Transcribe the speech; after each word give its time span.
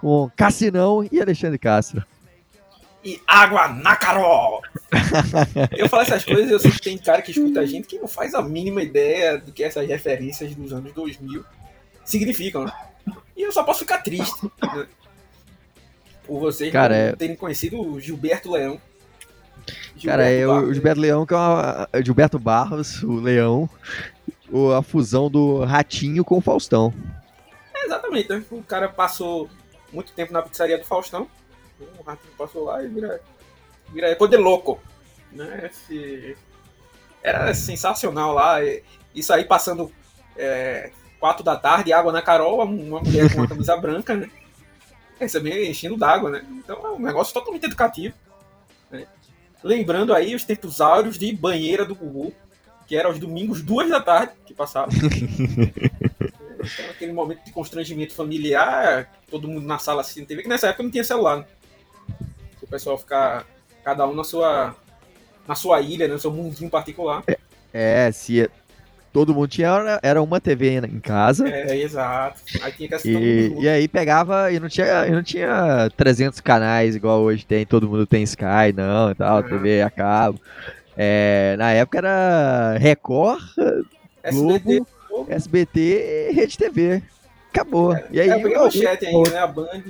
com 0.00 0.30
Cassinão 0.34 1.06
e 1.12 1.20
Alexandre 1.20 1.58
Castro. 1.58 2.02
E 3.04 3.20
água 3.26 3.68
na 3.68 3.94
Carol! 3.96 4.62
eu 5.76 5.88
falo 5.90 6.02
essas 6.02 6.24
coisas, 6.24 6.50
eu 6.50 6.58
sei 6.58 6.70
que 6.70 6.80
tem 6.80 6.96
cara 6.98 7.20
que 7.20 7.30
escuta 7.30 7.60
a 7.60 7.66
gente 7.66 7.86
que 7.86 7.98
não 7.98 8.08
faz 8.08 8.34
a 8.34 8.40
mínima 8.42 8.82
ideia 8.82 9.36
do 9.38 9.52
que 9.52 9.62
essas 9.62 9.86
referências 9.86 10.54
dos 10.54 10.72
anos 10.72 10.92
2000 10.94 11.44
significam. 12.04 12.64
Né? 12.64 12.72
E 13.36 13.42
eu 13.42 13.52
só 13.52 13.62
posso 13.62 13.80
ficar 13.80 13.98
triste 13.98 14.42
né? 14.62 14.86
por 16.26 16.40
vocês 16.40 16.72
Cara, 16.72 16.94
é- 16.96 17.12
terem 17.16 17.36
conhecido 17.36 17.78
o 17.80 18.00
Gilberto 18.00 18.50
Leão. 18.50 18.80
Cara, 20.02 20.30
é 20.30 20.46
o 20.46 20.54
Barros. 20.54 20.74
Gilberto 20.74 21.00
Leão, 21.00 21.26
que 21.26 21.34
é 21.34 21.36
uma, 21.36 21.88
é 21.92 21.98
o 22.00 22.04
Gilberto 22.04 22.38
Barros, 22.38 23.02
o 23.02 23.16
Leão, 23.16 23.68
o- 24.50 24.72
a 24.72 24.82
fusão 24.82 25.30
do 25.30 25.62
Ratinho 25.64 26.24
com 26.24 26.38
o 26.38 26.40
Faustão. 26.40 26.92
É, 27.74 27.84
exatamente, 27.84 28.28
né? 28.30 28.42
O 28.50 28.62
cara 28.62 28.88
passou 28.88 29.48
muito 29.92 30.12
tempo 30.12 30.32
na 30.32 30.42
pizzaria 30.42 30.78
do 30.78 30.84
Faustão. 30.84 31.28
O 31.98 32.02
ratinho 32.02 32.32
passou 32.36 32.64
lá 32.64 32.82
e 32.82 32.88
vira. 32.88 33.20
Vira 33.92 34.14
poder 34.16 34.36
louco. 34.36 34.80
Né? 35.32 35.68
Esse- 35.70 36.36
Era 37.22 37.52
sensacional 37.54 38.32
lá. 38.34 38.62
e- 38.64 38.82
Isso 39.14 39.32
aí 39.32 39.44
passando 39.44 39.90
é, 40.36 40.90
quatro 41.18 41.42
da 41.44 41.56
tarde, 41.56 41.92
água 41.92 42.12
na 42.12 42.22
Carol, 42.22 42.62
uma 42.62 43.00
mulher 43.00 43.30
com 43.32 43.38
uma 43.40 43.48
camisa 43.48 43.76
branca, 43.80 44.14
né? 44.14 44.30
Recebendo, 45.18 45.56
enchendo 45.64 45.96
d'água, 45.98 46.30
né? 46.30 46.46
Então 46.50 46.84
é 46.86 46.90
um 46.90 46.98
negócio 47.00 47.34
totalmente 47.34 47.66
educativo. 47.66 48.14
né? 48.90 49.06
Lembrando 49.62 50.14
aí 50.14 50.34
os 50.34 50.44
tempos 50.44 50.80
áureos 50.80 51.18
de 51.18 51.30
banheira 51.34 51.84
do 51.84 51.94
Gugu, 51.94 52.32
que 52.86 52.96
era 52.96 53.08
aos 53.08 53.18
domingos, 53.18 53.60
duas 53.62 53.90
da 53.90 54.00
tarde, 54.00 54.32
que 54.46 54.54
passava. 54.54 54.90
Então, 56.62 56.90
aquele 56.90 57.12
momento 57.12 57.44
de 57.44 57.52
constrangimento 57.52 58.14
familiar, 58.14 59.08
todo 59.30 59.48
mundo 59.48 59.66
na 59.66 59.78
sala 59.78 60.00
assistindo 60.02 60.26
TV, 60.26 60.42
que 60.42 60.48
nessa 60.48 60.68
época 60.68 60.82
não 60.82 60.90
tinha 60.90 61.04
celular. 61.04 61.38
Né? 61.38 61.44
O 62.62 62.66
pessoal 62.66 62.98
ficar 62.98 63.44
cada 63.84 64.06
um 64.06 64.14
na 64.14 64.24
sua 64.24 64.74
na 65.48 65.54
sua 65.56 65.80
ilha, 65.80 66.06
né, 66.06 66.14
no 66.14 66.20
seu 66.20 66.30
mundinho 66.30 66.70
particular. 66.70 67.24
É, 67.72 68.12
se 68.12 68.48
todo 69.12 69.34
mundo 69.34 69.48
tinha, 69.48 69.66
era- 69.68 70.00
era 70.02 70.22
uma 70.22 70.40
TV 70.40 70.76
em 70.76 71.00
casa. 71.00 71.48
É, 71.48 71.76
exato. 71.76 72.40
Aí 72.62 72.70
tinha 72.72 72.88
que 72.88 72.94
assistir 72.94 73.16
E, 73.58 73.62
e 73.62 73.68
aí 73.68 73.88
pegava 73.88 74.52
e 74.52 74.60
não 74.60 74.68
tinha, 74.68 75.06
e 75.08 75.10
não 75.10 75.22
tinha 75.24 75.90
300 75.96 76.40
canais 76.40 76.94
igual 76.94 77.20
hoje 77.22 77.44
tem, 77.44 77.66
todo 77.66 77.88
mundo 77.88 78.06
tem 78.06 78.22
Sky, 78.22 78.72
não, 78.76 79.10
e 79.10 79.14
tal, 79.16 79.38
Uhum. 79.42 79.48
TV 79.48 79.82
a 79.82 79.90
cabo. 79.90 80.40
É, 80.96 81.56
na 81.58 81.72
época 81.72 81.98
era 81.98 82.76
Record, 82.78 83.40
SBT, 84.22 84.32
Globo, 84.60 84.86
SBT 85.28 86.28
e 86.30 86.32
Rede 86.32 86.56
TV. 86.58 87.02
Acabou. 87.52 87.96
E 88.10 88.20
aí, 88.20 88.28
é, 88.30 88.34
eu 88.34 88.42
peguei 88.42 88.56
o- 88.56 88.62
manchete 88.62 89.06
ainda, 89.06 89.30
né? 89.30 89.38
A 89.38 89.46
Band. 89.46 89.82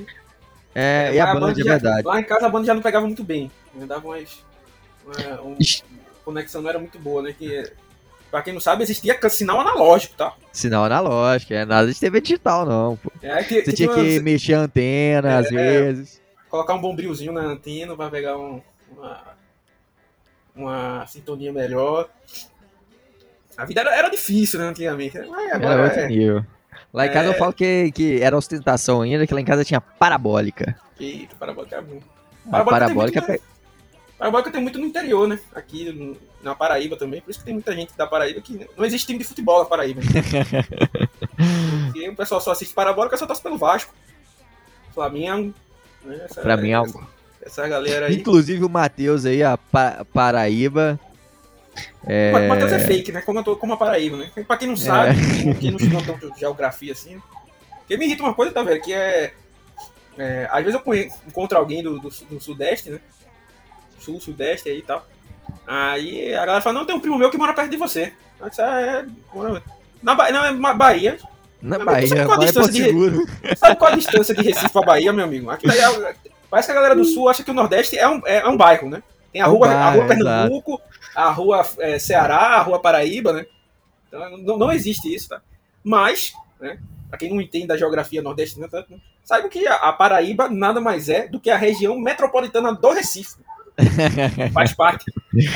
é, 0.74 1.10
e 1.14 1.20
a 1.20 1.26
Mas 1.26 1.40
Band, 1.40 1.52
é 1.52 1.54
já- 1.56 1.64
verdade. 1.64 2.06
Lá 2.06 2.20
em 2.20 2.24
casa 2.24 2.46
a 2.46 2.48
Band 2.48 2.64
já 2.64 2.74
não 2.74 2.82
pegava 2.82 3.06
muito 3.06 3.22
bem. 3.22 3.50
Né? 3.74 3.86
Dava 3.86 4.06
umas. 4.08 4.44
Uma, 5.04 5.42
um- 5.42 5.54
a 5.54 6.24
conexão 6.24 6.62
não 6.62 6.70
era 6.70 6.78
muito 6.78 6.98
boa, 6.98 7.22
né? 7.22 7.34
Que, 7.36 7.70
pra 8.30 8.42
quem 8.42 8.52
não 8.54 8.60
sabe, 8.60 8.82
existia 8.82 9.18
sinal 9.28 9.60
analógico, 9.60 10.14
tá? 10.16 10.34
Sinal 10.52 10.84
analógico, 10.84 11.52
é 11.52 11.64
nada 11.64 11.92
de 11.92 11.98
TV 11.98 12.20
digital, 12.20 12.64
não. 12.64 12.96
pô. 12.96 13.10
É, 13.22 13.42
que, 13.42 13.62
Você 13.64 13.72
tinha 13.72 13.88
que 13.92 14.20
mexer 14.20 14.54
a 14.54 14.60
antena 14.60 15.38
às 15.38 15.46
É, 15.46 15.50
vezes. 15.50 16.20
colocar 16.48 16.74
um 16.74 16.80
bombrilzinho 16.80 17.32
na 17.32 17.42
antena 17.42 17.94
para 17.96 18.10
pegar 18.10 18.38
um- 18.38 18.62
uma, 18.96 19.22
uma 20.54 21.06
sintonia 21.06 21.52
melhor. 21.52 22.08
A 23.60 23.64
vida 23.66 23.80
era, 23.82 23.94
era 23.94 24.08
difícil, 24.08 24.58
né, 24.58 24.68
antigamente. 24.68 25.18
Mas 25.18 25.46
Era 25.46 25.56
agora 25.56 25.82
outro 25.84 26.00
é, 26.00 26.08
nível. 26.08 26.44
Lá 26.94 27.06
em 27.06 27.12
casa 27.12 27.28
É. 27.28 27.34
eu 27.34 27.38
falo 27.38 27.52
que, 27.52 27.92
que 27.92 28.20
era 28.22 28.36
ostentação 28.36 29.02
ainda, 29.02 29.26
que 29.26 29.34
lá 29.34 29.40
em 29.40 29.44
casa 29.44 29.64
tinha 29.64 29.80
parabólica. 29.80 30.74
que 30.96 31.28
parabólica 31.38 31.76
é 31.76 31.82
bom. 31.82 32.00
Parabólica 32.50 32.80
parabólica 32.80 33.20
tem 33.20 33.28
muito, 33.28 33.42
né? 33.42 33.50
Parabólica 34.18 34.50
tem 34.50 34.62
muito 34.62 34.78
no 34.78 34.86
interior, 34.86 35.28
né? 35.28 35.38
Aqui 35.54 35.92
no- 35.92 36.16
na 36.42 36.54
Paraíba 36.54 36.96
também. 36.96 37.20
Por 37.20 37.30
isso 37.30 37.38
que 37.40 37.44
tem 37.44 37.54
muita 37.54 37.72
gente 37.74 37.92
da 37.96 38.06
Paraíba 38.06 38.40
que 38.40 38.66
não 38.76 38.84
existe 38.84 39.06
time 39.06 39.18
de 39.18 39.24
futebol 39.26 39.60
na 39.60 39.66
Paraíba. 39.66 40.00
Porque 41.86 42.08
o 42.08 42.16
pessoal 42.16 42.40
só 42.40 42.52
assiste 42.52 42.74
parabólica 42.74 43.16
só 43.16 43.26
torce 43.26 43.42
pelo 43.42 43.58
Vasco. 43.58 43.94
Flamengo. 44.94 45.54
Né? 46.04 46.20
Essa, 46.24 46.40
Pra 46.40 46.56
mim 46.56 46.70
é 46.70 46.74
algo. 46.74 47.06
essa 47.42 47.66
galera 47.68 48.06
aí. 48.06 48.16
Inclusive 48.16 48.64
o 48.64 48.68
Matheus 48.70 49.24
aí, 49.26 49.42
a 49.42 49.56
Pa- 49.56 50.04
Paraíba. 50.12 50.98
É... 52.06 52.32
Mas 52.32 52.48
Matheus 52.48 52.72
é 52.72 52.78
fake, 52.80 53.12
né? 53.12 53.20
Como, 53.22 53.38
eu 53.38 53.44
tô, 53.44 53.56
como 53.56 53.72
a 53.74 53.76
Paraíba, 53.76 54.16
né? 54.16 54.30
Pra 54.46 54.56
quem 54.56 54.68
não 54.68 54.76
sabe, 54.76 55.14
quem 55.60 55.70
não 55.70 55.78
estudou 55.78 56.02
tanto 56.02 56.32
geografia 56.38 56.92
assim. 56.92 57.20
Porque 57.80 57.96
me 57.96 58.06
irrita 58.06 58.22
uma 58.22 58.34
coisa, 58.34 58.52
tá, 58.52 58.62
velho? 58.62 58.80
Que 58.82 58.92
é. 58.92 59.32
é, 60.18 60.48
às 60.50 60.58
vezes 60.64 60.74
eu 60.74 60.80
conhe- 60.80 61.10
encontro 61.26 61.56
alguém 61.58 61.82
do, 61.82 61.98
do, 61.98 62.08
do 62.08 62.40
Sudeste, 62.40 62.90
né? 62.90 63.00
Sul, 63.98 64.20
Sudeste 64.20 64.68
aí 64.68 64.78
e 64.78 64.82
tal. 64.82 65.06
Aí 65.66 66.34
a 66.34 66.46
galera 66.46 66.60
fala: 66.62 66.78
Não, 66.78 66.86
tem 66.86 66.94
um 66.96 67.00
primo 67.00 67.18
meu 67.18 67.30
que 67.30 67.38
mora 67.38 67.52
perto 67.54 67.70
de 67.70 67.76
você. 67.76 68.12
Eu 68.40 68.48
disse, 68.48 68.62
ah, 68.62 68.80
é. 68.80 69.04
mora- 69.34 69.62
Na 70.02 70.14
Bahia, 70.14 70.32
não, 70.32 70.44
é 70.44 70.50
uma 70.50 70.72
Bahia. 70.74 71.18
Na 71.60 71.76
Mas 71.78 71.86
Bahia, 71.86 72.08
sabe 72.08 72.24
qual 72.24 72.40
a 72.40 72.42
é 72.42 72.46
distância 72.46 72.72
de-. 72.72 73.56
Sabe 73.56 73.76
qual 73.76 73.92
a 73.92 73.96
distância 73.96 74.34
de 74.34 74.42
Recife 74.42 74.72
pra 74.72 74.82
Bahia, 74.82 75.12
meu 75.12 75.24
amigo? 75.26 75.50
Aqui 75.50 75.66
daí 75.66 75.78
é- 75.78 76.14
parece 76.48 76.66
que 76.68 76.72
a 76.72 76.74
galera 76.74 76.96
do 76.96 77.04
Sul 77.04 77.28
acha 77.28 77.42
que 77.44 77.50
o 77.50 77.54
Nordeste 77.54 77.98
é 77.98 78.08
um, 78.08 78.22
é, 78.26 78.38
é 78.38 78.48
um 78.48 78.56
bairro, 78.56 78.88
né? 78.88 79.02
Tem 79.32 79.42
a 79.42 79.44
É 79.44 79.48
um 79.48 79.52
rua, 79.52 79.68
a 79.68 79.90
rua 79.90 80.06
Pernambuco, 80.06 80.80
a 81.20 81.30
rua 81.30 81.66
é, 81.78 81.98
Ceará, 81.98 82.36
a 82.56 82.62
rua 82.62 82.80
Paraíba, 82.80 83.32
né? 83.32 83.46
Então 84.08 84.38
não, 84.38 84.58
não 84.58 84.72
existe 84.72 85.12
isso, 85.14 85.28
tá? 85.28 85.40
Mas, 85.82 86.32
né, 86.60 86.78
pra 87.08 87.18
quem 87.18 87.30
não 87.30 87.40
entende 87.40 87.66
da 87.66 87.76
geografia 87.76 88.20
nordestina 88.22 88.68
tanto, 88.68 88.92
né, 88.92 88.98
saiba 89.24 89.48
que 89.48 89.66
a, 89.66 89.74
a 89.76 89.92
Paraíba 89.92 90.48
nada 90.48 90.80
mais 90.80 91.08
é 91.08 91.26
do 91.28 91.40
que 91.40 91.50
a 91.50 91.56
região 91.56 91.98
metropolitana 91.98 92.72
do 92.74 92.90
Recife. 92.90 93.36
Faz 94.52 94.74
parte 94.74 95.04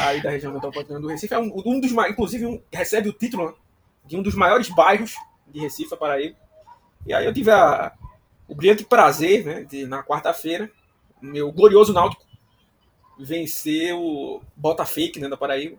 aí 0.01 0.23
da 0.23 0.31
região 0.31 0.53
metropolitana 0.53 1.01
do 1.01 1.09
Recife. 1.09 1.35
É 1.35 1.39
um, 1.39 1.53
um 1.67 1.81
dos 1.81 1.93
mais, 1.93 2.13
inclusive, 2.13 2.47
um- 2.47 2.61
recebe 2.73 3.09
o 3.09 3.13
título 3.13 3.49
né, 3.49 3.53
de 4.07 4.17
um 4.17 4.23
dos 4.23 4.35
maiores 4.35 4.69
bairros 4.71 5.15
de 5.49 5.61
Recife, 5.61 5.93
a 5.93 5.97
Paraíba. 5.97 6.37
E 7.07 7.13
aí 7.13 7.27
eu 7.27 7.33
tive 7.35 7.51
a- 7.51 7.93
o 8.49 8.55
brilhante 8.55 8.85
prazer, 8.85 9.45
né, 9.45 9.65
de 9.65 9.87
na 9.87 10.03
quarta-feira, 10.03 10.71
meu 11.21 11.51
glorioso 11.53 11.93
Náutico 11.93 12.24
vencer 13.19 13.95
o 13.95 14.41
Bota 14.57 14.85
Fake, 14.85 15.19
né, 15.21 15.29
da 15.29 15.37
Paraíba, 15.37 15.77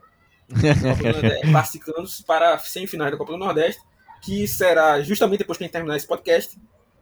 classificando-se 1.51 2.23
para 2.23 2.57
semifinais 2.59 3.12
da 3.12 3.18
Copa 3.18 3.31
do 3.34 3.38
Nordeste, 3.38 3.81
que 4.22 4.47
será 4.47 5.01
justamente 5.01 5.40
depois 5.40 5.57
que 5.57 5.63
a 5.63 5.68
gente 5.68 5.73
terminar 5.73 5.97
esse 5.97 6.07
podcast. 6.07 6.57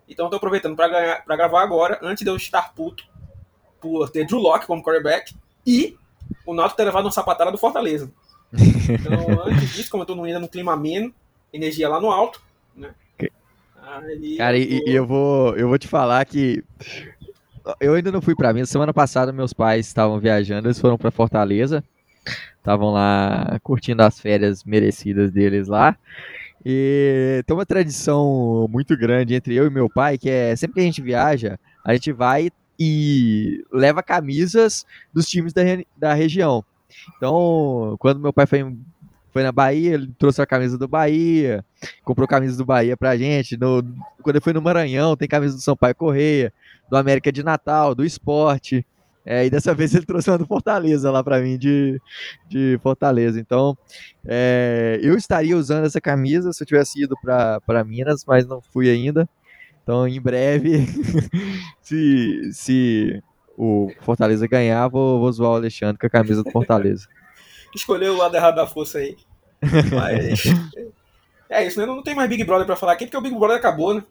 Então 0.08 0.26
eu 0.26 0.30
tô 0.30 0.38
aproveitando 0.38 0.76
para 0.76 1.24
gravar 1.38 1.62
agora, 1.64 2.00
antes 2.02 2.24
de 2.24 2.30
eu 2.30 2.36
estar 2.36 2.74
puto 2.74 3.06
por 3.80 4.10
ter 4.10 4.26
Drew 4.26 4.40
Locke 4.40 4.66
como 4.66 4.84
quarterback 4.84 5.36
e 5.66 5.98
o 6.46 6.54
Náutico 6.54 6.78
ter 6.78 6.86
levado 6.86 7.06
uma 7.06 7.12
sapatada 7.12 7.52
do 7.52 7.58
Fortaleza. 7.58 8.12
Então, 8.54 9.44
antes 9.48 9.74
disso, 9.74 9.90
como 9.90 10.04
eu 10.04 10.08
tô 10.08 10.22
ainda 10.24 10.40
no 10.40 10.48
clima 10.48 10.74
ameno, 10.74 11.14
energia 11.52 11.90
lá 11.90 12.00
no 12.00 12.12
alto, 12.12 12.42
né? 12.76 12.94
Aí 13.86 14.38
Cara, 14.38 14.58
e, 14.58 14.80
tô- 14.82 14.90
e 14.90 14.96
eu 14.96 15.06
vou, 15.06 15.56
eu 15.58 15.68
vou 15.68 15.78
te 15.78 15.88
falar 15.88 16.24
que 16.26 16.64
eu 17.80 17.94
ainda 17.94 18.12
não 18.12 18.22
fui 18.22 18.36
pra 18.36 18.54
Minas. 18.54 18.70
Semana 18.70 18.94
passada 18.94 19.32
meus 19.32 19.54
pais 19.54 19.88
estavam 19.88 20.20
viajando, 20.20 20.68
eles 20.68 20.80
foram 20.80 20.98
pra 20.98 21.12
Fortaleza. 21.12 21.84
Estavam 22.58 22.92
lá 22.92 23.60
curtindo 23.62 24.02
as 24.04 24.20
férias 24.20 24.64
merecidas 24.64 25.32
deles 25.32 25.68
lá. 25.68 25.98
E 26.66 27.44
tem 27.46 27.56
uma 27.56 27.66
tradição 27.66 28.68
muito 28.72 28.98
grande 28.98 29.36
entre 29.36 29.54
eu 29.54 29.68
e 29.68 29.70
meu 29.70 29.90
pai, 29.90 30.18
que 30.18 30.30
é 30.30 30.56
sempre 30.56 30.76
que 30.76 30.80
a 30.80 30.84
gente 30.84 31.02
viaja, 31.02 31.60
a 31.84 31.94
gente 31.94 32.12
vai 32.14 32.50
e 32.80 33.64
leva 33.72 34.02
camisas 34.02 34.86
dos 35.14 35.28
times 35.28 35.52
da, 35.52 35.62
da 35.98 36.14
região. 36.14 36.64
Então, 37.18 37.98
quando 38.00 38.22
meu 38.22 38.32
pai 38.32 38.46
foi, 38.46 38.76
foi 39.32 39.44
na 39.44 39.52
Bahia, 39.52 39.96
ele 39.96 40.14
trouxe 40.18 40.42
a 40.42 40.46
camisa 40.46 40.78
do 40.78 40.88
Bahia, 40.88 41.66
comprou 42.04 42.28
camisa 42.28 42.58
do 42.58 42.66
Bahia 42.66 42.96
pra 42.96 43.18
gente. 43.18 43.58
No, 43.58 43.84
quando 44.22 44.38
ele 44.38 44.44
foi 44.44 44.54
no 44.54 44.62
Maranhão, 44.62 45.18
tem 45.18 45.28
camisa 45.28 45.56
do 45.56 45.62
Sampaio 45.62 45.96
Correia, 45.96 46.54
do 46.94 46.98
América 46.98 47.32
de 47.32 47.44
Natal, 47.44 47.96
do 47.96 48.06
Esporte. 48.06 48.86
É, 49.26 49.46
e 49.46 49.50
dessa 49.50 49.74
vez 49.74 49.96
ele 49.96 50.06
trouxe 50.06 50.30
uma 50.30 50.38
do 50.38 50.46
Fortaleza 50.46 51.10
lá 51.10 51.24
pra 51.24 51.40
mim, 51.40 51.58
de, 51.58 52.00
de 52.48 52.80
Fortaleza. 52.84 53.40
Então, 53.40 53.76
é, 54.26 55.00
eu 55.02 55.18
estaria 55.18 55.58
usando 55.58 55.86
essa 55.86 56.00
camisa 56.00 56.54
se 56.54 56.62
eu 56.62 56.68
tivesse 56.68 57.02
ido 57.02 57.16
pra 57.20 57.60
pra 57.62 57.84
Minas, 57.84 58.24
mas 58.26 58.46
não 58.46 58.62
fui 58.62 58.90
ainda. 58.90 59.28
Então, 59.82 60.08
em 60.08 60.22
breve, 60.22 60.86
se, 61.82 62.54
se 62.54 63.24
o 63.58 63.92
Fortaleza 64.02 64.48
ganhar, 64.48 64.88
vou, 64.88 65.20
vou 65.20 65.32
zoar 65.32 65.52
o 65.52 65.56
Alexandre 65.56 65.98
com 65.98 66.06
a 66.06 66.12
camisa 66.12 66.44
do 66.44 66.52
Fortaleza. 66.52 67.08
Escolheu 67.76 68.14
o 68.14 68.18
lado 68.18 68.36
errado 68.36 68.56
da 68.56 68.68
força 68.68 69.00
aí. 69.00 69.18
Mas. 69.92 70.44
é 71.50 71.66
isso, 71.66 71.80
né? 71.80 71.88
Não 71.88 72.04
tem 72.04 72.14
mais 72.14 72.30
Big 72.30 72.44
Brother 72.44 72.68
pra 72.68 72.76
falar 72.76 72.94
aqui, 72.94 73.06
porque 73.06 73.18
o 73.18 73.22
Big 73.22 73.36
Brother 73.36 73.58
acabou, 73.58 73.96
né? 73.96 74.04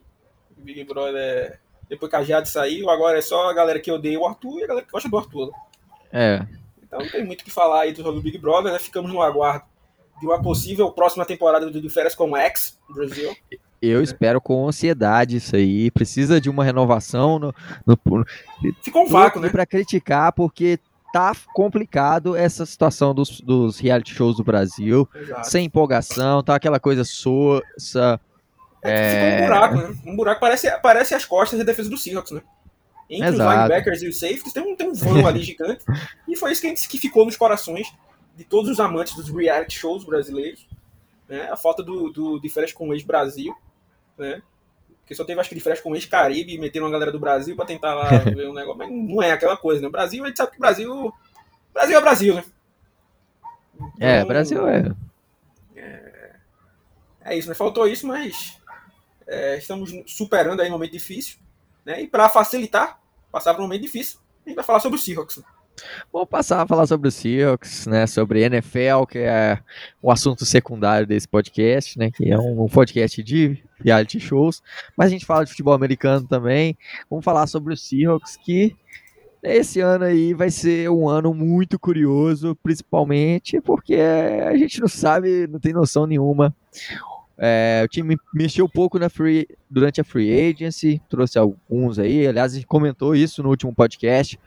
O 0.58 0.62
Big 0.62 0.82
Brother, 0.82 1.60
depois 1.92 2.08
que 2.08 2.16
a 2.16 2.22
Jade 2.22 2.48
saiu, 2.48 2.88
agora 2.88 3.18
é 3.18 3.20
só 3.20 3.50
a 3.50 3.52
galera 3.52 3.78
que 3.78 3.92
odeia 3.92 4.18
o 4.18 4.26
Arthur 4.26 4.60
e 4.60 4.64
a 4.64 4.66
galera 4.66 4.86
que 4.86 4.90
gosta 4.90 5.10
do 5.10 5.18
Arthur. 5.18 5.48
Né? 5.48 5.52
É. 6.10 6.46
Então 6.82 7.00
não 7.00 7.06
tem 7.06 7.22
muito 7.22 7.42
o 7.42 7.44
que 7.44 7.50
falar 7.50 7.82
aí 7.82 7.92
do 7.92 8.22
Big 8.22 8.38
Brother, 8.38 8.72
né? 8.72 8.78
Ficamos 8.78 9.12
no 9.12 9.20
aguardo 9.20 9.66
de 10.18 10.26
uma 10.26 10.40
possível 10.40 10.90
próxima 10.90 11.26
temporada 11.26 11.70
do 11.70 11.82
De 11.82 11.90
Férias 11.90 12.14
com 12.14 12.30
o 12.30 12.36
X, 12.36 12.78
Brasil. 12.88 13.36
Eu 13.82 14.02
espero 14.02 14.40
com 14.40 14.66
ansiedade 14.66 15.36
isso 15.36 15.54
aí. 15.54 15.90
Precisa 15.90 16.40
de 16.40 16.48
uma 16.48 16.64
renovação. 16.64 17.38
No, 17.38 17.54
no, 17.84 18.24
Ficou 18.82 19.02
um 19.02 19.08
vácuo, 19.08 19.38
né? 19.38 19.50
Para 19.50 19.66
criticar, 19.66 20.32
porque 20.32 20.78
tá 21.12 21.36
complicado 21.52 22.34
essa 22.34 22.64
situação 22.64 23.12
dos, 23.12 23.38
dos 23.42 23.78
reality 23.78 24.14
shows 24.14 24.38
do 24.38 24.44
Brasil. 24.44 25.06
Exato. 25.14 25.46
Sem 25.46 25.66
empolgação, 25.66 26.42
tá 26.42 26.54
aquela 26.54 26.80
coisa 26.80 27.04
soça. 27.04 28.18
É, 28.82 29.10
Ficou 29.14 29.32
um 29.32 29.46
buraco, 29.46 29.74
né? 29.76 29.96
Um 30.06 30.16
buraco 30.16 30.40
parece, 30.40 30.80
parece 30.80 31.14
as 31.14 31.24
costas 31.24 31.58
da 31.58 31.64
defesa 31.64 31.88
do 31.88 31.96
Seahawks, 31.96 32.32
né? 32.32 32.42
Entre 33.08 33.28
Exato. 33.28 33.48
os 33.48 33.56
linebackers 33.56 34.02
e 34.02 34.08
os 34.08 34.18
safeties 34.18 34.52
tem 34.52 34.62
um, 34.62 34.74
tem 34.74 34.88
um 34.88 34.94
vão 34.94 35.26
ali 35.26 35.42
gigante. 35.42 35.84
E 36.26 36.36
foi 36.36 36.52
isso 36.52 36.62
que, 36.62 36.72
que 36.72 36.98
ficou 36.98 37.26
nos 37.26 37.36
corações 37.36 37.92
de 38.34 38.42
todos 38.42 38.70
os 38.70 38.80
amantes 38.80 39.14
dos 39.14 39.28
reality 39.28 39.78
shows 39.78 40.02
brasileiros. 40.02 40.66
Né? 41.28 41.48
A 41.50 41.56
falta 41.56 41.82
do, 41.82 42.08
do 42.10 42.40
de 42.40 42.48
férias 42.48 42.72
com 42.72 42.88
o 42.88 42.94
ex-Brasil. 42.94 43.54
Né? 44.16 44.40
Porque 45.00 45.14
só 45.14 45.24
teve, 45.24 45.38
acho 45.38 45.48
que, 45.50 45.54
de 45.54 45.60
férias 45.60 45.80
com 45.80 45.90
o 45.90 45.94
ex-Caribe 45.94 46.54
e 46.54 46.58
meteram 46.58 46.86
uma 46.86 46.92
galera 46.92 47.12
do 47.12 47.20
Brasil 47.20 47.54
para 47.54 47.66
tentar 47.66 47.94
lá 47.94 48.08
ver 48.24 48.48
um 48.48 48.54
negócio. 48.54 48.78
Mas 48.78 48.90
não 48.90 49.22
é 49.22 49.32
aquela 49.32 49.56
coisa, 49.56 49.82
né? 49.82 49.88
O 49.88 49.92
Brasil, 49.92 50.24
a 50.24 50.28
gente 50.28 50.36
sabe 50.38 50.52
que 50.52 50.56
o 50.56 50.60
Brasil. 50.60 51.12
Brasil 51.74 51.98
é 51.98 52.00
Brasil, 52.00 52.34
né? 52.34 52.44
É, 54.00 54.16
então, 54.16 54.20
é, 54.20 54.24
Brasil 54.24 54.68
é. 54.68 54.94
é. 55.76 56.32
É 57.24 57.36
isso, 57.36 57.48
né? 57.48 57.54
Faltou 57.54 57.86
isso, 57.86 58.06
mas 58.06 58.58
é, 59.32 59.56
estamos 59.56 59.90
superando 60.06 60.60
aí 60.60 60.68
um 60.68 60.72
momento 60.72 60.92
difícil. 60.92 61.38
Né? 61.84 62.02
E 62.02 62.06
para 62.06 62.28
facilitar, 62.28 63.00
passar 63.30 63.54
por 63.54 63.60
um 63.60 63.64
momento 63.64 63.82
difícil, 63.82 64.18
a 64.44 64.48
gente 64.48 64.56
vai 64.56 64.64
falar 64.64 64.80
sobre 64.80 64.98
o 64.98 65.00
Seahawks. 65.00 65.42
Vou 66.12 66.26
passar 66.26 66.60
a 66.60 66.66
falar 66.66 66.86
sobre 66.86 67.08
o 67.08 67.10
Seahawks, 67.10 67.86
né, 67.86 68.06
sobre 68.06 68.42
NFL, 68.42 69.06
que 69.08 69.18
é 69.18 69.58
o 70.02 70.12
assunto 70.12 70.44
secundário 70.44 71.06
desse 71.06 71.26
podcast, 71.26 71.98
né, 71.98 72.10
que 72.10 72.30
é 72.30 72.38
um, 72.38 72.68
podcast 72.68 73.22
de 73.22 73.64
reality 73.82 74.20
shows, 74.20 74.62
mas 74.94 75.06
a 75.06 75.10
gente 75.10 75.24
fala 75.24 75.44
de 75.44 75.50
futebol 75.50 75.72
americano 75.72 76.28
também. 76.28 76.76
Vamos 77.08 77.24
falar 77.24 77.46
sobre 77.46 77.72
o 77.72 77.76
Seahawks, 77.76 78.36
que 78.36 78.76
esse 79.42 79.80
ano 79.80 80.04
aí 80.04 80.34
vai 80.34 80.50
ser 80.50 80.90
um 80.90 81.08
ano 81.08 81.32
muito 81.32 81.78
curioso, 81.78 82.54
principalmente 82.62 83.60
porque 83.62 83.96
a 83.96 84.56
gente 84.56 84.78
não 84.78 84.88
sabe, 84.88 85.46
não 85.46 85.58
tem 85.58 85.72
noção 85.72 86.06
nenhuma. 86.06 86.54
É, 87.38 87.82
o 87.84 87.88
time 87.88 88.16
mexeu 88.32 88.66
um 88.66 88.68
pouco 88.68 88.98
na 88.98 89.08
free, 89.08 89.48
durante 89.68 90.00
a 90.00 90.04
free 90.04 90.50
agency, 90.50 91.00
trouxe 91.08 91.38
alguns 91.38 91.98
aí. 91.98 92.26
Aliás, 92.26 92.52
a 92.52 92.54
gente 92.56 92.66
comentou 92.66 93.14
isso 93.14 93.42
no 93.42 93.48
último 93.48 93.74
podcast. 93.74 94.38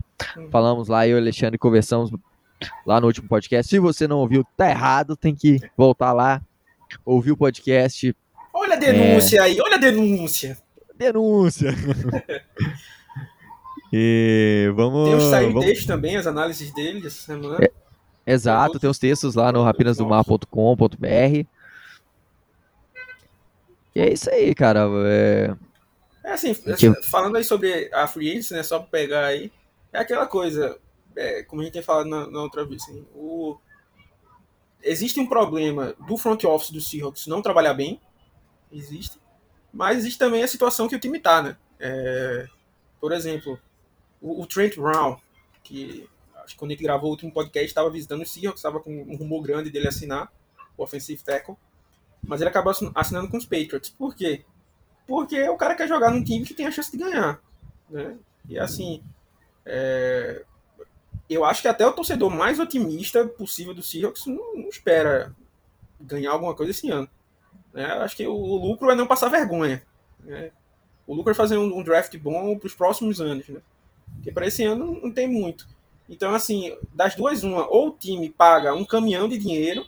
Falamos 0.52 0.88
lá, 0.88 1.08
eu 1.08 1.18
e 1.18 1.20
o 1.20 1.22
Alexandre 1.22 1.58
conversamos 1.58 2.12
lá 2.86 3.02
no 3.02 3.08
último 3.08 3.28
podcast. 3.28 3.70
Se 3.70 3.80
você 3.80 4.08
não 4.08 4.20
ouviu, 4.20 4.46
tá 4.56 4.70
errado, 4.70 5.16
tem 5.16 5.36
que 5.36 5.60
voltar 5.78 6.14
lá, 6.14 6.42
ouvir 7.04 7.32
o 7.32 7.38
podcast. 7.38 8.16
Olha 8.54 8.76
a 8.76 8.78
denúncia 8.78 9.38
é... 9.38 9.42
aí, 9.42 9.60
olha 9.60 9.76
a 9.76 9.80
denúncia. 9.80 10.58
Denúncia. 10.98 11.76
e 13.92 14.72
vamos. 14.74 15.10
Tem 15.10 15.18
os 15.18 15.54
vamos... 15.54 15.86
também, 15.86 16.16
as 16.16 16.28
análises 16.28 16.74
dele 16.74 17.06
essa 17.06 17.26
semana. 17.26 17.58
É, 17.62 18.34
exato, 18.34 18.80
tem 18.80 18.90
os 18.90 19.00
textos 19.00 19.36
lá 19.36 19.52
no 19.52 19.64
rapinasdomar.com.br. 19.64 21.55
E 23.96 24.02
é 24.02 24.12
isso 24.12 24.30
aí, 24.30 24.54
cara. 24.54 24.88
É, 25.08 25.56
é 26.26 26.32
assim, 26.34 26.54
que... 26.54 26.94
falando 27.04 27.38
aí 27.38 27.44
sobre 27.44 27.90
a 27.94 28.06
free 28.08 28.32
agency, 28.32 28.54
né, 28.54 28.62
só 28.62 28.80
pra 28.80 28.90
pegar 28.90 29.26
aí, 29.26 29.52
é 29.94 30.00
aquela 30.00 30.28
coisa, 30.28 30.78
é, 31.16 31.44
como 31.44 31.62
a 31.62 31.66
gente 31.66 31.74
tem 31.74 31.82
falado 31.82 32.08
na, 32.08 32.30
na 32.30 32.42
outra 32.42 32.66
vez, 32.66 32.84
assim, 32.84 33.06
o... 33.16 33.58
existe 34.84 35.20
um 35.20 35.28
problema 35.28 35.96
do 36.06 36.18
front 36.18 36.44
office 36.44 36.72
do 36.72 36.82
Seahawks 36.82 37.28
não 37.28 37.42
trabalhar 37.42 37.74
bem, 37.74 38.02
existe, 38.72 39.18
mas 39.72 40.00
existe 40.00 40.20
também 40.20 40.44
a 40.44 40.48
situação 40.48 40.90
que 40.90 40.96
o 40.96 41.00
time 41.00 41.20
tá, 41.20 41.42
né? 41.42 41.58
É, 41.80 42.48
por 43.00 43.12
exemplo, 43.12 43.60
o, 44.22 44.42
o, 44.42 44.46
Trent 44.46 44.76
Brown, 44.76 45.18
que 45.64 46.10
acho 46.44 46.54
que 46.54 46.60
quando 46.60 46.72
ele 46.72 46.82
gravou 46.82 47.10
o 47.10 47.12
último 47.12 47.32
podcast, 47.32 47.68
estava 47.68 47.90
visitando 47.90 48.24
o 48.24 48.26
Seahawks, 48.26 48.60
estava 48.60 48.80
com 48.80 48.92
um 48.92 49.16
rumor 49.16 49.42
grande 49.42 49.70
dele 49.70 49.88
assinar 49.88 50.32
o 50.78 50.84
offensive 50.84 51.24
tackle, 51.24 51.56
mas 52.28 52.42
ele 52.42 52.50
acabou 52.50 52.74
assinando 52.94 53.30
com 53.30 53.38
os 53.38 53.46
Patriots. 53.46 53.90
Por 53.90 54.16
quê? 54.16 54.44
Porque 55.08 55.48
o 55.50 55.58
cara 55.58 55.76
quer 55.76 55.88
jogar 55.88 56.12
num 56.12 56.24
time 56.24 56.46
que 56.46 56.54
tem 56.54 56.66
a 56.66 56.72
chance 56.72 56.92
de 56.92 56.98
ganhar. 56.98 57.40
Né? 57.90 58.18
E 58.50 58.58
assim, 58.58 59.04
é... 59.66 60.44
eu 61.30 61.46
acho 61.46 61.62
que 61.62 61.68
até 61.68 61.86
o 61.86 61.94
torcedor 61.94 62.30
mais 62.30 62.60
otimista 62.60 63.26
possível 63.28 63.74
do 63.74 63.84
Seahawks 63.84 64.26
não, 64.26 64.56
não 64.56 64.70
espera 64.70 65.34
ganhar 66.00 66.32
alguma 66.32 66.56
coisa 66.56 66.72
esse 66.72 66.90
ano. 66.90 67.08
Né? 67.74 67.86
Acho 67.86 68.16
que 68.16 68.26
o, 68.26 68.34
o, 68.34 68.58
lucro 68.58 68.90
é 68.90 68.96
não 68.96 69.08
passar 69.08 69.30
vergonha. 69.30 69.84
Né? 70.24 70.52
O 71.06 71.14
lucro 71.14 71.32
é 71.32 71.36
fazer 71.36 71.58
um, 71.58 71.78
um 71.78 71.84
draft 71.84 72.18
bom 72.18 72.58
para 72.58 72.68
os 72.68 72.76
próximos 72.76 73.22
anos. 73.22 73.48
Né? 73.48 73.62
Porque 74.16 74.32
para 74.32 74.48
esse 74.48 74.64
ano 74.64 75.00
não 75.02 75.12
tem 75.12 75.28
muito. 75.28 75.68
Então, 76.08 76.34
assim, 76.34 76.76
das 76.94 77.16
duas, 77.16 77.44
uma, 77.44 77.68
ou 77.68 77.90
o 77.90 77.92
time 77.92 78.30
paga 78.30 78.74
um 78.74 78.86
caminhão 78.86 79.28
de 79.28 79.38
dinheiro, 79.38 79.86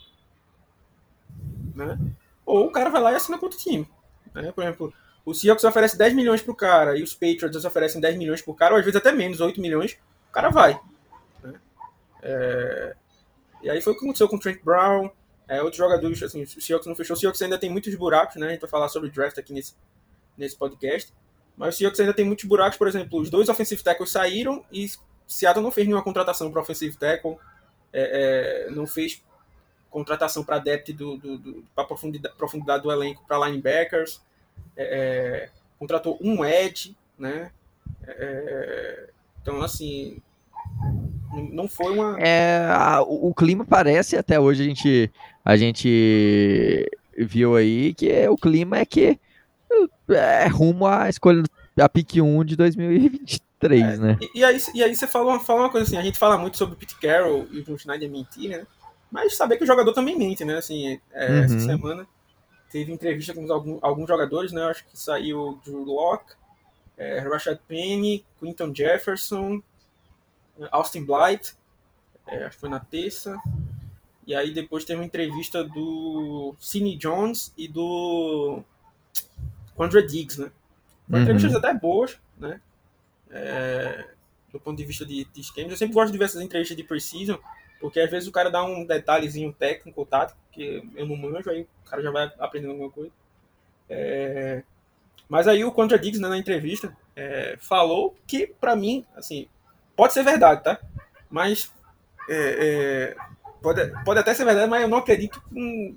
né? 1.76 1.98
Ou 2.48 2.68
o 2.68 2.72
cara 2.72 2.90
vai 2.90 3.02
lá 3.02 3.12
e 3.12 3.16
assina 3.16 3.38
com 3.38 3.46
outro 3.46 3.60
time. 3.60 3.88
Né? 4.34 4.52
Por 4.52 4.64
exemplo, 4.64 4.94
o 5.26 5.34
Seahawks 5.34 5.66
oferece 5.66 5.98
10 5.98 6.14
milhões 6.14 6.42
pro 6.42 6.56
cara 6.56 6.98
e 6.98 7.04
os 7.04 7.14
Patriots 7.14 7.66
oferecem 7.66 8.00
10 8.00 8.18
milhões 8.18 8.42
pro 8.42 8.56
cara, 8.56 8.74
ou 8.74 8.80
às 8.80 8.86
vezes 8.86 8.98
até 8.98 9.12
menos, 9.12 9.42
8 9.42 9.60
milhões, 9.60 10.00
o 10.30 10.32
cara 10.32 10.50
vai. 10.50 10.80
Né? 11.44 11.54
É... 12.24 12.96
E 13.62 13.70
aí 13.70 13.82
foi 13.82 13.94
o 13.94 13.98
que 13.98 14.06
aconteceu 14.06 14.30
com 14.30 14.38
o 14.38 14.40
Trent 14.40 14.64
Brown, 14.64 15.12
é, 15.48 15.62
outros 15.62 15.78
jogadores, 15.78 16.22
assim, 16.24 16.44
o 16.44 16.48
Seahawks 16.62 16.88
não 16.88 16.96
fechou, 16.96 17.16
o 17.16 17.20
Seahawks 17.20 17.42
ainda 17.42 17.58
tem 17.58 17.70
muitos 17.70 17.94
buracos, 17.96 18.36
né? 18.36 18.48
A 18.48 18.50
gente 18.52 18.62
vai 18.62 18.70
falar 18.70 18.90
sobre 18.90 19.10
draft 19.10 19.38
aqui 19.38 19.54
nesse, 19.54 19.74
nesse 20.38 20.58
podcast. 20.58 21.14
Mas 21.56 21.76
o 21.76 21.78
Seahawks 21.78 22.00
ainda 22.00 22.14
tem 22.14 22.26
muitos 22.26 22.46
buracos, 22.46 22.78
por 22.78 22.88
exemplo, 22.88 23.20
os 23.20 23.30
dois 23.30 23.50
offensive 23.50 23.82
tackles 23.82 24.12
saíram 24.12 24.64
e 24.72 24.88
Seattle 25.26 25.64
não 25.64 25.72
fez 25.72 25.88
nenhuma 25.88 26.04
contratação 26.04 26.52
para 26.52 26.62
offensive 26.62 26.96
tackle, 26.98 27.38
é, 27.92 28.68
é, 28.68 28.72
não 28.72 28.86
fez 28.86 29.24
contratação 29.90 30.44
para 30.44 30.60
depth 30.60 30.90
do, 30.94 31.18
do, 31.18 31.38
do 31.38 31.64
para 31.76 31.86
profundidade, 31.86 32.36
profundidade, 32.36 32.84
do 32.84 32.92
elenco 32.92 33.24
para 33.28 33.46
linebackers, 33.48 34.22
é, 34.76 34.84
é, 34.84 35.50
contratou 35.80 36.18
um 36.22 36.44
edge, 36.44 36.96
né? 37.18 37.52
É, 38.06 39.10
então 39.42 39.62
assim 39.62 40.22
não 41.52 41.68
foi 41.68 41.94
uma 41.94 42.20
é, 42.20 42.66
a, 42.70 43.02
o, 43.02 43.30
o 43.30 43.34
clima 43.34 43.66
parece 43.66 44.18
até 44.18 44.40
hoje 44.40 44.64
a 44.64 44.66
gente 44.66 45.12
a 45.44 45.56
gente 45.56 46.90
viu 47.18 47.56
aí 47.56 47.94
que 47.94 48.12
é, 48.12 48.30
o 48.30 48.36
clima 48.36 48.80
é 48.80 48.86
que 48.86 49.20
é 50.10 50.48
rumo 50.48 50.86
à 50.86 51.10
escolha 51.10 51.44
da 51.76 51.88
pick 51.88 52.16
1 52.16 52.44
de 52.44 52.56
2023, 52.56 53.84
é, 53.84 53.98
né? 53.98 54.18
E, 54.20 54.40
e, 54.40 54.44
aí, 54.44 54.58
e 54.74 54.84
aí 54.84 54.96
você 54.96 55.06
fala, 55.06 55.40
fala 55.40 55.62
uma 55.62 55.70
coisa 55.70 55.86
assim, 55.86 55.98
a 55.98 56.02
gente 56.02 56.18
fala 56.18 56.38
muito 56.38 56.58
sobre 56.58 56.76
o 56.76 56.78
Pete 56.78 56.96
Carroll 57.00 57.48
e 57.52 57.60
o 57.60 57.64
John 57.64 57.78
Schneider 57.78 58.10
mentir, 58.10 58.50
né? 58.50 58.66
Mas 59.12 59.36
saber 59.36 59.58
que 59.58 59.64
o 59.64 59.68
jogador 59.68 59.94
também 59.94 60.18
mente, 60.18 60.44
né? 60.44 60.58
Assim, 60.58 61.00
é, 61.12 61.30
uhum. 61.30 61.44
essa 61.44 61.60
semana 61.60 62.08
teve 62.70 62.92
entrevista 62.92 63.34
com 63.34 63.52
alguns, 63.52 63.80
alguns 63.82 64.08
jogadores, 64.08 64.52
né? 64.52 64.64
Acho 64.64 64.86
que 64.86 64.98
saiu 64.98 65.60
Drew 65.66 65.84
Locke, 65.84 66.34
é, 66.98 67.20
Rashad 67.20 67.60
Penny, 67.68 68.26
Quinton 68.40 68.74
Jefferson, 68.74 69.62
Austin 70.72 71.06
Blight, 71.06 71.56
é, 72.26 72.46
acho 72.46 72.56
que 72.56 72.62
foi 72.62 72.70
na 72.70 72.80
terça. 72.80 73.40
E 74.26 74.36
aí 74.36 74.54
depois 74.54 74.84
teve 74.84 75.00
uma 75.00 75.06
entrevista 75.06 75.64
do 75.64 76.54
Sidney 76.60 76.98
Jones 76.98 77.54
e 77.58 77.68
do 77.68 78.62
Quandre 79.76 80.06
Diggs, 80.06 80.42
né? 80.42 80.52
Foram 81.06 81.20
uhum. 81.20 81.24
entrevistas 81.24 81.56
até 81.56 81.74
boas, 81.74 82.20
né? 82.38 82.60
É, 83.30 84.10
do 84.52 84.60
ponto 84.60 84.78
de 84.78 84.84
vista 84.84 85.06
de, 85.06 85.24
de 85.26 85.42
esquemas. 85.42 85.72
Eu 85.72 85.78
sempre 85.78 85.94
gosto 85.94 86.12
de 86.12 86.18
ver 86.18 86.26
essas 86.26 86.42
entrevistas 86.42 86.76
de 86.76 86.84
Precision, 86.84 87.38
porque 87.80 88.00
às 88.00 88.10
vezes 88.10 88.28
o 88.28 88.32
cara 88.32 88.50
dá 88.50 88.64
um 88.64 88.86
detalhezinho 88.86 89.54
técnico, 89.54 90.06
tático, 90.06 90.40
que 90.52 90.84
eu 90.96 91.06
não 91.06 91.16
manjo, 91.16 91.50
aí 91.50 91.62
o 91.62 91.90
cara 91.90 92.02
já 92.02 92.12
vai 92.12 92.32
aprendendo 92.40 92.72
alguma 92.72 92.90
coisa. 92.90 93.12
É... 93.90 94.64
Mas 95.30 95.48
aí 95.48 95.64
o 95.64 95.72
Contra 95.72 96.00
Diggs, 96.00 96.22
né, 96.22 96.30
na 96.30 96.38
entrevista, 96.38 96.96
é, 97.16 97.58
falou 97.60 98.16
que, 98.26 98.48
para 98.48 98.76
mim, 98.76 99.06
assim, 99.16 99.48
pode 99.96 100.14
ser 100.14 100.24
verdade, 100.24 100.64
tá? 100.64 100.80
Mas 101.30 101.74
é, 102.30 103.16
é, 103.16 103.16
pode, 103.62 104.04
pode 104.06 104.20
até 104.20 104.34
ser 104.34 104.46
verdade, 104.46 104.70
mas 104.70 104.82
eu 104.82 104.88
não 104.88 105.00
acredito 105.00 105.42
com 105.50 105.96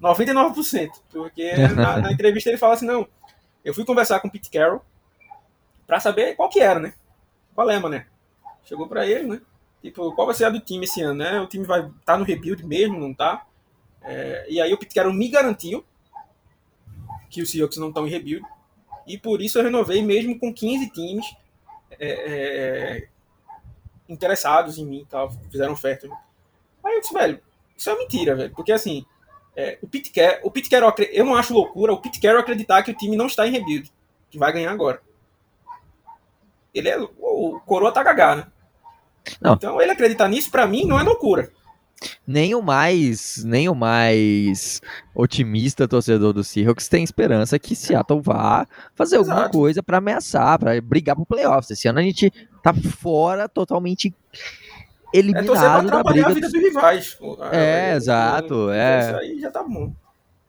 99%. 0.00 0.90
Porque 1.12 1.52
na, 1.76 1.98
na, 1.98 2.12
entrevista 2.12 2.48
ele 2.48 2.58
fala 2.58 2.74
assim, 2.74 2.86
não, 2.86 3.06
Eu 3.64 3.74
fui 3.74 3.84
conversar 3.84 4.18
com 4.20 4.28
o 4.28 4.30
Pete 4.30 4.50
Carroll 4.50 4.82
para 5.86 6.00
saber 6.00 6.34
qual 6.34 6.48
que 6.48 6.60
era, 6.60 6.80
né? 6.80 6.94
Qual 7.54 7.68
é, 7.70 7.78
mané? 7.78 8.06
Chegou 8.64 8.88
para 8.88 9.06
ele, 9.06 9.26
né? 9.28 9.40
Tipo, 9.82 10.12
qual 10.12 10.26
vai 10.26 10.34
ser 10.34 10.44
a 10.44 10.50
do 10.50 10.60
time 10.60 10.84
esse 10.84 11.00
ano, 11.00 11.14
né? 11.14 11.40
O 11.40 11.46
time 11.46 11.64
vai 11.64 11.80
estar 11.80 11.94
tá 12.04 12.18
no 12.18 12.24
rebuild 12.24 12.64
mesmo, 12.66 12.98
não 12.98 13.14
tá? 13.14 13.46
É, 14.02 14.46
e 14.48 14.60
aí 14.60 14.72
o 14.72 14.78
Pete 14.78 14.94
Carroll 14.94 15.12
me 15.12 15.28
garantiu 15.28 15.84
que 17.30 17.40
os 17.40 17.50
Seahawks 17.50 17.78
não 17.78 17.88
estão 17.88 18.06
em 18.06 18.10
rebuild. 18.10 18.44
E 19.06 19.16
por 19.16 19.40
isso 19.40 19.58
eu 19.58 19.64
renovei 19.64 20.02
mesmo 20.02 20.38
com 20.38 20.52
15 20.52 20.90
times 20.90 21.26
é, 21.92 22.08
é, 22.08 23.08
interessados 24.08 24.78
em 24.78 24.84
mim, 24.84 25.06
tal, 25.08 25.30
fizeram 25.50 25.72
oferta. 25.72 26.08
Aí 26.84 26.94
eu 26.94 27.00
disse, 27.00 27.14
velho, 27.14 27.40
isso 27.76 27.88
é 27.88 27.96
mentira, 27.96 28.34
velho. 28.36 28.54
Porque 28.54 28.72
assim, 28.72 29.06
é, 29.56 29.78
o 29.82 29.88
Pete 29.88 30.10
Carroll, 30.10 30.46
o 30.46 30.92
Carroll, 30.92 30.94
eu 31.12 31.24
não 31.24 31.34
acho 31.34 31.54
loucura 31.54 31.92
o 31.92 32.00
Pete 32.00 32.20
Carroll 32.20 32.40
acreditar 32.40 32.82
que 32.82 32.90
o 32.90 32.96
time 32.96 33.16
não 33.16 33.26
está 33.26 33.46
em 33.46 33.52
rebuild, 33.52 33.90
que 34.30 34.38
vai 34.38 34.52
ganhar 34.52 34.72
agora. 34.72 35.00
Ele 36.72 36.88
é 36.88 36.98
o 36.98 37.60
coroa 37.66 37.90
tá 37.90 38.02
gagá, 38.02 38.36
né? 38.36 38.46
Não. 39.40 39.54
Então 39.54 39.80
ele 39.80 39.92
acreditar 39.92 40.28
nisso 40.28 40.50
para 40.50 40.66
mim 40.66 40.84
não 40.84 40.98
é 40.98 41.02
loucura. 41.02 41.50
Nem 42.26 42.54
o 42.54 42.62
mais, 42.62 43.44
nem 43.44 43.68
o 43.68 43.74
mais 43.74 44.80
otimista 45.14 45.86
torcedor 45.86 46.32
do 46.32 46.42
Seahawks 46.42 46.88
tem 46.88 47.04
esperança 47.04 47.58
que 47.58 47.76
Seattle 47.76 48.22
vá 48.22 48.66
fazer 48.94 49.16
Exato. 49.16 49.30
alguma 49.30 49.50
coisa 49.50 49.82
para 49.82 49.98
ameaçar, 49.98 50.58
para 50.58 50.80
brigar 50.80 51.14
pro 51.14 51.26
playoffs. 51.26 51.70
Esse 51.70 51.88
ano 51.88 51.98
a 51.98 52.02
gente 52.02 52.32
tá 52.62 52.72
fora 52.72 53.48
totalmente 53.48 54.14
eliminado 55.12 55.88
é 55.88 55.90
da 55.90 56.02
briga 56.02 56.26
a 56.26 56.32
vida 56.32 56.48
dos 56.48 56.62
rivais. 56.62 57.18
É, 57.52 57.90
é 57.90 57.96
exato, 57.96 58.70
é. 58.70 59.00
Isso 59.00 59.16
aí 59.18 59.40
já 59.40 59.50
tá 59.50 59.62
bom. 59.62 59.92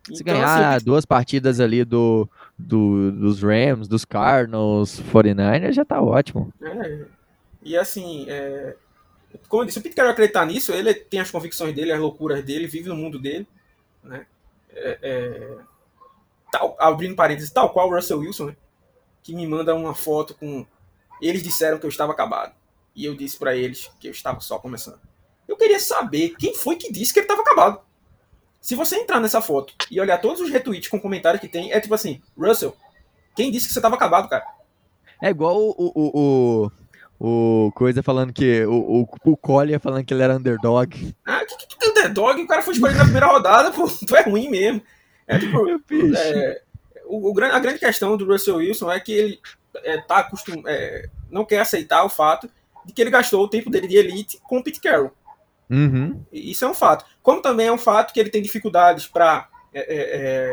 Se 0.06 0.24
então, 0.24 0.34
ganhar 0.34 0.76
assim, 0.76 0.86
duas 0.86 1.06
partidas 1.06 1.60
ali 1.60 1.84
do, 1.84 2.28
do, 2.58 3.12
dos 3.12 3.42
Rams, 3.42 3.88
dos 3.88 4.04
Cardinals, 4.04 5.02
49ers, 5.12 5.74
já 5.74 5.86
tá 5.86 6.02
ótimo. 6.02 6.52
É, 6.62 7.02
e 7.62 7.78
assim, 7.78 8.26
é, 8.28 8.76
como 9.48 9.62
eu 9.62 9.66
disse, 9.66 9.80
o 9.80 9.82
Pete 9.82 9.96
Carroll 9.96 10.12
acreditar 10.12 10.46
nisso, 10.46 10.74
ele 10.74 10.94
tem 10.94 11.20
as 11.20 11.32
convicções 11.32 11.74
dele, 11.74 11.92
as 11.92 12.00
loucuras 12.00 12.44
dele, 12.44 12.68
vive 12.68 12.90
no 12.90 12.96
mundo 12.96 13.20
dele, 13.20 13.48
né? 14.04 14.26
É, 14.74 15.00
é, 15.02 15.58
tal, 16.52 16.76
abrindo 16.80 17.16
parênteses, 17.16 17.52
tal 17.52 17.70
qual 17.70 17.90
o 17.90 17.96
Russell 17.96 18.20
Wilson, 18.20 18.48
né? 18.48 18.56
Que 19.24 19.36
me 19.36 19.46
manda 19.48 19.76
uma 19.76 19.94
foto 19.94 20.34
com. 20.34 20.66
Eles 21.22 21.44
disseram 21.44 21.78
que 21.78 21.86
eu 21.86 21.90
estava 21.90 22.12
acabado. 22.12 22.54
E 22.96 23.06
eu 23.06 23.16
disse 23.16 23.38
para 23.38 23.56
eles 23.56 23.90
que 24.00 24.08
eu 24.08 24.12
estava 24.12 24.40
só 24.42 24.58
começando. 24.58 25.00
Eu 25.48 25.56
queria 25.56 25.80
saber 25.80 26.36
quem 26.38 26.56
foi 26.56 26.76
que 26.76 26.92
disse 26.92 27.14
que 27.14 27.20
ele 27.20 27.26
estava 27.26 27.42
acabado. 27.42 27.82
Se 28.60 28.76
você 28.76 28.98
entrar 28.98 29.20
nessa 29.20 29.42
foto 29.42 29.74
e 29.90 30.00
olhar 30.00 30.18
todos 30.20 30.42
os 30.42 30.50
retweets 30.50 30.90
com 30.90 31.00
comentários 31.00 31.42
que 31.42 31.48
tem, 31.48 31.72
é 31.72 31.80
tipo 31.80 31.94
assim, 31.94 32.22
Russell, 32.38 32.76
quem 33.36 33.52
disse 33.52 33.68
que 33.68 33.74
você 33.74 33.80
estava 33.80 33.96
acabado, 33.96 34.28
cara? 34.28 34.46
É 35.22 35.30
igual 35.30 35.58
o, 35.58 35.76
o, 35.78 35.92
o, 35.96 36.72
o 37.24 37.72
coisa 37.76 38.02
falando 38.02 38.34
que. 38.34 38.66
O, 38.66 39.04
o, 39.04 39.32
o 39.32 39.38
Collier 39.38 39.80
falando 39.80 40.04
que 40.04 40.12
ele 40.12 40.24
era 40.24 40.38
underdog. 40.38 41.16
Ah, 41.24 41.46
que, 41.46 41.56
que, 41.56 41.78
que 41.78 41.90
underdog? 41.90 42.42
O 42.42 42.48
cara 42.48 42.64
foi 42.64 42.74
escolhido 42.74 42.98
na 42.98 43.04
primeira 43.04 43.28
rodada, 43.28 43.72
pô, 43.72 43.88
tu 43.88 44.16
é 44.16 44.24
ruim 44.24 44.50
mesmo. 44.50 44.82
É 45.28 45.38
tipo. 45.38 45.62
É, 46.18 46.62
o, 47.06 47.32
o, 47.32 47.44
a 47.44 47.60
grande 47.60 47.78
questão 47.78 48.18
do 48.18 48.26
Russell 48.26 48.56
Wilson 48.56 48.90
é 48.92 49.00
que 49.00 49.12
ele 49.12 49.40
é, 49.84 49.98
tá 50.00 50.20
acostum, 50.20 50.64
é, 50.66 51.10
não 51.30 51.46
quer 51.46 51.60
aceitar 51.60 52.04
o 52.04 52.10
fato 52.10 52.50
de 52.86 52.94
que 52.94 53.02
ele 53.02 53.12
gastou 53.12 53.44
o 53.44 53.48
tempo 53.48 53.70
dele 53.70 53.88
de 53.88 53.98
elite 53.98 54.40
com 54.44 54.58
o 54.58 54.64
Pete 54.64 54.80
Carroll. 54.80 55.12
Uhum. 55.70 56.24
Isso 56.32 56.66
é 56.66 56.68
um 56.68 56.74
fato. 56.74 57.06
Como 57.22 57.42
também 57.42 57.68
é 57.68 57.72
um 57.72 57.78
fato 57.78 58.14
que 58.14 58.20
ele 58.20 58.32
tem 58.32 58.42
dificuldades 58.42 59.06
para 59.06 59.48
é, 59.74 59.80
é, 59.80 59.98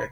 é, 0.05 0.11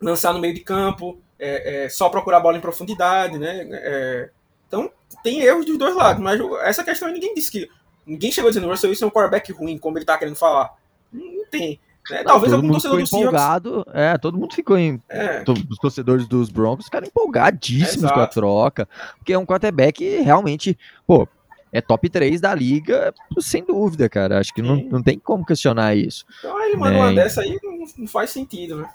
lançar 0.00 0.34
no 0.34 0.40
meio 0.40 0.52
de 0.52 0.60
campo, 0.60 1.18
é, 1.38 1.88
só 1.88 2.10
procurar 2.10 2.40
bola 2.40 2.58
em 2.58 2.60
profundidade, 2.60 3.38
né? 3.38 4.30
Então, 4.72 4.90
tem 5.22 5.42
erros 5.42 5.66
dos 5.66 5.76
dois 5.76 5.94
lados, 5.94 6.22
mas 6.22 6.40
essa 6.62 6.82
questão 6.82 7.12
ninguém 7.12 7.34
disse 7.34 7.52
que. 7.52 7.68
Ninguém 8.06 8.32
chegou 8.32 8.50
dizendo 8.50 8.64
que 8.64 8.68
o 8.70 8.72
Russell 8.72 8.90
Wilson 8.90 9.04
é 9.04 9.08
um 9.08 9.10
quarterback 9.10 9.52
ruim, 9.52 9.78
como 9.78 9.98
ele 9.98 10.04
tá 10.06 10.16
querendo 10.16 10.34
falar. 10.34 10.72
Não 11.12 11.44
tem. 11.50 11.78
Né? 12.10 12.24
Talvez 12.24 12.50
todo 12.50 12.62
algum 12.62 12.72
torcedor 12.72 12.96
do 12.96 13.04
empolgado, 13.04 13.86
É, 13.92 14.18
todo 14.18 14.38
mundo 14.38 14.54
ficou 14.54 14.76
em. 14.76 15.00
É. 15.08 15.44
Os 15.70 15.78
torcedores 15.78 16.26
dos 16.26 16.48
Broncos 16.48 16.86
ficaram 16.86 17.06
empolgadíssimos 17.06 18.10
com 18.10 18.18
a 18.18 18.26
troca. 18.26 18.88
Porque 19.18 19.34
é 19.34 19.38
um 19.38 19.46
quarterback 19.46 20.04
realmente, 20.22 20.76
pô, 21.06 21.28
é 21.70 21.80
top 21.80 22.08
3 22.08 22.40
da 22.40 22.54
liga, 22.54 23.14
sem 23.38 23.62
dúvida, 23.64 24.08
cara. 24.08 24.40
Acho 24.40 24.52
que 24.52 24.62
não, 24.62 24.76
não 24.76 25.02
tem 25.02 25.18
como 25.18 25.44
questionar 25.44 25.94
isso. 25.94 26.24
Então 26.38 26.60
ele 26.64 26.76
manda 26.76 26.96
é. 26.96 26.98
uma 26.98 27.12
dessa 27.12 27.42
aí, 27.42 27.56
não, 27.62 27.84
não, 27.98 28.06
faz 28.08 28.30
sentido, 28.30 28.78
né? 28.78 28.90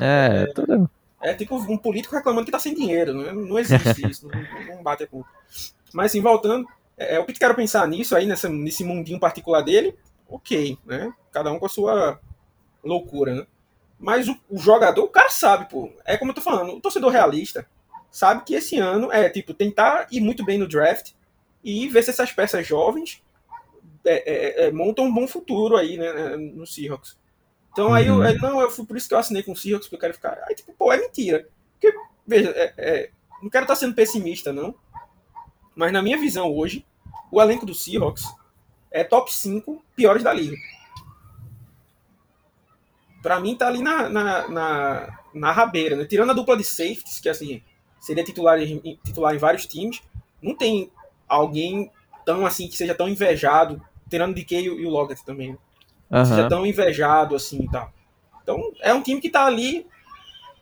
É, 0.00 0.42
é, 0.42 0.46
toda... 0.52 0.88
É 1.22 1.34
tipo 1.34 1.56
um 1.56 1.78
político 1.78 2.14
reclamando 2.14 2.44
que 2.44 2.52
tá 2.52 2.58
sem 2.58 2.74
dinheiro, 2.74 3.14
né? 3.14 3.32
Não 3.32 3.58
existe 3.58 4.06
isso, 4.10 4.28
não, 4.28 4.76
não 4.76 4.82
bate 4.82 5.04
a 5.04 5.06
conta. 5.06 5.28
Mas 5.92 6.06
assim, 6.06 6.20
voltando, 6.20 6.66
é, 6.96 7.16
é 7.16 7.20
o 7.20 7.24
que 7.24 7.32
quero 7.32 7.54
pensar 7.54 7.86
nisso 7.86 8.16
aí, 8.16 8.26
nessa, 8.26 8.48
nesse 8.48 8.84
mundinho 8.84 9.20
particular 9.20 9.62
dele, 9.62 9.96
ok, 10.28 10.76
né? 10.84 11.12
Cada 11.30 11.52
um 11.52 11.58
com 11.58 11.66
a 11.66 11.68
sua 11.68 12.20
loucura, 12.82 13.34
né? 13.34 13.46
Mas 13.98 14.28
o, 14.28 14.36
o, 14.50 14.58
jogador, 14.58 15.04
o 15.04 15.08
cara 15.08 15.30
sabe, 15.30 15.68
pô. 15.70 15.92
É 16.04 16.16
como 16.16 16.32
eu 16.32 16.34
tô 16.34 16.40
falando, 16.40 16.72
o 16.72 16.80
torcedor 16.80 17.12
realista 17.12 17.66
sabe 18.10 18.44
que 18.44 18.54
esse 18.54 18.76
ano 18.78 19.12
é, 19.12 19.28
tipo, 19.28 19.54
tentar 19.54 20.08
ir 20.10 20.20
muito 20.20 20.44
bem 20.44 20.58
no 20.58 20.66
draft 20.66 21.12
e 21.62 21.88
ver 21.88 22.02
se 22.02 22.10
essas 22.10 22.32
peças 22.32 22.66
jovens 22.66 23.22
é, 24.04 24.64
é, 24.64 24.66
é 24.66 24.72
montam 24.72 25.04
um 25.04 25.14
bom 25.14 25.28
futuro 25.28 25.76
aí, 25.76 25.96
né, 25.96 26.36
no 26.36 26.66
Seahawks. 26.66 27.16
Então 27.72 27.92
aí, 27.92 28.10
uhum. 28.10 28.22
eu, 28.22 28.38
não, 28.38 28.60
eu 28.60 28.70
fui 28.70 28.84
por 28.84 28.96
isso 28.96 29.08
que 29.08 29.14
eu 29.14 29.18
assinei 29.18 29.42
com 29.42 29.52
o 29.52 29.56
Seahawks, 29.56 29.88
porque 29.88 29.96
eu 29.96 30.00
quero 30.00 30.14
ficar. 30.14 30.38
Aí, 30.46 30.54
tipo, 30.54 30.72
pô, 30.74 30.92
é 30.92 30.98
mentira. 30.98 31.48
Porque, 31.72 31.96
veja, 32.26 32.50
é, 32.50 32.74
é, 32.76 33.10
não 33.42 33.48
quero 33.48 33.64
estar 33.64 33.76
sendo 33.76 33.94
pessimista, 33.94 34.52
não. 34.52 34.74
Mas 35.74 35.92
na 35.92 36.02
minha 36.02 36.18
visão 36.18 36.54
hoje, 36.54 36.84
o 37.30 37.40
elenco 37.40 37.64
do 37.64 37.74
Seahawks 37.74 38.24
é 38.90 39.02
top 39.02 39.34
5 39.34 39.82
piores 39.96 40.22
da 40.22 40.32
liga. 40.32 40.56
Pra 43.22 43.40
mim 43.40 43.56
tá 43.56 43.68
ali 43.68 43.82
na, 43.82 44.08
na, 44.08 44.48
na, 44.48 45.18
na 45.32 45.52
rabeira, 45.52 45.96
né? 45.96 46.04
Tirando 46.04 46.30
a 46.30 46.34
dupla 46.34 46.56
de 46.56 46.64
safeties, 46.64 47.20
que 47.20 47.28
assim, 47.28 47.62
seria 47.98 48.24
titular 48.24 48.60
em, 48.60 48.98
titular 49.02 49.34
em 49.34 49.38
vários 49.38 49.64
times, 49.64 50.02
não 50.42 50.54
tem 50.54 50.90
alguém 51.26 51.90
tão 52.26 52.44
assim 52.44 52.68
que 52.68 52.76
seja 52.76 52.94
tão 52.94 53.08
invejado, 53.08 53.80
tirando 54.10 54.34
de 54.34 54.44
Kay 54.44 54.64
e 54.64 54.84
o 54.84 54.90
Lockett 54.90 55.24
também. 55.24 55.56
Uhum. 56.12 56.24
seja 56.26 56.48
tão 56.48 56.66
invejado 56.66 57.34
assim 57.34 57.62
e 57.62 57.70
tal. 57.70 57.92
Então, 58.42 58.72
é 58.80 58.92
um 58.92 59.02
time 59.02 59.20
que 59.20 59.30
tá 59.30 59.46
ali. 59.46 59.86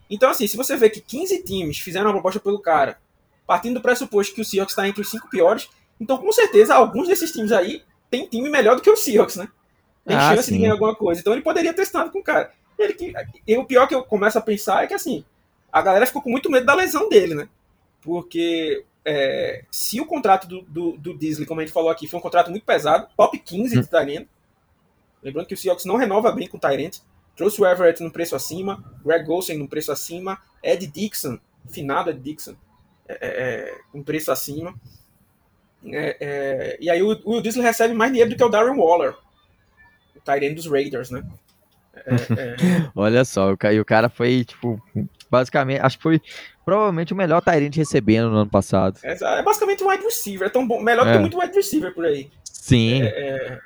Então, 0.08 0.30
assim, 0.30 0.46
se 0.46 0.56
você 0.56 0.76
vê 0.76 0.88
que 0.88 1.00
15 1.00 1.42
times 1.42 1.78
fizeram 1.78 2.06
uma 2.06 2.12
proposta 2.12 2.38
pelo 2.38 2.60
cara, 2.60 2.98
partindo 3.46 3.74
do 3.74 3.80
pressuposto 3.80 4.34
que 4.34 4.40
o 4.40 4.44
Seahawks 4.44 4.72
está 4.72 4.86
entre 4.86 5.00
os 5.00 5.10
cinco 5.10 5.28
piores, 5.28 5.68
então 6.00 6.18
com 6.18 6.30
certeza 6.32 6.74
alguns 6.74 7.08
desses 7.08 7.32
times 7.32 7.52
aí 7.52 7.82
tem 8.10 8.26
time 8.26 8.48
melhor 8.48 8.76
do 8.76 8.82
que 8.82 8.90
o 8.90 8.96
Seahawks, 8.96 9.36
né? 9.36 9.48
Tem 10.06 10.16
ah, 10.16 10.34
chance 10.34 10.48
sim. 10.48 10.54
de 10.54 10.58
ganhar 10.60 10.72
alguma 10.72 10.94
coisa. 10.94 11.20
Então 11.20 11.32
ele 11.32 11.42
poderia 11.42 11.74
ter 11.74 11.82
estado 11.82 12.10
com 12.10 12.20
o 12.20 12.24
cara. 12.24 12.52
Ele 12.78 12.94
que, 12.94 13.12
e 13.46 13.56
o 13.56 13.64
pior 13.64 13.86
que 13.86 13.94
eu 13.94 14.02
começo 14.02 14.38
a 14.38 14.40
pensar 14.40 14.84
é 14.84 14.86
que 14.86 14.94
assim, 14.94 15.24
a 15.72 15.82
galera 15.82 16.06
ficou 16.06 16.22
com 16.22 16.30
muito 16.30 16.50
medo 16.50 16.66
da 16.66 16.74
lesão 16.74 17.08
dele, 17.08 17.34
né? 17.34 17.48
Porque 18.00 18.84
é, 19.04 19.64
se 19.70 20.00
o 20.00 20.06
contrato 20.06 20.46
do, 20.46 20.62
do, 20.62 20.92
do, 20.96 21.16
Disney, 21.16 21.46
como 21.46 21.60
a 21.60 21.64
gente 21.64 21.72
falou 21.72 21.90
aqui, 21.90 22.08
foi 22.08 22.18
um 22.18 22.22
contrato 22.22 22.50
muito 22.50 22.64
pesado, 22.64 23.08
top 23.16 23.38
15 23.38 23.78
hum. 23.78 23.80
de 23.82 23.88
Tyrant, 23.88 24.26
Lembrando 25.22 25.46
que 25.46 25.54
o 25.54 25.56
Seahawks 25.56 25.84
não 25.84 25.96
renova 25.96 26.32
bem 26.32 26.48
com 26.48 26.56
o 26.56 26.60
Tyrant. 26.60 26.98
Trouxe 27.36 27.60
o 27.60 27.66
Everett 27.66 28.02
no 28.02 28.10
preço 28.10 28.36
acima, 28.36 28.84
Greg 29.04 29.24
Golsen 29.24 29.58
no 29.58 29.68
preço 29.68 29.90
acima, 29.90 30.38
Ed 30.62 30.86
Dixon, 30.86 31.38
finado 31.70 32.10
Ed 32.10 32.20
Dixon, 32.20 32.54
é, 33.08 33.14
é, 33.14 33.70
é 33.70 33.78
um 33.94 34.02
preço 34.02 34.30
acima. 34.30 34.74
É, 35.84 36.16
é, 36.20 36.76
e 36.80 36.90
aí 36.90 37.02
o, 37.02 37.18
o 37.24 37.32
Will 37.32 37.40
Disley 37.40 37.64
recebe 37.64 37.94
mais 37.94 38.10
dinheiro 38.10 38.30
do 38.30 38.36
que 38.36 38.44
o 38.44 38.48
Darren 38.48 38.76
Waller, 38.76 39.14
o 40.14 40.20
Tyrant 40.20 40.54
dos 40.54 40.66
Raiders, 40.66 41.10
né? 41.10 41.24
É, 41.94 42.56
Olha 42.94 43.24
só, 43.24 43.52
o 43.52 43.84
cara 43.84 44.08
foi, 44.08 44.44
tipo, 44.44 44.80
basicamente, 45.30 45.80
acho 45.80 45.96
que 45.96 46.02
foi 46.02 46.20
provavelmente 46.64 47.12
o 47.12 47.16
melhor 47.16 47.40
Tyrant 47.40 47.74
recebendo 47.74 48.30
no 48.30 48.36
ano 48.38 48.50
passado. 48.50 48.98
É, 49.02 49.42
basicamente 49.42 49.82
um 49.82 49.88
wide 49.88 50.04
receiver, 50.04 50.48
é 50.48 50.50
tão 50.50 50.66
bom, 50.66 50.80
melhor 50.80 51.06
do 51.06 51.12
que 51.12 51.18
muito 51.18 51.38
wide 51.38 51.54
receiver 51.54 51.94
por 51.94 52.04
aí. 52.04 52.30
Sim. 52.44 53.02
É, 53.02 53.58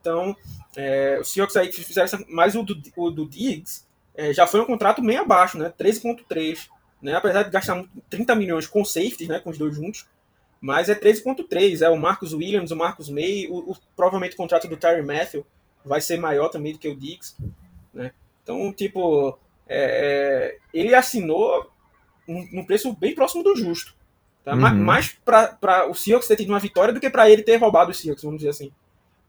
então, 0.00 0.36
é, 0.76 1.18
os 1.20 1.32
Seahawks 1.32 1.56
aí 1.56 1.72
fizeram 1.72 2.04
essa, 2.04 2.24
mais 2.28 2.54
o 2.54 2.62
do, 2.62 2.80
o 2.96 3.10
do 3.10 3.28
Diggs 3.28 3.84
é, 4.14 4.32
já 4.32 4.46
foi 4.46 4.60
um 4.60 4.66
contrato 4.66 5.02
meio 5.02 5.20
abaixo, 5.20 5.58
né? 5.58 5.72
13.3, 5.78 6.68
né? 7.00 7.14
Apesar 7.14 7.42
de 7.42 7.50
gastar 7.50 7.84
30 8.10 8.34
milhões 8.34 8.66
com 8.66 8.84
safety, 8.84 9.26
né? 9.26 9.38
Com 9.38 9.50
os 9.50 9.58
dois 9.58 9.74
juntos, 9.74 10.06
mas 10.60 10.88
é 10.88 10.94
13.3, 10.94 11.82
é 11.82 11.88
o 11.88 11.96
Marcus 11.96 12.32
Williams, 12.32 12.70
o 12.70 12.76
Marcus 12.76 13.08
May, 13.08 13.46
o, 13.48 13.72
o, 13.72 13.76
provavelmente 13.96 14.34
o 14.34 14.36
contrato 14.36 14.68
do 14.68 14.76
Terry 14.76 15.02
Matthew 15.02 15.46
vai 15.84 16.00
ser 16.00 16.18
maior 16.18 16.48
também 16.48 16.72
do 16.72 16.78
que 16.78 16.88
o 16.88 16.96
Diggs, 16.96 17.34
né? 17.92 18.12
Então, 18.42 18.72
tipo, 18.72 19.38
é, 19.68 20.56
é 20.56 20.58
ele 20.72 20.94
assinou 20.94 21.70
num 22.26 22.64
preço 22.64 22.92
bem 22.94 23.14
próximo 23.14 23.42
do 23.42 23.56
justo. 23.56 23.94
Tá? 24.44 24.54
Uhum. 24.54 24.84
Mais 24.84 25.16
para 25.24 25.88
o 25.88 25.94
Seahawks 25.94 26.26
ter 26.26 26.36
tido 26.36 26.48
uma 26.50 26.58
vitória 26.58 26.92
do 26.92 27.00
que 27.00 27.08
para 27.08 27.30
ele 27.30 27.42
ter 27.42 27.56
roubado 27.56 27.90
os 27.90 27.98
Seahawks, 27.98 28.24
vamos 28.24 28.38
dizer 28.38 28.50
assim. 28.50 28.72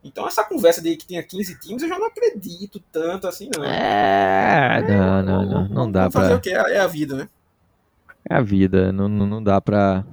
Então 0.03 0.27
essa 0.27 0.43
conversa 0.43 0.81
de 0.81 0.97
que 0.97 1.07
tinha 1.07 1.23
15 1.23 1.59
times, 1.59 1.83
eu 1.83 1.89
já 1.89 1.97
não 1.97 2.07
acredito 2.07 2.81
tanto 2.91 3.27
assim, 3.27 3.49
não. 3.55 3.63
É, 3.63 4.81
não, 4.81 5.23
não, 5.23 5.45
não, 5.45 5.67
não 5.69 5.91
dá 5.91 6.09
Vamos 6.09 6.13
fazer 6.13 6.27
pra. 6.29 6.37
o 6.37 6.41
que? 6.41 6.49
É 6.49 6.79
a 6.79 6.87
vida, 6.87 7.15
né? 7.15 7.29
É 8.29 8.35
a 8.35 8.41
vida, 8.41 8.91
não, 8.91 9.07
não, 9.07 9.25
não 9.25 9.43
dá 9.43 9.61
pra. 9.61 10.03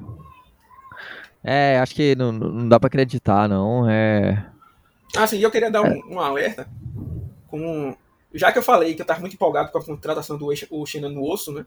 É, 1.42 1.80
acho 1.80 1.94
que 1.94 2.14
não, 2.14 2.30
não 2.30 2.68
dá 2.68 2.78
pra 2.78 2.88
acreditar, 2.88 3.48
não. 3.48 3.88
É. 3.88 4.46
Ah, 5.16 5.26
sim, 5.26 5.38
eu 5.38 5.50
queria 5.50 5.70
dar 5.70 5.82
um, 5.82 6.14
um 6.14 6.20
alerta 6.20 6.68
com. 7.48 7.96
Já 8.32 8.52
que 8.52 8.58
eu 8.58 8.62
falei 8.62 8.94
que 8.94 9.02
eu 9.02 9.06
tava 9.06 9.20
muito 9.20 9.34
empolgado 9.34 9.72
com 9.72 9.78
a 9.78 9.84
contratação 9.84 10.38
do 10.38 10.46
o 10.70 10.86
Xena 10.86 11.08
no 11.08 11.24
osso, 11.24 11.52
né? 11.52 11.66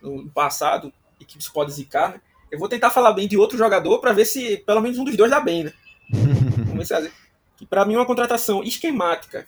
No 0.00 0.28
passado, 0.30 0.92
e 1.18 1.24
que 1.24 1.38
isso 1.38 1.52
pode 1.52 1.72
zicar, 1.72 2.10
né? 2.10 2.20
Eu 2.52 2.58
vou 2.58 2.68
tentar 2.68 2.90
falar 2.90 3.12
bem 3.14 3.26
de 3.26 3.36
outro 3.36 3.56
jogador 3.58 3.98
para 3.98 4.12
ver 4.12 4.26
se 4.26 4.58
pelo 4.58 4.80
menos 4.80 4.98
um 4.98 5.04
dos 5.04 5.16
dois 5.16 5.30
dá 5.30 5.40
bem, 5.40 5.64
né? 5.64 5.72
Vamos 6.12 6.74
ver 6.74 6.84
se 6.86 6.94
é- 6.94 7.10
que 7.56 7.66
para 7.66 7.84
mim 7.84 7.94
é 7.94 7.98
uma 7.98 8.06
contratação 8.06 8.62
esquemática, 8.62 9.46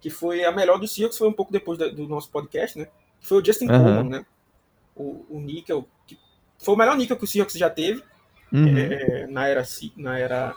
que 0.00 0.10
foi 0.10 0.44
a 0.44 0.52
melhor 0.52 0.78
do 0.78 0.86
Seahawks, 0.86 1.16
foi 1.18 1.28
um 1.28 1.32
pouco 1.32 1.50
depois 1.52 1.78
da- 1.78 1.88
do 1.88 2.06
nosso 2.06 2.30
podcast, 2.30 2.78
né? 2.78 2.86
Que 3.20 3.26
foi 3.26 3.40
o 3.40 3.44
Justin 3.44 3.68
Aham. 3.70 3.78
Coleman, 3.82 4.08
né? 4.18 4.26
O, 4.94 5.24
o 5.30 5.40
níquel, 5.40 5.88
que 6.06 6.18
foi 6.58 6.74
o 6.74 6.78
melhor 6.78 6.96
níquel 6.96 7.16
que 7.16 7.24
o 7.24 7.26
Seahawks 7.26 7.54
já 7.54 7.70
teve, 7.70 8.02
Uhum. 8.52 8.76
é, 8.76 9.26
na 9.28 9.48
era 9.48 9.64
na 9.96 10.18
era 10.18 10.54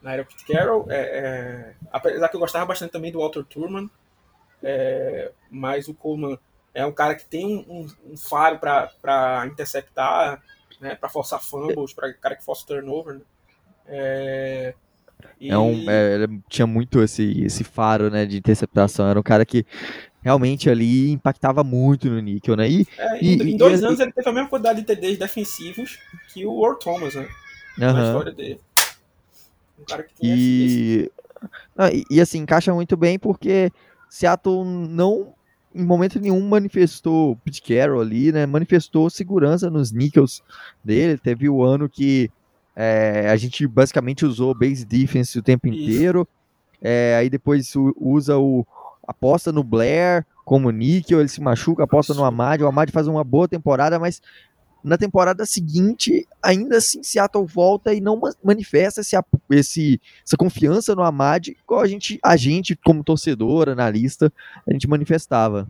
na 0.00 0.12
era 0.14 0.24
Pete 0.24 0.46
Carroll 0.46 0.86
é, 0.90 0.96
é, 1.00 1.74
apesar 1.92 2.28
que 2.30 2.36
eu 2.36 2.40
gostava 2.40 2.64
bastante 2.64 2.92
também 2.92 3.12
do 3.12 3.18
Walter 3.18 3.44
Turman 3.44 3.90
é, 4.62 5.30
mas 5.50 5.86
o 5.86 5.92
Coleman 5.92 6.38
é 6.72 6.86
um 6.86 6.92
cara 6.92 7.14
que 7.14 7.26
tem 7.26 7.44
um, 7.44 7.58
um- 7.68 8.12
um 8.12 8.16
faro 8.16 8.58
para 8.58 9.46
interceptar 9.46 10.42
né, 10.80 10.94
para 10.94 11.08
forçar 11.08 11.40
fumbles 11.42 11.92
para 11.92 12.12
cara 12.14 12.36
que 12.36 12.44
força 12.44 12.66
turnover 12.66 13.14
né? 13.16 13.20
é, 13.86 14.74
e- 15.38 15.50
É 15.50 15.58
um, 15.58 15.88
é, 15.90 16.14
ele 16.14 16.40
tinha 16.48 16.66
muito 16.66 17.02
esse, 17.02 17.42
esse 17.44 17.62
faro, 17.64 18.08
né, 18.10 18.24
de 18.24 18.38
interceptação. 18.38 19.06
Era 19.08 19.18
um 19.20 19.22
cara 19.22 19.44
que 19.44 19.66
realmente 20.22 20.70
ali 20.70 21.10
impactava 21.10 21.62
muito 21.64 22.08
no 22.08 22.20
níquel, 22.20 22.56
né? 22.56 22.68
E, 22.68 22.86
é, 22.96 23.22
e- 23.24 23.34
em, 23.34 23.48
e- 23.54 23.56
dois 23.58 23.82
e- 23.82 23.84
anos 23.84 24.00
ele 24.00 24.12
teve 24.12 24.28
a 24.28 24.32
mesma 24.32 24.48
quantidade 24.48 24.80
de 24.80 24.86
TDs 24.86 25.18
defensivos 25.18 25.98
que 26.32 26.46
o 26.46 26.64
Earl 26.64 26.76
Thomas 26.78 27.14
né, 27.14 27.28
na 27.78 27.88
aham. 27.88 28.06
história 28.06 28.32
dele 28.32 28.60
um 29.78 29.84
cara 29.84 30.02
que 30.02 30.14
tinha 30.14 30.34
esse- 30.34 30.64
esse- 30.64 30.78
E, 30.78 31.12
não, 31.76 31.88
e, 31.88 32.04
e, 32.10 32.20
assim, 32.20 32.38
encaixa 32.38 32.72
muito 32.74 32.96
bem 32.96 33.18
porque 33.18 33.70
Seattle 34.08 34.64
não, 34.64 35.34
em 35.74 35.84
momento 35.84 36.18
nenhum, 36.18 36.40
manifestou 36.48 37.36
Pete 37.36 37.62
Carroll 37.62 38.00
ali, 38.00 38.32
né? 38.32 38.44
Manifestou 38.46 39.08
segurança 39.08 39.70
nos 39.70 39.92
níquels 39.92 40.42
dele. 40.84 41.16
Teve 41.16 41.48
o 41.48 41.62
ano 41.62 41.88
que 41.88 42.30
é, 42.74 43.28
a 43.30 43.36
gente 43.36 43.66
basicamente 43.66 44.24
usou 44.24 44.54
base 44.54 44.84
defense 44.84 45.38
o 45.38 45.42
tempo 45.42 45.68
Isso. 45.68 45.76
inteiro. 45.78 46.28
É, 46.82 47.16
aí 47.18 47.30
depois 47.30 47.72
usa 47.96 48.38
o. 48.38 48.66
aposta 49.06 49.52
no 49.52 49.62
Blair 49.62 50.24
como 50.44 50.70
níquel, 50.70 51.20
ele 51.20 51.28
se 51.28 51.40
machuca, 51.40 51.84
aposta 51.84 52.14
no 52.14 52.24
Amad. 52.24 52.60
O 52.62 52.66
Amad 52.66 52.90
faz 52.90 53.06
uma 53.06 53.22
boa 53.22 53.46
temporada, 53.46 53.98
mas 53.98 54.20
na 54.82 54.96
temporada 54.98 55.44
seguinte, 55.46 56.26
ainda 56.42 56.78
assim, 56.78 57.02
Seattle 57.02 57.46
volta 57.46 57.92
e 57.92 58.00
não 58.00 58.16
ma- 58.16 58.34
manifesta 58.42 59.00
esse, 59.00 59.16
esse, 59.50 60.00
essa 60.26 60.36
confiança 60.36 60.94
no 60.94 61.02
Amad, 61.02 61.48
igual 61.48 61.80
a 61.80 61.86
gente, 61.86 62.18
a 62.22 62.36
gente, 62.36 62.74
como 62.76 63.04
torcedor, 63.04 63.68
analista, 63.68 64.32
a 64.66 64.72
gente 64.72 64.88
manifestava. 64.88 65.68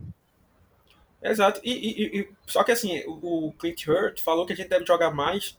Exato. 1.21 1.59
E, 1.63 1.71
e- 1.71 2.19
e- 2.21 2.29
só 2.47 2.63
que 2.63 2.71
assim, 2.71 3.03
o, 3.07 3.53
Clint 3.59 3.87
Hurt 3.87 4.21
falou 4.21 4.45
que 4.45 4.53
a 4.53 4.55
gente 4.55 4.69
deve 4.69 4.85
jogar 4.85 5.11
mais 5.11 5.57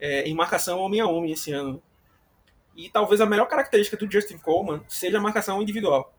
é, 0.00 0.22
em 0.22 0.34
marcação 0.34 0.80
homem 0.80 1.00
a 1.00 1.06
homem 1.06 1.32
esse 1.32 1.52
ano. 1.52 1.80
E 2.76 2.90
talvez 2.90 3.20
a 3.20 3.26
melhor 3.26 3.46
característica 3.46 3.96
do 3.96 4.10
Justin 4.10 4.38
Coleman 4.38 4.82
seja 4.88 5.18
a 5.18 5.20
marcação 5.20 5.62
individual. 5.62 6.12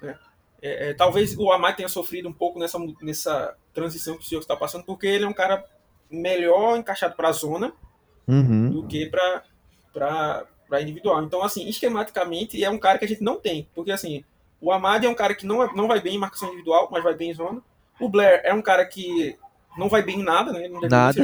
né? 0.00 0.16
É, 0.62 0.90
é, 0.90 0.94
talvez 0.94 1.36
o 1.36 1.50
Amai 1.52 1.74
tenha 1.74 1.88
sofrido 1.88 2.28
um 2.28 2.32
pouco 2.32 2.58
nessa, 2.58 2.78
nessa 3.00 3.56
transição 3.72 4.16
que 4.16 4.24
o 4.24 4.26
Seahawks 4.28 4.44
está 4.44 4.56
passando, 4.56 4.84
porque 4.84 5.06
ele 5.06 5.24
é 5.24 5.28
um 5.28 5.32
cara 5.32 5.64
melhor 6.10 6.76
encaixado 6.78 7.14
para 7.16 7.28
a 7.28 7.32
zona 7.32 7.72
Uhum. 8.26 8.70
do 8.70 8.86
que 8.86 9.06
para 9.06 10.44
individual. 10.82 11.22
Então, 11.22 11.42
assim, 11.42 11.66
esquematicamente 11.68 12.62
é 12.62 12.68
um 12.70 12.78
cara 12.78 12.98
que 12.98 13.04
a 13.04 13.08
gente 13.08 13.22
não 13.22 13.36
tem. 13.40 13.68
Porque, 13.74 13.90
assim, 13.90 14.22
o 14.60 14.70
Amad 14.70 15.04
é 15.04 15.08
um 15.08 15.14
cara 15.14 15.34
que 15.34 15.46
não, 15.46 15.62
é- 15.62 15.72
não 15.74 15.88
vai 15.88 16.00
bem 16.00 16.14
em 16.16 16.18
marcação 16.18 16.48
individual, 16.48 16.88
mas 16.90 17.02
vai 17.02 17.14
bem 17.14 17.30
em 17.30 17.34
zona. 17.34 17.62
O 17.98 18.08
Blair 18.08 18.40
é 18.44 18.52
um 18.52 18.60
cara 18.62 18.84
que 18.84 19.36
não 19.78 19.88
vai 19.88 20.02
bem 20.02 20.20
em 20.20 20.22
nada, 20.22 20.52
né? 20.52 20.68
Não 20.68 20.80
Nada. 20.82 21.22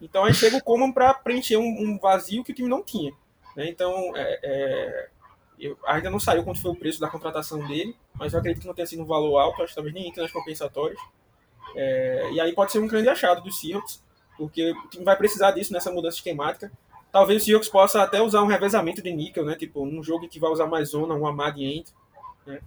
Então 0.00 0.24
aí 0.24 0.32
chega 0.34 0.56
o 0.56 0.62
Coman 0.62 0.92
para 0.92 1.12
preencher 1.14 1.56
um, 1.56 1.62
um 1.64 1.98
vazio 1.98 2.44
que 2.44 2.52
o 2.52 2.54
time 2.54 2.68
não 2.68 2.82
tinha. 2.82 3.12
né? 3.56 3.68
Então, 3.68 4.12
é, 4.14 4.40
é, 4.42 5.08
eu, 5.58 5.76
ainda 5.86 6.10
não 6.10 6.20
saiu 6.20 6.44
quanto 6.44 6.60
foi 6.60 6.70
o 6.70 6.76
preço 6.76 7.00
da 7.00 7.08
contratação 7.08 7.66
dele, 7.66 7.96
mas 8.14 8.32
eu 8.32 8.38
acredito 8.38 8.60
que 8.62 8.66
não 8.68 8.74
tenha 8.74 8.86
sido 8.86 9.02
um 9.02 9.06
valor 9.06 9.38
alto, 9.38 9.62
acho 9.62 9.70
que 9.70 9.74
talvez 9.74 9.94
nem 9.94 10.08
entre 10.08 10.22
nas 10.22 10.30
compensatórias. 10.30 10.98
É, 11.74 12.30
e 12.32 12.40
aí 12.40 12.52
pode 12.52 12.72
ser 12.72 12.78
um 12.78 12.86
grande 12.86 13.08
achado 13.08 13.42
do 13.42 13.52
Seahawks, 13.52 14.02
porque 14.36 14.72
o 14.72 14.88
time 14.88 15.04
vai 15.04 15.16
precisar 15.16 15.50
disso 15.52 15.72
nessa 15.72 15.90
mudança 15.90 16.16
esquemática. 16.16 16.70
Talvez 17.10 17.42
o 17.42 17.44
Seahawks 17.44 17.68
possa 17.68 18.02
até 18.02 18.20
usar 18.20 18.42
um 18.42 18.46
revezamento 18.46 19.02
de 19.02 19.12
níquel, 19.12 19.44
né? 19.44 19.54
Tipo, 19.54 19.86
num 19.86 20.02
jogo 20.02 20.28
que 20.28 20.38
vai 20.38 20.50
usar 20.50 20.66
mais 20.66 20.90
zona, 20.90 21.14
um 21.14 21.26
Amad 21.26 21.58
entra, 21.58 21.94
né? 22.46 22.60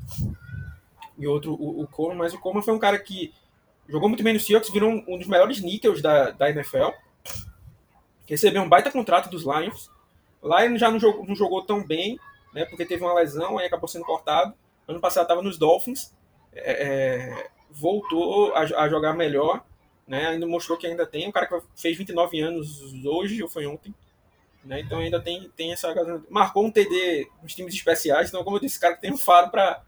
E 1.17 1.27
outro, 1.27 1.53
o, 1.53 1.81
o 1.81 1.87
Coleman. 1.87 2.17
Mas 2.17 2.33
o 2.33 2.39
Coleman 2.39 2.63
foi 2.63 2.73
um 2.73 2.79
cara 2.79 2.97
que 2.97 3.33
jogou 3.87 4.09
muito 4.09 4.23
bem 4.23 4.33
no 4.33 4.39
Seahawks, 4.39 4.71
virou 4.71 4.89
um, 4.89 5.03
um 5.07 5.17
dos 5.17 5.27
melhores 5.27 5.61
níquels 5.61 6.01
da, 6.01 6.31
da 6.31 6.49
NFL. 6.49 6.89
Recebeu 8.25 8.61
um 8.61 8.69
baita 8.69 8.91
contrato 8.91 9.29
dos 9.29 9.43
Lions. 9.43 9.91
Ele 10.63 10.77
já 10.77 10.89
não 10.89 10.99
jogou, 10.99 11.25
não 11.25 11.35
jogou 11.35 11.63
tão 11.63 11.85
bem, 11.85 12.19
né? 12.53 12.65
Porque 12.65 12.85
teve 12.85 13.03
uma 13.03 13.13
lesão, 13.13 13.57
aí 13.57 13.67
acabou 13.67 13.87
sendo 13.87 14.05
cortado. 14.05 14.53
Ano 14.87 14.99
passado 14.99 15.23
estava 15.23 15.41
nos 15.41 15.57
Dolphins. 15.57 16.13
é, 16.53 16.87
é, 16.87 17.49
voltou 17.69 18.53
a, 18.55 18.61
a 18.61 18.89
jogar 18.89 19.13
melhor, 19.13 19.63
né? 20.07 20.27
Ainda 20.27 20.47
mostrou 20.47 20.77
que 20.77 20.87
ainda 20.87 21.05
tem. 21.05 21.27
Um 21.27 21.31
cara 21.31 21.47
que 21.47 21.61
fez 21.75 21.97
29 21.97 22.39
anos 22.41 22.93
hoje, 23.05 23.41
ou 23.43 23.49
foi 23.49 23.65
ontem. 23.67 23.93
Né? 24.63 24.81
Então 24.81 24.99
ainda 24.99 25.21
tem, 25.21 25.49
tem 25.55 25.71
essa. 25.71 25.93
Marcou 26.29 26.65
um 26.65 26.71
TD 26.71 27.27
nos 27.41 27.55
times 27.55 27.73
especiais. 27.73 28.29
Então, 28.29 28.43
como 28.43 28.57
eu 28.57 28.61
disse, 28.61 28.79
cara 28.79 28.95
tem 28.97 29.11
um 29.13 29.17
faro 29.17 29.49
para. 29.49 29.81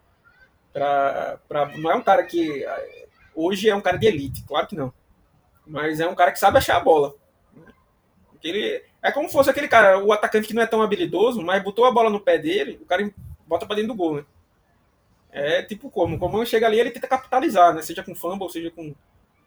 Pra, 0.74 1.40
pra, 1.48 1.78
não 1.78 1.92
é 1.92 1.96
um 1.96 2.02
cara 2.04 2.24
que. 2.24 2.64
eh, 2.64 3.08
Hoje 3.36 3.70
é 3.70 3.76
um 3.76 3.82
cara 3.82 3.98
de 3.98 4.08
elite, 4.08 4.44
claro 4.44 4.68
que 4.68 4.76
não. 4.76 4.94
Mas 5.66 6.00
é 6.00 6.08
um 6.08 6.16
cara 6.16 6.32
que 6.32 6.40
sabe 6.40 6.58
achar 6.58 6.78
a 6.78 6.82
bola. 6.82 7.14
né? 7.56 7.74
Ele, 8.44 8.84
é 9.02 9.12
como 9.12 9.28
se 9.28 9.34
fosse 9.34 9.50
aquele 9.50 9.68
cara, 9.68 10.00
o 10.04 10.12
atacante 10.12 10.48
que 10.48 10.54
não 10.54 10.64
é 10.64 10.68
tão 10.68 10.82
habilidoso, 10.82 11.42
mas 11.42 11.64
botou 11.64 11.86
a 11.86 11.92
bola 11.92 12.10
no 12.10 12.20
pé 12.20 12.38
dele, 12.38 12.80
o 12.82 12.86
cara 12.86 13.10
bota 13.48 13.66
pra 13.66 13.76
dentro 13.76 13.90
do 13.94 13.98
gol, 13.98 14.16
né? 14.18 14.26
É 15.32 15.64
tipo 15.64 15.90
como? 15.90 16.20
Como 16.20 16.46
chega 16.46 16.68
ali, 16.68 16.80
ele 16.80 16.92
tenta 16.92 17.08
capitalizar, 17.08 17.74
né? 17.74 17.82
Seja 17.82 18.04
com 18.04 18.14
fumble, 18.16 18.50
seja 18.50 18.70
com, 18.72 18.94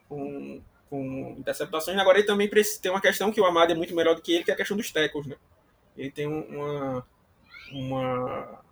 com, 0.09 0.63
com 0.91 1.37
interceptações. 1.39 1.99
Agora 1.99 2.19
ele 2.19 2.27
também 2.27 2.51
tem 2.83 2.93
uma 2.93 3.01
questão 3.01 3.33
que 3.33 3.41
o 3.41 3.47
Amado 3.47 3.73
é 3.73 3.77
muito 3.77 3.95
melhor 3.95 4.15
do 4.17 4.23
que 4.23 4.33
ele, 4.35 4.45
que 4.45 4.51
é 4.51 4.55
a 4.55 4.57
questão 4.57 4.77
dos 4.77 4.93
tackles, 4.93 5.27
né? 5.27 5.37
Ele 5.97 6.11
tem 6.11 6.29
um- 6.29 6.47
uma, 6.49 7.07
uma 7.73 8.63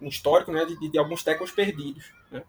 um 0.00 0.08
histórico 0.08 0.50
né, 0.52 0.64
de, 0.64 0.90
de 0.90 0.98
alguns 0.98 1.22
tackles 1.22 1.50
perdidos, 1.50 2.12
né? 2.30 2.42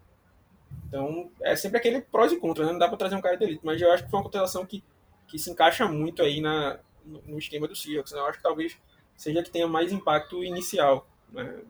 Então, 0.88 1.30
é 1.42 1.56
sempre 1.56 1.78
aquele 1.78 2.00
prós 2.02 2.32
e 2.32 2.38
contras, 2.38 2.66
né? 2.66 2.72
Não 2.74 2.80
dá 2.80 2.88
pra 2.88 2.96
trazer 2.96 3.16
um 3.16 3.20
cara 3.22 3.36
de 3.36 3.44
elite, 3.44 3.64
mas 3.64 3.80
eu 3.82 3.92
acho 3.92 4.04
que 4.04 4.10
foi 4.10 4.18
uma 4.18 4.24
contratação 4.24 4.66
que, 4.66 4.84
que 5.28 5.38
se 5.38 5.50
encaixa 5.50 5.86
muito 5.88 6.22
aí 6.22 6.40
na, 6.40 6.78
no, 7.04 7.22
no 7.22 7.38
esquema 7.38 7.68
do 7.68 7.76
Seahawks. 7.76 8.12
né? 8.12 8.20
Eu 8.20 8.26
acho 8.26 8.38
que 8.38 8.44
talvez 8.44 8.78
seja 9.16 9.42
que 9.42 9.50
tenha 9.50 9.68
mais 9.68 9.92
impacto 9.92 10.44
inicial. 10.44 11.08
Né? 11.32 11.60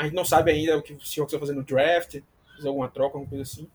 A 0.00 0.04
gente 0.04 0.14
não 0.14 0.24
sabe 0.24 0.50
ainda 0.50 0.78
o 0.78 0.82
que 0.82 0.94
o 0.94 1.00
Seahawks 1.00 1.32
vai 1.32 1.40
fazer 1.40 1.52
no 1.52 1.62
draft, 1.62 2.22
fazer 2.56 2.68
alguma 2.68 2.88
troca, 2.88 3.18
alguma 3.18 3.28
coisa 3.28 3.42
assim. 3.42 3.68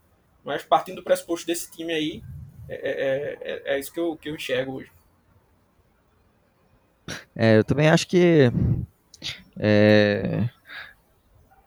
Mas 0.43 0.63
partindo 0.63 0.95
do 0.95 1.03
pressuposto 1.03 1.45
desse 1.45 1.69
time 1.69 1.93
aí, 1.93 2.23
é, 2.67 2.73
é, 2.73 3.37
é, 3.41 3.75
é 3.75 3.79
isso 3.79 3.93
que 3.93 3.99
eu, 3.99 4.17
que 4.17 4.27
eu 4.27 4.33
enxergo 4.33 4.73
hoje. 4.73 4.91
É, 7.35 7.59
eu 7.59 7.63
também 7.63 7.89
acho 7.89 8.07
que. 8.07 8.51
é, 9.59 10.49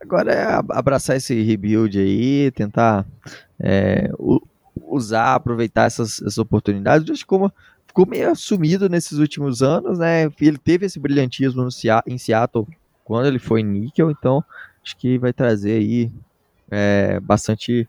agora 0.03 0.33
é 0.33 0.42
ab- 0.42 0.73
abraçar 0.73 1.16
esse 1.16 1.40
rebuild 1.40 1.97
aí, 1.97 2.51
tentar 2.51 3.07
é, 3.61 4.11
usar, 4.75 5.37
aproveitar 5.37 5.85
essas, 5.85 6.21
essas 6.21 6.38
oportunidades. 6.38 7.05
O 7.05 7.12
Josh 7.12 7.23
Coleman 7.23 7.53
ficou 7.87 8.05
meio 8.09 8.35
sumido 8.35 8.88
nesses 8.88 9.18
últimos 9.18 9.62
anos, 9.62 10.01
né? 10.01 10.25
Ele 10.40 10.59
teve 10.59 10.87
esse 10.87 10.99
brilhantismo 10.99 11.62
no 11.62 11.71
em 12.09 12.18
Seattle 12.18 12.66
quando 13.09 13.25
ele 13.25 13.38
foi 13.38 13.62
níquel, 13.62 14.11
então 14.11 14.44
acho 14.85 14.94
que 14.99 15.16
vai 15.16 15.33
trazer 15.33 15.79
aí 15.79 16.12
é, 16.71 17.18
bastante 17.21 17.88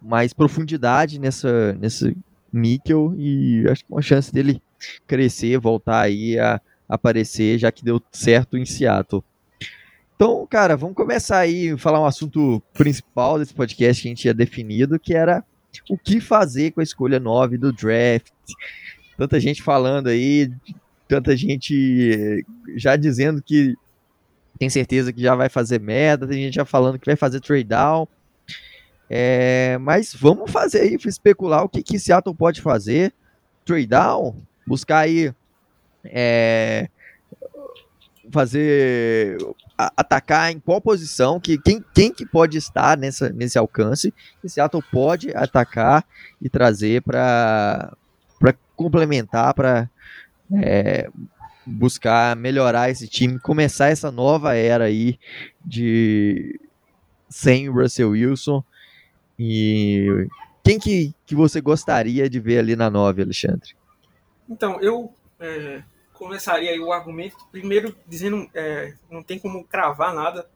mais 0.00 0.32
profundidade 0.32 1.18
nessa, 1.18 1.72
nesse 1.72 2.16
níquel 2.52 3.12
e 3.18 3.66
acho 3.68 3.84
que 3.84 3.92
uma 3.92 4.00
chance 4.00 4.32
dele 4.32 4.62
crescer, 5.08 5.58
voltar 5.58 6.02
aí 6.02 6.38
a 6.38 6.60
aparecer, 6.88 7.58
já 7.58 7.72
que 7.72 7.84
deu 7.84 8.00
certo 8.12 8.56
em 8.56 8.64
Seattle. 8.64 9.24
Então, 10.14 10.46
cara, 10.48 10.76
vamos 10.76 10.94
começar 10.94 11.38
aí 11.38 11.76
falar 11.76 12.00
um 12.00 12.06
assunto 12.06 12.62
principal 12.72 13.40
desse 13.40 13.52
podcast 13.52 14.00
que 14.00 14.06
a 14.06 14.10
gente 14.10 14.20
tinha 14.22 14.34
definido, 14.34 15.00
que 15.00 15.14
era 15.14 15.42
o 15.90 15.98
que 15.98 16.20
fazer 16.20 16.70
com 16.70 16.80
a 16.80 16.84
escolha 16.84 17.18
9 17.18 17.58
do 17.58 17.72
draft. 17.72 18.30
Tanta 19.16 19.40
gente 19.40 19.64
falando 19.64 20.06
aí, 20.06 20.48
tanta 21.10 21.36
gente 21.36 22.46
já 22.76 22.94
dizendo 22.94 23.42
que 23.42 23.74
tem 24.56 24.70
certeza 24.70 25.12
que 25.12 25.20
já 25.20 25.34
vai 25.34 25.48
fazer 25.48 25.80
merda, 25.80 26.28
tem 26.28 26.44
gente 26.44 26.54
já 26.54 26.64
falando 26.64 27.00
que 27.00 27.06
vai 27.06 27.16
fazer 27.16 27.40
trade 27.40 27.64
down. 27.64 28.06
É, 29.08 29.76
mas 29.80 30.14
vamos 30.14 30.48
fazer 30.52 30.82
aí, 30.82 30.96
especular 31.04 31.64
o 31.64 31.68
que, 31.68 31.82
que 31.82 31.98
Seattle 31.98 32.32
pode 32.32 32.60
fazer. 32.60 33.12
Trade 33.64 33.88
down, 33.88 34.36
buscar 34.64 35.00
aí 35.00 35.34
é, 36.04 36.88
fazer 38.30 39.36
atacar 39.76 40.52
em 40.52 40.60
qual 40.60 40.80
posição, 40.80 41.40
que 41.40 41.58
quem, 41.58 41.84
quem 41.92 42.12
que 42.12 42.24
pode 42.24 42.56
estar 42.56 42.96
nessa, 42.96 43.30
nesse 43.30 43.58
alcance, 43.58 44.14
que 44.40 44.48
Seattle 44.48 44.84
pode 44.92 45.34
atacar 45.34 46.04
e 46.40 46.48
trazer 46.48 47.02
para 47.02 47.96
complementar, 48.76 49.54
para 49.54 49.90
é, 50.62 51.08
buscar 51.66 52.34
melhorar 52.36 52.90
esse 52.90 53.06
time, 53.06 53.38
começar 53.38 53.88
essa 53.88 54.10
nova 54.10 54.54
era 54.54 54.84
aí 54.84 55.18
de 55.64 56.58
sem 57.28 57.68
Russell 57.68 58.10
Wilson. 58.10 58.64
E 59.38 60.28
quem 60.62 60.78
que, 60.78 61.14
que 61.24 61.34
você 61.34 61.60
gostaria 61.60 62.28
de 62.28 62.40
ver 62.40 62.58
ali 62.58 62.76
na 62.76 62.90
9, 62.90 63.22
Alexandre? 63.22 63.74
Então, 64.48 64.80
eu 64.80 65.14
é, 65.38 65.82
começaria 66.12 66.80
o 66.82 66.92
argumento, 66.92 67.36
primeiro 67.50 67.96
dizendo, 68.06 68.48
é, 68.54 68.94
não 69.10 69.22
tem 69.22 69.38
como 69.38 69.64
cravar 69.64 70.14
nada 70.14 70.48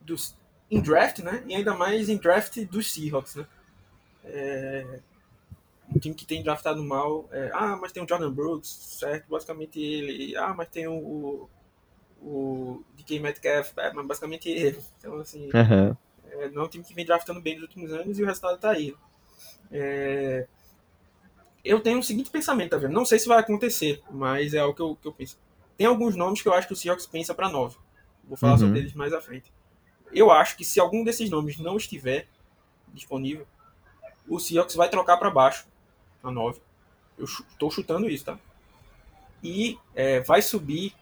dos, 0.00 0.36
em 0.70 0.80
draft, 0.80 1.20
né? 1.20 1.42
E 1.46 1.54
ainda 1.54 1.74
mais 1.74 2.08
em 2.08 2.16
draft 2.16 2.64
dos 2.66 2.92
Seahawks, 2.92 3.36
né? 3.36 3.46
É, 4.24 5.00
um 5.94 5.98
time 5.98 6.14
que 6.14 6.26
tem 6.26 6.42
draftado 6.42 6.82
mal, 6.82 7.28
é, 7.30 7.50
ah, 7.52 7.76
mas 7.80 7.92
tem 7.92 8.02
o 8.02 8.08
Jordan 8.08 8.32
Brooks, 8.32 8.98
certo? 8.98 9.28
Basicamente 9.28 9.80
ele, 9.80 10.36
ah, 10.36 10.54
mas 10.56 10.68
tem 10.68 10.86
o, 10.86 11.48
o 12.20 12.82
DK 12.94 13.20
Metcalf, 13.20 13.72
é, 13.76 13.92
mas 13.92 14.06
basicamente 14.06 14.48
ele. 14.48 14.78
Então, 14.98 15.16
assim, 15.16 15.46
uhum. 15.46 15.96
é, 16.30 16.48
não 16.50 16.62
é 16.62 16.64
um 16.64 16.68
time 16.68 16.84
que 16.84 16.94
vem 16.94 17.04
draftando 17.04 17.40
bem 17.40 17.54
nos 17.54 17.62
últimos 17.62 17.92
anos 17.92 18.18
e 18.18 18.22
o 18.22 18.26
resultado 18.26 18.58
tá 18.58 18.70
aí. 18.70 18.94
É, 19.70 20.46
eu 21.64 21.80
tenho 21.80 21.98
o 21.98 22.02
seguinte 22.02 22.30
pensamento, 22.30 22.70
tá 22.70 22.76
vendo? 22.76 22.92
Não 22.92 23.04
sei 23.04 23.18
se 23.18 23.28
vai 23.28 23.38
acontecer, 23.38 24.02
mas 24.10 24.54
é 24.54 24.58
algo 24.58 24.74
que 24.74 24.82
eu, 24.82 24.96
que 24.96 25.08
eu 25.08 25.12
penso. 25.12 25.38
Tem 25.76 25.86
alguns 25.86 26.16
nomes 26.16 26.42
que 26.42 26.48
eu 26.48 26.52
acho 26.52 26.66
que 26.66 26.72
o 26.72 26.76
Seahawks 26.76 27.06
pensa 27.06 27.34
para 27.34 27.48
nove. 27.48 27.76
Vou 28.24 28.36
falar 28.36 28.52
uhum. 28.52 28.58
sobre 28.58 28.78
eles 28.80 28.94
mais 28.94 29.12
à 29.12 29.20
frente. 29.20 29.52
Eu 30.12 30.30
acho 30.30 30.56
que 30.56 30.64
se 30.64 30.78
algum 30.78 31.02
desses 31.04 31.30
nomes 31.30 31.58
não 31.58 31.76
estiver 31.76 32.28
disponível, 32.92 33.46
o 34.28 34.38
Seahawks 34.38 34.74
vai 34.74 34.88
trocar 34.88 35.16
para 35.16 35.30
baixo 35.30 35.66
a 36.22 36.30
9. 36.30 36.60
Eu 37.18 37.24
estou 37.24 37.70
chutando 37.70 38.08
isso, 38.08 38.24
tá? 38.24 38.38
E 39.42 39.78
é, 39.94 40.20
vai 40.20 40.40
subir 40.40 40.94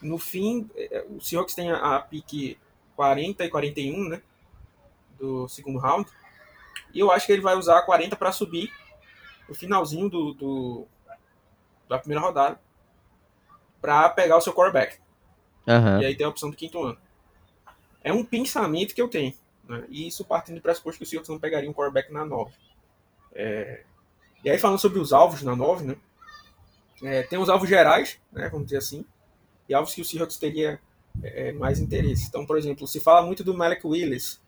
no 0.00 0.18
fim. 0.18 0.68
É, 0.74 1.04
o 1.08 1.20
Seahawks 1.20 1.54
tem 1.54 1.70
a, 1.70 1.96
a 1.96 2.00
pique 2.00 2.58
40 2.96 3.44
e 3.44 3.50
41, 3.50 4.08
né? 4.08 4.22
Do 5.18 5.48
segundo 5.48 5.78
round. 5.78 6.08
E 6.92 7.00
eu 7.00 7.10
acho 7.10 7.26
que 7.26 7.32
ele 7.32 7.42
vai 7.42 7.56
usar 7.56 7.78
a 7.78 7.82
40 7.82 8.16
para 8.16 8.32
subir 8.32 8.72
no 9.48 9.54
finalzinho 9.54 10.08
do, 10.08 10.32
do 10.34 10.86
da 11.88 11.98
primeira 11.98 12.24
rodada 12.24 12.60
para 13.80 14.08
pegar 14.10 14.36
o 14.36 14.40
seu 14.40 14.52
quarterback. 14.52 14.98
Uhum. 15.66 16.00
E 16.00 16.06
aí 16.06 16.16
tem 16.16 16.24
a 16.24 16.28
opção 16.28 16.50
do 16.50 16.56
quinto 16.56 16.82
ano. 16.82 16.98
É 18.02 18.12
um 18.12 18.24
pensamento 18.24 18.94
que 18.94 19.02
eu 19.02 19.08
tenho. 19.08 19.34
Né? 19.68 19.84
E 19.88 20.06
isso 20.06 20.24
partindo 20.24 20.56
do 20.56 20.62
pressuposto 20.62 20.98
que 20.98 21.04
o 21.04 21.06
Seahawks 21.06 21.28
não 21.28 21.38
pegaria 21.38 21.68
um 21.68 21.74
quarterback 21.74 22.12
na 22.12 22.24
9. 22.24 22.52
É... 23.32 23.84
E 24.44 24.50
aí 24.50 24.58
falando 24.58 24.78
sobre 24.78 24.98
os 24.98 25.12
alvos 25.12 25.42
na 25.42 25.54
9, 25.54 25.84
né? 25.84 25.96
É, 27.02 27.22
tem 27.22 27.38
os 27.38 27.48
alvos 27.48 27.68
gerais, 27.68 28.18
né, 28.30 28.48
vamos 28.50 28.66
dizer 28.66 28.76
assim, 28.76 29.06
e 29.66 29.72
alvos 29.72 29.94
que 29.94 30.02
o 30.02 30.04
Seahawks 30.04 30.36
teria 30.36 30.78
é, 31.22 31.50
mais 31.52 31.80
interesse. 31.80 32.26
Então, 32.28 32.44
por 32.44 32.58
exemplo, 32.58 32.86
se 32.86 33.00
fala 33.00 33.24
muito 33.24 33.42
do 33.42 33.54
Malik 33.54 33.86
Willis, 33.86 34.40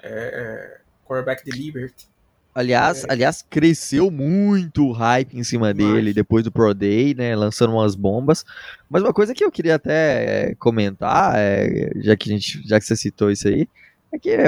é, 0.00 0.08
é 0.08 0.80
quarterback 1.04 1.44
de 1.44 1.50
Liberty, 1.50 2.06
Aliás, 2.54 3.04
é. 3.04 3.06
aliás, 3.08 3.42
cresceu 3.48 4.10
muito 4.10 4.86
o 4.86 4.92
hype 4.92 5.38
em 5.38 5.42
cima 5.42 5.72
dele 5.72 6.12
depois 6.12 6.44
do 6.44 6.52
Pro 6.52 6.74
Day, 6.74 7.14
né? 7.14 7.34
Lançando 7.34 7.72
umas 7.72 7.94
bombas. 7.94 8.44
Mas 8.90 9.02
uma 9.02 9.12
coisa 9.12 9.34
que 9.34 9.42
eu 9.42 9.50
queria 9.50 9.76
até 9.76 10.50
é, 10.50 10.54
comentar, 10.56 11.32
é, 11.34 11.90
já, 11.96 12.14
que 12.14 12.30
a 12.30 12.32
gente, 12.34 12.68
já 12.68 12.78
que 12.78 12.84
você 12.84 12.94
citou 12.94 13.30
isso 13.30 13.48
aí, 13.48 13.66
é 14.12 14.18
que 14.18 14.30
é 14.30 14.44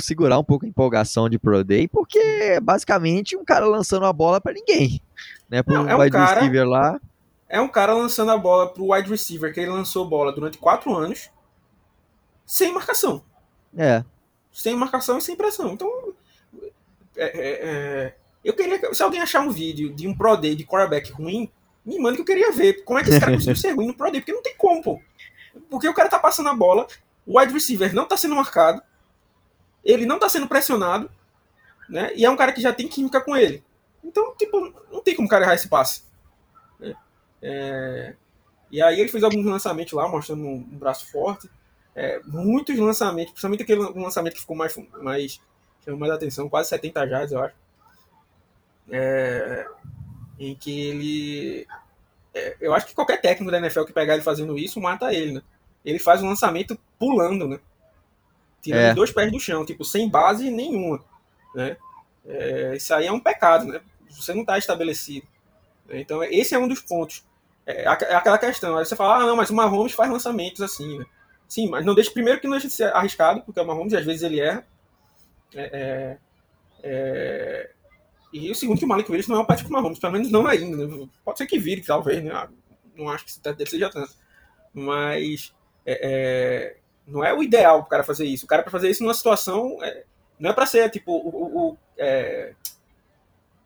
segurar 0.00 0.38
um 0.38 0.44
pouco 0.44 0.64
a 0.64 0.68
empolgação 0.68 1.28
de 1.28 1.38
Pro 1.38 1.64
Day, 1.64 1.88
porque 1.88 2.18
é 2.18 2.60
basicamente 2.60 3.36
um 3.36 3.44
cara 3.44 3.66
lançando 3.66 4.06
a 4.06 4.12
bola 4.12 4.40
para 4.40 4.52
ninguém. 4.52 5.02
Né? 5.48 5.62
Pro 5.62 5.74
Não, 5.74 5.88
é 5.88 5.96
um 5.96 6.00
wide 6.00 6.12
cara, 6.12 6.40
receiver 6.40 6.68
lá. 6.68 7.00
É 7.48 7.60
um 7.60 7.68
cara 7.68 7.92
lançando 7.92 8.30
a 8.30 8.38
bola 8.38 8.72
pro 8.72 8.92
wide 8.92 9.10
receiver, 9.10 9.52
que 9.52 9.58
ele 9.58 9.70
lançou 9.70 10.08
bola 10.08 10.32
durante 10.32 10.58
quatro 10.58 10.94
anos, 10.96 11.28
sem 12.46 12.72
marcação. 12.72 13.24
É. 13.76 14.04
Sem 14.52 14.76
marcação 14.76 15.18
e 15.18 15.22
sem 15.22 15.36
pressão. 15.36 15.72
Então, 15.72 15.88
é, 17.16 17.24
é, 17.24 17.68
é, 17.68 18.14
eu 18.44 18.54
queria. 18.54 18.94
Se 18.94 19.02
alguém 19.02 19.20
achar 19.20 19.40
um 19.40 19.50
vídeo 19.50 19.92
de 19.92 20.06
um 20.06 20.16
Pro 20.16 20.36
Day 20.36 20.54
de 20.54 20.64
quarterback 20.64 21.10
ruim, 21.12 21.50
me 21.84 21.98
manda 21.98 22.14
que 22.14 22.22
eu 22.22 22.26
queria 22.26 22.52
ver. 22.52 22.84
Como 22.84 22.98
é 22.98 23.02
que 23.02 23.10
esse 23.10 23.20
cara 23.20 23.32
conseguiu 23.32 23.56
ser 23.56 23.72
ruim 23.72 23.88
no 23.88 23.94
Pro 23.94 24.10
Day? 24.10 24.20
Porque 24.20 24.32
não 24.32 24.42
tem 24.42 24.54
como, 24.56 24.82
pô. 24.82 25.00
Porque 25.68 25.88
o 25.88 25.94
cara 25.94 26.08
tá 26.08 26.18
passando 26.18 26.48
a 26.48 26.54
bola, 26.54 26.86
o 27.26 27.38
wide 27.38 27.52
receiver 27.52 27.92
não 27.94 28.06
tá 28.06 28.16
sendo 28.16 28.36
marcado, 28.36 28.80
ele 29.84 30.06
não 30.06 30.18
tá 30.18 30.28
sendo 30.28 30.48
pressionado, 30.48 31.10
né? 31.88 32.12
E 32.14 32.24
é 32.24 32.30
um 32.30 32.36
cara 32.36 32.52
que 32.52 32.60
já 32.60 32.72
tem 32.72 32.88
química 32.88 33.20
com 33.20 33.36
ele. 33.36 33.62
Então, 34.02 34.34
tipo, 34.36 34.72
não 34.90 35.02
tem 35.02 35.14
como 35.14 35.26
o 35.26 35.30
cara 35.30 35.44
errar 35.44 35.54
esse 35.54 35.68
passe. 35.68 36.04
Né? 36.78 36.94
É... 37.42 38.14
E 38.70 38.80
aí 38.80 39.00
ele 39.00 39.08
fez 39.08 39.24
alguns 39.24 39.44
lançamentos 39.44 39.92
lá, 39.92 40.08
mostrando 40.08 40.42
um, 40.44 40.54
um 40.54 40.78
braço 40.78 41.10
forte. 41.10 41.50
É, 41.94 42.20
muitos 42.24 42.78
lançamentos, 42.78 43.32
principalmente 43.32 43.64
aquele 43.64 43.80
lançamento 43.80 44.34
que 44.34 44.40
ficou 44.40 44.56
mais, 44.56 44.76
mais 45.02 45.40
chamou 45.84 45.98
mais 45.98 46.12
atenção, 46.12 46.48
quase 46.48 46.68
70 46.68 47.08
jardas, 47.08 47.32
eu 47.32 47.40
acho. 47.40 47.54
É, 48.90 49.66
em 50.38 50.54
que 50.54 50.80
ele. 50.80 51.66
É, 52.32 52.56
eu 52.60 52.74
acho 52.74 52.86
que 52.86 52.94
qualquer 52.94 53.20
técnico 53.20 53.50
da 53.50 53.58
NFL 53.58 53.84
que 53.84 53.92
pegar 53.92 54.14
ele 54.14 54.22
fazendo 54.22 54.56
isso 54.56 54.80
mata 54.80 55.12
ele, 55.12 55.32
né? 55.32 55.42
Ele 55.84 55.98
faz 55.98 56.22
um 56.22 56.28
lançamento 56.28 56.78
pulando, 56.98 57.48
né? 57.48 57.60
Tirando 58.60 58.82
é. 58.82 58.94
dois 58.94 59.10
pés 59.10 59.32
do 59.32 59.40
chão, 59.40 59.64
tipo, 59.64 59.84
sem 59.84 60.08
base 60.08 60.50
nenhuma. 60.50 61.02
Né? 61.54 61.76
É, 62.26 62.76
isso 62.76 62.92
aí 62.94 63.06
é 63.06 63.12
um 63.12 63.20
pecado, 63.20 63.66
né? 63.66 63.80
Você 64.10 64.34
não 64.34 64.42
está 64.42 64.58
estabelecido. 64.58 65.26
Então, 65.88 66.22
esse 66.22 66.54
é 66.54 66.58
um 66.58 66.68
dos 66.68 66.80
pontos. 66.80 67.24
É, 67.66 67.84
é 67.84 68.14
aquela 68.14 68.38
questão. 68.38 68.76
Aí 68.76 68.84
você 68.84 68.94
fala, 68.96 69.16
ah, 69.16 69.26
não, 69.26 69.36
mas 69.36 69.50
o 69.50 69.54
Mahomes 69.54 69.92
faz 69.92 70.10
lançamentos 70.10 70.60
assim, 70.60 70.98
né? 70.98 71.06
Sim, 71.48 71.68
mas 71.68 71.84
não 71.84 71.94
deixa 71.94 72.12
primeiro 72.12 72.40
que 72.40 72.46
não 72.46 72.52
deixa 72.52 72.68
de 72.68 72.74
ser 72.74 72.94
arriscado, 72.94 73.42
porque 73.42 73.60
o 73.60 73.66
Mahomes 73.66 73.92
às 73.94 74.04
vezes 74.04 74.22
ele 74.22 74.40
erra. 74.40 74.64
É, 75.54 75.62
é, 75.62 76.18
é, 76.82 77.70
e 78.32 78.50
o 78.50 78.54
segundo, 78.54 78.78
que 78.78 78.84
o 78.84 78.88
Malik 78.88 79.10
Willis 79.10 79.26
não 79.26 79.36
é 79.36 79.40
o 79.40 79.44
Patrick 79.44 79.70
Mahomes, 79.70 79.98
pelo 79.98 80.12
menos 80.12 80.30
não 80.30 80.46
ainda. 80.46 80.86
Né? 80.86 81.08
Pode 81.24 81.38
ser 81.38 81.46
que 81.46 81.58
vire, 81.58 81.82
talvez, 81.82 82.22
né? 82.22 82.30
Ah, 82.32 82.48
não 82.94 83.08
acho 83.08 83.24
que 83.24 83.48
o 83.48 83.54
dele 83.54 83.68
seja 83.68 83.90
tanto. 83.90 84.12
Mas 84.72 85.52
é, 85.84 86.00
é, 86.02 86.76
não 87.10 87.24
é 87.24 87.34
o 87.34 87.42
ideal 87.42 87.80
o 87.80 87.84
cara 87.84 88.02
fazer 88.02 88.24
isso. 88.26 88.44
O 88.44 88.48
cara 88.48 88.62
para 88.62 88.70
fazer 88.70 88.90
isso 88.90 89.02
numa 89.02 89.14
situação. 89.14 89.78
É, 89.82 90.04
não 90.38 90.50
é 90.50 90.52
para 90.52 90.66
ser 90.66 90.90
tipo 90.90 91.12
o, 91.12 91.28
o, 91.28 91.68
o 91.70 91.78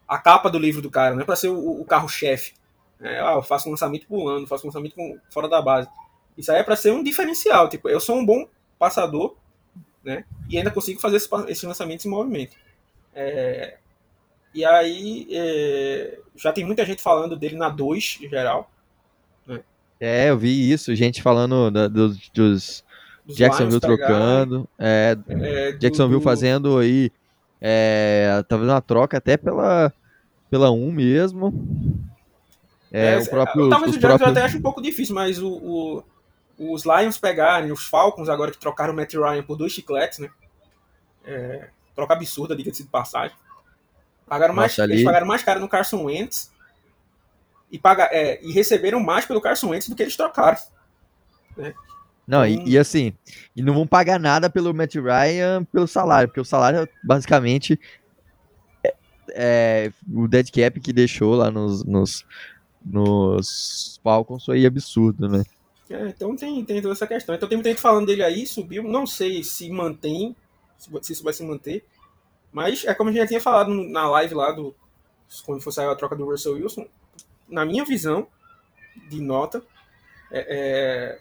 a 0.06 0.18
capa 0.18 0.50
do 0.50 0.58
livro 0.58 0.82
do 0.82 0.90
cara, 0.90 1.14
não 1.14 1.22
é 1.22 1.24
para 1.24 1.36
ser 1.36 1.48
o, 1.48 1.80
o 1.80 1.84
carro-chefe. 1.84 2.54
ah, 3.00 3.34
eu 3.34 3.42
faço 3.42 3.68
um 3.68 3.72
lançamento 3.72 4.06
pulando, 4.06 4.46
faço 4.46 4.64
um 4.64 4.68
lançamento 4.68 4.94
com, 4.94 5.18
fora 5.30 5.48
da 5.48 5.62
base. 5.62 5.88
Isso 6.36 6.50
aí 6.50 6.60
é 6.60 6.62
para 6.62 6.76
ser 6.76 6.92
um 6.92 7.02
diferencial. 7.02 7.68
Tipo, 7.68 7.88
eu 7.88 8.00
sou 8.00 8.16
um 8.16 8.24
bom 8.24 8.46
passador, 8.78 9.36
né? 10.02 10.24
E 10.48 10.58
ainda 10.58 10.70
consigo 10.70 11.00
fazer 11.00 11.16
esse, 11.16 11.28
esse 11.48 11.66
lançamento 11.66 12.04
em 12.04 12.10
movimento. 12.10 12.56
É, 13.14 13.78
e 14.52 14.64
aí 14.64 15.26
é, 15.30 16.18
já 16.36 16.52
tem 16.52 16.64
muita 16.64 16.84
gente 16.84 17.02
falando 17.02 17.36
dele 17.36 17.56
na 17.56 17.68
2 17.68 18.18
em 18.22 18.28
geral. 18.28 18.70
Né? 19.46 19.60
É, 20.00 20.30
eu 20.30 20.38
vi 20.38 20.70
isso, 20.70 20.94
gente 20.94 21.22
falando 21.22 21.70
da, 21.70 21.88
dos, 21.88 22.28
dos, 22.30 22.84
dos 23.24 23.36
Jacksonville 23.36 23.80
trocando, 23.80 24.68
é, 24.78 25.16
é, 25.28 25.72
Jacksonville 25.72 26.20
do, 26.20 26.24
fazendo 26.24 26.78
aí, 26.78 27.10
é, 27.60 28.44
talvez 28.48 28.70
uma 28.70 28.80
troca 28.80 29.18
até 29.18 29.36
pela 29.36 29.92
pela 30.50 30.70
1 30.70 30.86
um 30.86 30.92
mesmo. 30.92 31.52
É, 32.92 33.18
o 33.18 33.28
próprio, 33.28 33.68
talvez 33.68 33.96
o 33.96 33.98
Jacksonville 33.98 34.00
próprios... 34.00 34.30
até 34.30 34.42
ache 34.42 34.56
um 34.56 34.62
pouco 34.62 34.80
difícil, 34.80 35.14
mas 35.14 35.42
o, 35.42 35.48
o 35.48 36.04
os 36.58 36.84
Lions 36.84 37.18
pegarem 37.18 37.72
os 37.72 37.86
Falcons 37.86 38.28
agora 38.28 38.50
que 38.50 38.58
trocaram 38.58 38.92
o 38.92 38.96
Matt 38.96 39.14
Ryan 39.14 39.42
por 39.42 39.56
dois 39.56 39.72
chicletes, 39.72 40.18
né? 40.18 40.30
É, 41.24 41.68
troca 41.94 42.14
absurda, 42.14 42.54
diga-se 42.54 42.82
de 42.82 42.88
passagem. 42.88 43.36
Pagaram 44.26 44.54
mais, 44.54 44.76
Nossa, 44.76 44.90
eles 44.90 45.04
pagaram 45.04 45.26
mais 45.26 45.42
caro 45.42 45.60
no 45.60 45.68
Carson 45.68 46.04
Wentz 46.04 46.50
e, 47.70 47.78
paga, 47.78 48.08
é, 48.10 48.42
e 48.42 48.52
receberam 48.52 49.00
mais 49.00 49.24
pelo 49.26 49.40
Carson 49.40 49.70
Wentz 49.70 49.88
do 49.88 49.96
que 49.96 50.02
eles 50.02 50.16
trocaram. 50.16 50.58
Né? 51.56 51.74
Não, 52.26 52.46
então, 52.46 52.66
e, 52.66 52.70
e, 52.70 52.78
assim, 52.78 53.12
e 53.54 53.62
não 53.62 53.74
vão 53.74 53.86
pagar 53.86 54.18
nada 54.18 54.48
pelo 54.48 54.72
Matt 54.72 54.94
Ryan 54.94 55.64
pelo 55.64 55.86
salário, 55.86 56.28
porque 56.28 56.40
o 56.40 56.44
salário 56.44 56.88
basicamente 57.02 57.78
é, 58.82 58.94
é 59.30 59.92
o 60.12 60.26
dead 60.26 60.50
cap 60.50 60.80
que 60.80 60.92
deixou 60.92 61.34
lá 61.34 61.50
nos, 61.50 61.84
nos 61.84 62.24
nos 62.84 63.98
Falcons 64.02 64.44
foi 64.44 64.66
absurdo, 64.66 65.28
né? 65.28 65.42
É, 65.88 66.08
então 66.08 66.36
tem, 66.36 66.64
tem 66.64 66.82
toda 66.82 66.92
essa 66.92 67.06
questão. 67.06 67.34
Então 67.34 67.48
tem 67.48 67.56
muita 67.56 67.70
gente 67.70 67.80
falando 67.80 68.06
dele 68.06 68.22
aí, 68.22 68.46
subiu. 68.46 68.82
Não 68.82 69.06
sei 69.06 69.42
se 69.42 69.70
mantém, 69.70 70.36
se 70.76 71.12
isso 71.12 71.24
vai 71.24 71.32
se 71.32 71.44
manter. 71.44 71.84
Mas 72.52 72.84
é 72.84 72.94
como 72.94 73.10
a 73.10 73.12
gente 73.12 73.22
já 73.22 73.28
tinha 73.28 73.40
falado 73.40 73.72
na 73.72 74.08
live 74.10 74.34
lá 74.34 74.52
do. 74.52 74.74
Quando 75.44 75.62
for 75.62 75.72
sair 75.72 75.88
a 75.88 75.94
troca 75.94 76.14
do 76.14 76.26
Russell 76.26 76.54
Wilson. 76.54 76.86
Na 77.48 77.64
minha 77.64 77.84
visão 77.84 78.26
de 79.08 79.20
nota, 79.20 79.62
é, 80.30 80.46
é, 80.48 81.18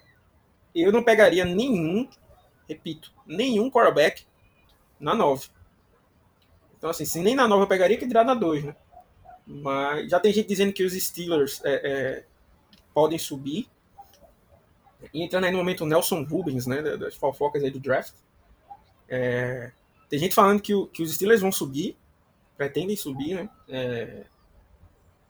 eu 0.82 0.92
não 0.92 1.04
pegaria 1.04 1.46
nenhum, 1.46 2.08
repito, 2.68 3.12
nenhum 3.26 3.70
quarterback 3.70 4.26
na 5.00 5.14
9. 5.14 5.50
Então, 6.78 6.90
assim, 6.90 7.06
se 7.06 7.20
nem 7.20 7.36
na 7.36 7.48
9 7.48 7.64
eu 7.64 7.68
pegaria, 7.68 7.98
que 7.98 8.08
dirá 8.08 8.24
na 8.24 8.34
2, 8.34 8.64
né? 8.66 8.76
Mas 9.46 10.10
já 10.10 10.20
tem 10.20 10.34
gente 10.34 10.48
dizendo 10.48 10.74
que 10.74 10.84
os 10.84 10.94
Steelers 10.94 11.62
é, 11.64 11.74
é, 11.74 12.26
podem 12.94 13.18
subir. 13.18 13.70
E 15.14 15.22
entrando 15.22 15.46
aí 15.46 15.52
no 15.52 15.58
momento 15.58 15.86
Nelson 15.86 16.24
Rubens, 16.24 16.66
né, 16.66 16.82
das 16.82 17.16
fofocas 17.16 17.64
aí 17.64 17.70
do 17.70 17.80
draft. 17.80 18.14
É, 19.08 19.72
tem 20.10 20.18
gente 20.18 20.34
falando 20.34 20.62
que, 20.62 20.74
o, 20.74 20.88
que 20.88 21.04
os 21.04 21.14
Steelers 21.14 21.42
vão 21.42 21.52
subir, 21.52 21.98
pretendem 22.58 22.96
subir, 22.96 23.36
né, 23.36 23.50
é, 23.68 24.24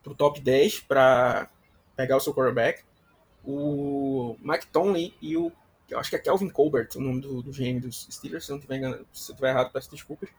pro 0.04 0.14
top 0.14 0.40
10 0.40 0.82
para 0.82 1.50
pegar 1.96 2.18
o 2.18 2.20
seu 2.20 2.34
quarterback. 2.34 2.84
O 3.46 4.38
Mike 4.40 4.68
Tomlin 4.68 5.14
e 5.22 5.36
o, 5.36 5.52
eu 5.90 6.00
acho 6.00 6.10
que 6.10 6.16
é 6.16 6.20
Kelvin 6.20 6.50
Colbert, 6.50 6.90
o 6.96 7.02
nome 7.02 7.22
do, 7.22 7.42
do 7.42 7.52
GM 7.52 7.80
dos 7.80 8.08
Steelers, 8.10 8.46
se 8.46 8.52
eu 8.52 8.56
não 8.56 8.62
tiver, 8.62 8.78
enganado, 8.78 9.06
se 9.12 9.34
eu 9.38 9.48
errado, 9.48 9.72
peço 9.72 9.92
desculpas. 9.92 10.30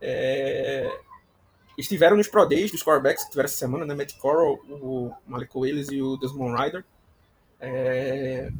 É, 0.00 1.00
estiveram 1.78 2.16
nos 2.16 2.28
Pro 2.28 2.46
Days 2.46 2.70
dos 2.70 2.82
quarterbacks 2.82 3.24
que 3.24 3.30
tiveram 3.30 3.46
essa 3.46 3.56
semana, 3.56 3.84
né, 3.84 3.94
Matt 3.94 4.16
Corral, 4.18 4.54
o 4.68 5.12
Malik 5.26 5.56
Willis 5.56 5.88
e 5.90 6.00
o 6.00 6.16
Desmond 6.16 6.60
Ryder. 6.60 6.84
É... 7.60 8.50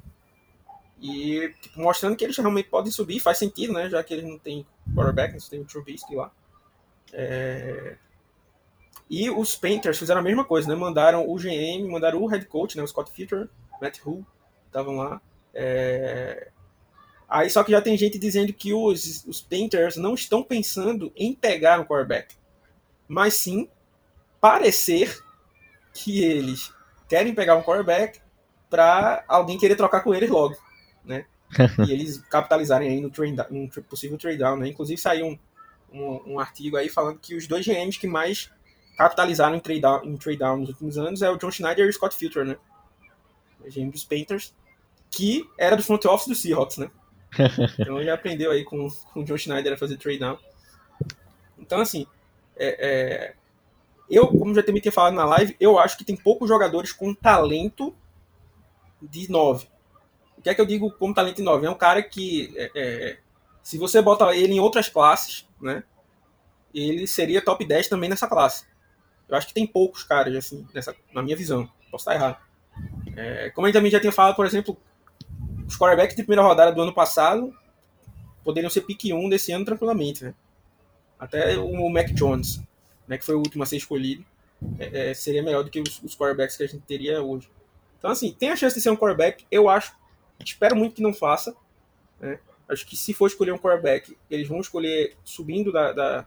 E 1.00 1.52
tipo, 1.60 1.80
mostrando 1.80 2.16
que 2.16 2.24
eles 2.24 2.37
realmente 2.37 2.68
podem 2.68 2.90
subir, 2.90 3.20
faz 3.20 3.38
sentido, 3.38 3.72
né? 3.74 3.90
Já 3.90 4.02
que 4.02 4.14
eles 4.14 4.24
não 4.24 4.38
têm 4.38 4.66
quarterback, 4.94 5.32
eles 5.32 5.48
têm 5.48 5.60
o 5.60 5.64
Trubisky 5.64 6.14
lá. 6.14 6.32
É... 7.12 7.96
E 9.10 9.28
os 9.28 9.54
Painters 9.54 9.98
fizeram 9.98 10.20
a 10.20 10.24
mesma 10.24 10.44
coisa, 10.44 10.68
né? 10.68 10.74
Mandaram 10.74 11.28
o 11.28 11.37
GM, 11.37 11.87
mandaram 11.90 12.22
o 12.22 12.26
head 12.26 12.46
coach, 12.46 12.76
né? 12.76 12.82
O 12.82 12.88
Scott 12.88 13.10
Future, 13.10 13.50
Matt 13.85 13.99
Hu, 14.05 14.25
estavam 14.66 14.97
lá. 14.97 15.20
É... 15.53 16.49
Aí 17.29 17.51
só 17.51 17.62
que 17.62 17.73
já 17.73 17.81
tem 17.81 17.97
gente 17.97 18.18
dizendo 18.18 18.53
que 18.53 18.73
os, 18.73 19.25
os 19.27 19.40
Painters 19.40 19.97
não 19.97 20.14
estão 20.14 20.42
pensando 20.42 21.12
em 21.16 21.35
pegar 21.35 21.81
um 21.81 21.85
quarterback, 21.85 22.35
mas 23.09 23.35
sim 23.35 23.68
parecer 24.40 25.23
que 25.92 26.23
eles 26.23 26.73
querem 27.09 27.35
pegar 27.35 27.57
um 27.57 27.62
quarterback 27.62 28.20
para 28.68 29.25
alguém 29.29 29.59
querer 29.59 29.77
trocar 29.77 30.01
com 30.01 30.14
eles 30.14 30.29
logo, 30.29 30.57
né? 31.05 31.27
e 31.87 31.92
eles 31.92 32.18
capitalizarem 32.29 32.88
aí 32.88 33.01
no, 33.01 33.11
trade, 33.11 33.37
no 33.51 33.68
possível 33.83 34.18
trade 34.18 34.38
down, 34.38 34.57
né? 34.57 34.68
Inclusive 34.68 35.01
saiu 35.01 35.27
um, 35.27 35.38
um, 35.92 36.35
um, 36.35 36.38
artigo 36.40 36.77
aí 36.77 36.88
falando 36.88 37.18
que 37.18 37.37
os 37.37 37.47
dois 37.47 37.64
GMs 37.64 37.99
que 37.99 38.07
mais 38.07 38.51
capitalizaram 38.97 39.57
em 39.57 39.61
trade 39.61 39.81
down, 39.81 40.05
em 40.05 40.16
trade 40.16 40.38
down 40.38 40.57
nos 40.59 40.68
últimos 40.70 40.99
anos 40.99 41.23
é 41.23 41.31
o 41.31 41.37
John 41.37 41.51
Schneider 41.51 41.87
e 41.87 41.88
o 41.88 41.92
Scott 41.92 42.16
Filter, 42.16 42.44
né? 42.44 42.57
Dos 43.90 44.05
Painters, 44.05 44.55
que 45.11 45.48
era 45.59 45.77
do 45.77 45.83
front 45.83 46.05
office 46.05 46.29
do 46.29 46.35
Seahawks, 46.35 46.79
né? 46.79 46.90
Então 47.79 48.00
ele 48.00 48.11
aprendeu 48.11 48.50
aí 48.50 48.64
com, 48.64 48.88
com 49.12 49.20
o 49.20 49.24
John 49.24 49.37
Schneider 49.37 49.72
a 49.72 49.77
fazer 49.77 49.96
trade 49.96 50.18
down. 50.18 50.38
Então, 51.59 51.81
assim, 51.81 52.07
é, 52.57 52.77
é, 52.79 53.35
eu, 54.09 54.29
como 54.29 54.55
já 54.55 54.62
também 54.62 54.81
tinha 54.81 54.92
falado 54.92 55.14
na 55.14 55.24
live, 55.24 55.57
eu 55.59 55.79
acho 55.79 55.96
que 55.96 56.05
tem 56.05 56.16
poucos 56.16 56.48
jogadores 56.48 56.92
com 56.92 57.14
talento 57.14 57.94
de 59.00 59.31
9. 59.31 59.66
O 60.38 60.42
que 60.42 60.50
é 60.50 60.55
que 60.55 60.61
eu 60.61 60.66
digo 60.66 60.90
como 60.92 61.14
talento 61.14 61.37
de 61.37 61.42
9? 61.42 61.66
É 61.66 61.70
um 61.70 61.77
cara 61.77 62.03
que, 62.03 62.53
é, 62.57 62.70
é, 62.74 63.18
se 63.62 63.79
você 63.79 64.03
bota 64.03 64.35
ele 64.35 64.55
em 64.55 64.61
outras 64.61 64.88
classes, 64.88 65.48
né, 65.61 65.83
ele 66.74 67.07
seria 67.07 67.42
top 67.42 67.64
10 67.64 67.88
também 67.88 68.11
nessa 68.11 68.29
classe. 68.29 68.66
Eu 69.29 69.37
acho 69.37 69.46
que 69.46 69.55
tem 69.55 69.66
poucos 69.66 70.03
caras, 70.03 70.35
assim, 70.37 70.66
nessa, 70.74 70.94
na 71.12 71.22
minha 71.22 71.37
visão. 71.37 71.68
Posso 71.90 72.03
estar 72.03 72.14
errado. 72.14 72.37
É, 73.16 73.50
como 73.50 73.66
a 73.66 73.68
gente 73.68 73.74
também 73.74 73.90
já 73.90 74.00
tinha 74.00 74.12
falado, 74.12 74.35
por 74.35 74.46
exemplo, 74.46 74.77
os 75.66 75.77
quarterbacks 75.77 76.16
de 76.16 76.22
primeira 76.22 76.42
rodada 76.42 76.72
do 76.72 76.83
ano 76.83 76.92
passado 76.92 77.55
poderiam 78.42 78.70
ser 78.70 78.83
pick 78.83 79.05
1 79.07 79.29
desse 79.29 79.53
ano 79.53 79.64
tranquilamente, 79.64 80.24
né? 80.24 80.35
Até 81.18 81.57
o 81.57 81.88
Mac 81.88 82.09
Jones, 82.12 82.61
né, 83.09 83.16
que 83.16 83.24
foi 83.24 83.35
o 83.35 83.38
último 83.38 83.62
a 83.62 83.66
ser 83.66 83.77
escolhido, 83.77 84.24
é, 84.79 85.11
é, 85.11 85.14
seria 85.14 85.42
melhor 85.42 85.64
do 85.64 85.70
que 85.70 85.81
os, 85.81 86.03
os 86.03 86.16
quarterbacks 86.16 86.57
que 86.57 86.64
a 86.64 86.66
gente 86.66 86.83
teria 86.83 87.22
hoje. 87.22 87.48
Então, 87.98 88.11
assim, 88.11 88.33
tem 88.33 88.50
a 88.50 88.57
chance 88.57 88.74
de 88.74 88.83
ser 88.83 88.90
um 88.90 88.96
quarterback. 88.96 89.46
Eu 89.50 89.68
acho, 89.68 89.96
espero 90.44 90.77
muito 90.77 90.96
que 90.96 91.03
não 91.03 91.14
faça. 91.14 91.57
Né? 92.20 92.38
Acho 92.68 92.87
que 92.87 92.96
se 92.96 93.14
for 93.14 93.27
escolher 93.27 93.53
um 93.53 93.59
quarterback, 93.59 94.16
eles 94.31 94.48
vão 94.48 94.61
escolher 94.61 95.16
subindo 95.24 95.72
da, 95.72 95.92
da, 95.92 96.27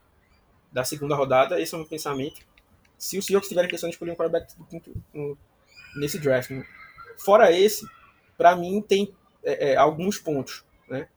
da 0.72 0.84
segunda 0.84 1.16
rodada. 1.16 1.62
Esse 1.62 1.76
é 1.76 1.78
o 1.78 1.82
meu 1.82 1.88
pensamento. 1.88 2.42
Se 2.98 3.18
os 3.18 3.26
Seahawks 3.26 3.48
tiverem 3.48 3.70
pensando 3.70 3.90
em 3.90 3.94
escolher 3.94 4.12
um 4.12 4.16
quarterback 4.16 4.52
nesse 5.98 6.20
draft. 6.20 6.52
Fora 7.18 7.52
esse, 7.52 7.86
para 8.38 8.56
mim 8.56 8.82
tem 8.82 9.14
é, 9.44 9.72
é, 9.72 9.76
alguns 9.76 10.18
pontos. 10.18 10.64
Né? 10.90 11.08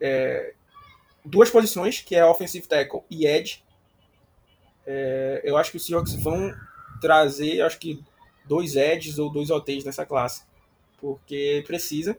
É, 0.00 0.54
duas 1.24 1.50
posições, 1.50 2.00
que 2.00 2.14
é 2.14 2.24
offensive 2.24 2.66
tackle 2.66 3.02
e 3.10 3.26
edge. 3.26 3.62
É, 4.86 5.42
eu 5.44 5.56
acho 5.56 5.70
que 5.70 5.76
os 5.76 5.86
Seahawks 5.86 6.14
vão 6.14 6.54
trazer, 7.00 7.60
acho 7.60 7.78
que 7.78 8.02
dois 8.46 8.74
edges 8.74 9.18
ou 9.18 9.30
dois 9.30 9.50
OTs 9.50 9.84
nessa 9.84 10.06
classe, 10.06 10.42
porque 10.98 11.62
precisa. 11.66 12.18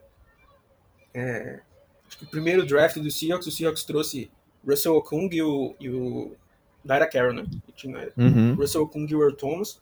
É, 1.12 1.60
acho 2.06 2.18
que 2.18 2.24
o 2.24 2.28
primeiro 2.28 2.64
draft 2.64 2.96
do 2.98 3.10
Seahawks, 3.10 3.46
o 3.46 3.50
Seahawks 3.50 3.84
trouxe 3.84 4.30
Russell 4.66 4.94
Okung 4.94 5.28
e 5.34 5.42
o, 5.42 5.74
e 5.80 5.90
o 5.90 6.36
Daira 6.84 7.08
Carroll, 7.08 7.34
né? 7.34 7.46
Uhum. 8.16 8.54
Russell 8.54 8.82
Okung 8.82 9.06
e 9.10 9.14
o 9.14 9.22
Earl 9.22 9.34
Thomas. 9.34 9.80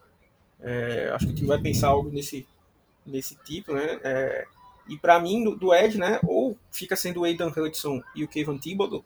É, 0.61 1.11
acho 1.15 1.27
que 1.27 1.33
o 1.33 1.35
time 1.35 1.49
vai 1.49 1.61
pensar 1.61 1.89
algo 1.89 2.11
nesse, 2.11 2.47
nesse 3.07 3.37
tipo, 3.37 3.73
né? 3.73 4.01
É, 4.03 4.47
e 4.89 4.97
para 4.97 5.21
mim, 5.21 5.45
do, 5.45 5.55
do 5.55 5.75
Ed, 5.75 5.99
né? 5.99 6.19
Ou 6.27 6.57
fica 6.71 6.97
sendo 6.97 7.21
o 7.21 7.25
Aidan 7.25 7.53
Hudson 7.55 8.03
e 8.15 8.25
o 8.25 8.29
Kevin 8.29 8.59
Thibodeau, 8.59 9.05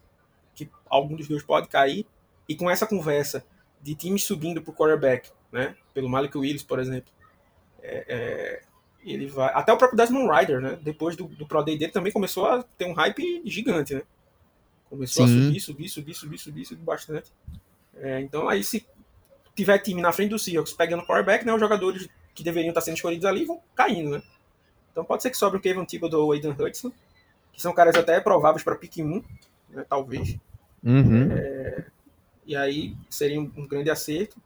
que 0.55 0.71
algum 0.89 1.17
dos 1.17 1.29
dois 1.29 1.43
pode 1.43 1.69
cair, 1.69 2.07
e 2.49 2.55
com 2.55 2.71
essa 2.71 2.87
conversa 2.87 3.45
de 3.83 3.95
times 3.95 4.25
subindo 4.25 4.63
pro 4.63 4.73
quarterback, 4.73 5.31
né? 5.51 5.77
Pelo 5.93 6.09
Malik 6.09 6.37
Willis, 6.39 6.63
por 6.63 6.79
exemplo, 6.79 7.13
é, 7.83 8.05
é, 8.09 8.63
ele 9.05 9.27
vai. 9.27 9.53
Até 9.53 9.73
o 9.73 9.77
próprio 9.77 9.97
Desmond 9.97 10.31
Rider, 10.31 10.61
né? 10.61 10.79
Depois 10.81 11.17
do, 11.17 11.25
do 11.27 11.47
Pro 11.47 11.63
Day 11.63 11.77
dele 11.77 11.93
também 11.93 12.13
começou 12.13 12.47
a 12.47 12.63
ter 12.63 12.85
um 12.85 12.93
hype 12.93 13.43
gigante, 13.45 13.95
né? 13.95 14.03
Começou 14.89 15.27
Sim. 15.27 15.49
a 15.49 15.61
subir, 15.61 15.61
subir, 15.61 15.89
subir, 15.89 16.15
subir, 16.15 16.39
subir, 16.39 16.65
subir 16.65 16.85
bastante. 16.85 17.33
É, 17.97 18.21
então 18.21 18.49
aí 18.49 18.63
se 18.63 18.87
tiver 19.55 19.79
time 19.79 20.01
na 20.01 20.13
frente 20.13 20.31
do 20.31 20.39
Seahawks 20.39 20.73
pegando 20.73 21.05
powerback, 21.05 21.45
né? 21.45 21.53
Os 21.53 21.61
jogadores 21.61 22.09
que 22.35 22.43
deveriam 22.43 22.71
estar 22.71 22.81
sendo 22.81 22.97
escolhidos 22.97 23.27
ali 23.27 23.45
vão 23.45 23.61
caindo, 23.75 24.11
né? 24.11 24.23
Então 24.91 25.05
pode 25.05 25.23
ser 25.23 25.31
que 25.31 25.37
sobre 25.37 25.59
o 25.59 25.61
Kevin 25.61 25.85
Thibodeau 25.85 26.23
ou 26.23 26.29
o 26.29 26.33
Aidan 26.33 26.55
Hudson, 26.59 26.93
que 27.53 27.61
são 27.61 27.73
caras 27.73 27.97
até 27.97 28.21
prováveis 28.21 28.63
para 28.63 28.77
pick 28.77 28.99
1, 28.99 29.23
né, 29.71 29.85
talvez. 29.89 30.37
Uhum. 30.83 31.33
É, 31.33 31.87
e 32.47 32.57
aí 32.57 32.97
seria 33.09 33.41
um, 33.41 33.51
um 33.57 33.67
grande 33.67 33.91
acerto. 33.91 34.37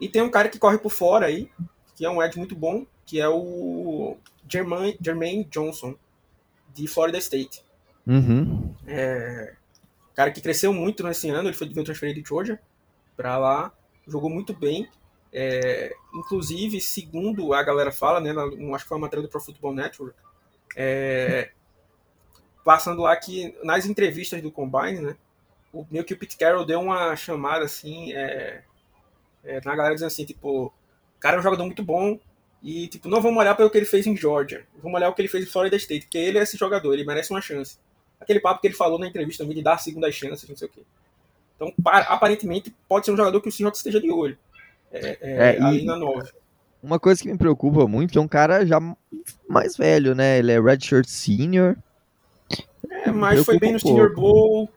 E 0.00 0.08
tem 0.08 0.22
um 0.22 0.30
cara 0.30 0.48
que 0.48 0.58
corre 0.58 0.78
por 0.78 0.90
fora 0.90 1.26
aí, 1.26 1.50
que 1.94 2.04
é 2.04 2.10
um 2.10 2.22
edge 2.22 2.38
muito 2.38 2.56
bom, 2.56 2.84
que 3.06 3.20
é 3.20 3.28
o 3.28 4.16
Jermaine, 4.48 4.98
Jermaine 5.00 5.44
Johnson, 5.44 5.94
de 6.74 6.86
Florida 6.88 7.18
State. 7.18 7.62
Uhum. 8.06 8.74
É, 8.86 9.54
cara 10.14 10.30
que 10.30 10.40
cresceu 10.40 10.72
muito 10.72 11.04
nesse 11.04 11.28
ano, 11.30 11.48
ele 11.48 11.56
foi 11.56 11.68
transferido 11.68 12.20
de 12.20 12.28
Georgia 12.28 12.60
para 13.16 13.38
lá, 13.38 13.72
jogou 14.06 14.30
muito 14.30 14.52
bem. 14.52 14.88
É, 15.32 15.94
inclusive, 16.14 16.80
segundo 16.80 17.54
a 17.54 17.62
galera 17.62 17.90
fala, 17.90 18.20
né, 18.20 18.32
na, 18.32 18.44
acho 18.44 18.84
que 18.84 18.88
foi 18.88 18.96
uma 18.96 19.06
matéria 19.06 19.22
do 19.22 19.30
Pro 19.30 19.40
Football 19.40 19.74
Network, 19.74 20.14
é, 20.76 21.52
passando 22.62 23.00
lá 23.02 23.16
que 23.16 23.56
nas 23.64 23.86
entrevistas 23.86 24.42
do 24.42 24.52
Combine, 24.52 25.00
né, 25.00 25.16
o, 25.72 25.86
meio 25.90 26.04
que 26.04 26.12
o 26.12 26.18
Pete 26.18 26.36
Carroll 26.36 26.66
deu 26.66 26.80
uma 26.80 27.16
chamada 27.16 27.64
assim, 27.64 28.12
é, 28.12 28.62
é 29.42 29.60
na 29.64 29.74
galera 29.74 29.94
dizendo 29.94 30.08
assim, 30.08 30.26
tipo, 30.26 30.70
cara 31.22 31.36
é 31.36 31.38
um 31.38 31.42
jogador 31.42 31.64
muito 31.64 31.84
bom. 31.84 32.18
E, 32.62 32.88
tipo, 32.88 33.08
não 33.08 33.22
vamos 33.22 33.38
olhar 33.38 33.54
pelo 33.54 33.70
que 33.70 33.78
ele 33.78 33.86
fez 33.86 34.06
em 34.06 34.16
Georgia. 34.16 34.66
Vamos 34.82 34.96
olhar 34.96 35.08
o 35.08 35.14
que 35.14 35.22
ele 35.22 35.28
fez 35.28 35.44
em 35.44 35.50
Florida 35.50 35.76
State. 35.76 36.06
Porque 36.06 36.18
ele 36.18 36.38
é 36.38 36.42
esse 36.42 36.56
jogador, 36.56 36.92
ele 36.92 37.04
merece 37.04 37.30
uma 37.30 37.40
chance. 37.40 37.78
Aquele 38.20 38.40
papo 38.40 38.60
que 38.60 38.66
ele 38.66 38.74
falou 38.74 38.98
na 38.98 39.06
entrevista 39.06 39.42
também 39.42 39.56
de 39.56 39.62
dar 39.62 39.78
segundas 39.78 40.14
chances, 40.14 40.48
não 40.48 40.56
sei 40.56 40.68
o 40.68 40.70
quê. 40.70 40.82
Então, 41.56 41.72
aparentemente, 41.84 42.74
pode 42.88 43.06
ser 43.06 43.12
um 43.12 43.16
jogador 43.16 43.40
que 43.40 43.48
o 43.48 43.52
Seahawks 43.52 43.80
esteja 43.80 44.00
de 44.00 44.10
olho. 44.10 44.36
É, 44.92 45.18
é, 45.20 45.56
é 45.56 45.62
ali 45.62 45.84
na 45.84 45.96
9. 45.96 46.30
Uma 46.82 46.98
coisa 46.98 47.22
que 47.22 47.30
me 47.30 47.38
preocupa 47.38 47.86
muito 47.86 48.18
é 48.18 48.22
um 48.22 48.28
cara 48.28 48.66
já 48.66 48.80
mais 49.48 49.76
velho, 49.76 50.14
né? 50.14 50.38
Ele 50.38 50.50
é 50.50 50.60
redshirt 50.60 51.06
senior. 51.06 51.76
É, 52.90 53.10
mas 53.10 53.44
foi 53.44 53.58
bem 53.58 53.70
no 53.70 53.76
um 53.76 53.80
Senior 53.80 54.14
Bowl. 54.14 54.68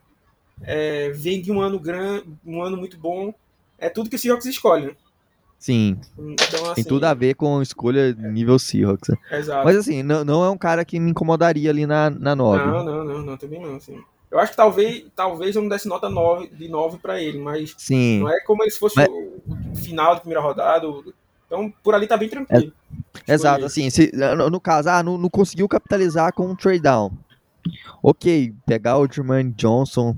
É, 0.61 1.09
vem 1.09 1.41
de 1.41 1.51
um 1.51 1.59
ano 1.59 1.79
grande, 1.79 2.25
um 2.45 2.61
ano 2.61 2.77
muito 2.77 2.97
bom. 2.97 3.33
É 3.77 3.89
tudo 3.89 4.09
que 4.09 4.15
o 4.15 4.19
Seahawks 4.19 4.45
escolhe, 4.45 4.87
né? 4.87 4.95
Sim, 5.57 5.99
Então, 6.17 6.65
assim, 6.65 6.75
tem 6.75 6.83
tudo 6.83 7.05
a 7.05 7.13
ver 7.13 7.33
com 7.33 7.61
escolha 7.61 8.13
nível 8.13 8.59
Seahawks. 8.59 9.09
né? 9.09 9.39
Exato. 9.39 9.65
Mas 9.65 9.75
assim, 9.77 10.03
não, 10.03 10.23
não 10.23 10.43
é 10.43 10.49
um 10.49 10.57
cara 10.57 10.85
que 10.85 10.99
me 10.99 11.09
incomodaria 11.09 11.71
ali 11.71 11.87
na, 11.87 12.09
na 12.09 12.35
9. 12.35 12.65
Não, 12.65 12.83
não, 12.83 13.03
não, 13.03 13.21
não, 13.23 13.37
também 13.37 13.59
não, 13.59 13.75
assim. 13.75 13.99
Eu 14.35 14.41
acho 14.41 14.51
que 14.51 14.57
talvez, 14.57 15.05
talvez 15.15 15.55
eu 15.55 15.61
não 15.61 15.69
desse 15.69 15.87
nota 15.87 16.09
9, 16.09 16.47
de 16.47 16.67
9 16.67 16.97
pra 16.97 17.21
ele, 17.21 17.39
mas 17.39 17.73
Sim, 17.77 18.19
não 18.19 18.29
é 18.29 18.41
como 18.41 18.69
se 18.69 18.77
fosse 18.77 18.97
Mas- 18.97 19.07
o 19.07 19.75
final 19.77 20.13
da 20.13 20.19
primeira 20.19 20.41
rodada. 20.41 20.85
Então, 21.47 21.73
por 21.81 21.95
ali 21.95 22.05
tá 22.05 22.17
bem 22.17 22.27
tranquilo. 22.27 22.73
exato. 23.25 23.59
ele. 23.59 23.65
Assim, 23.65 23.89
se, 23.89 24.11
no, 24.13 24.49
no 24.49 24.59
caso, 24.59 24.89
ah, 24.89 25.01
não, 25.01 25.17
não 25.17 25.29
conseguiu 25.29 25.69
capitalizar 25.69 26.33
com 26.33 26.47
um 26.47 26.55
trade 26.55 26.81
down. 26.81 27.13
Ok, 28.03 28.53
pegar 28.65 28.97
o 28.97 29.07
Jermaine 29.09 29.53
Johnson 29.53 30.17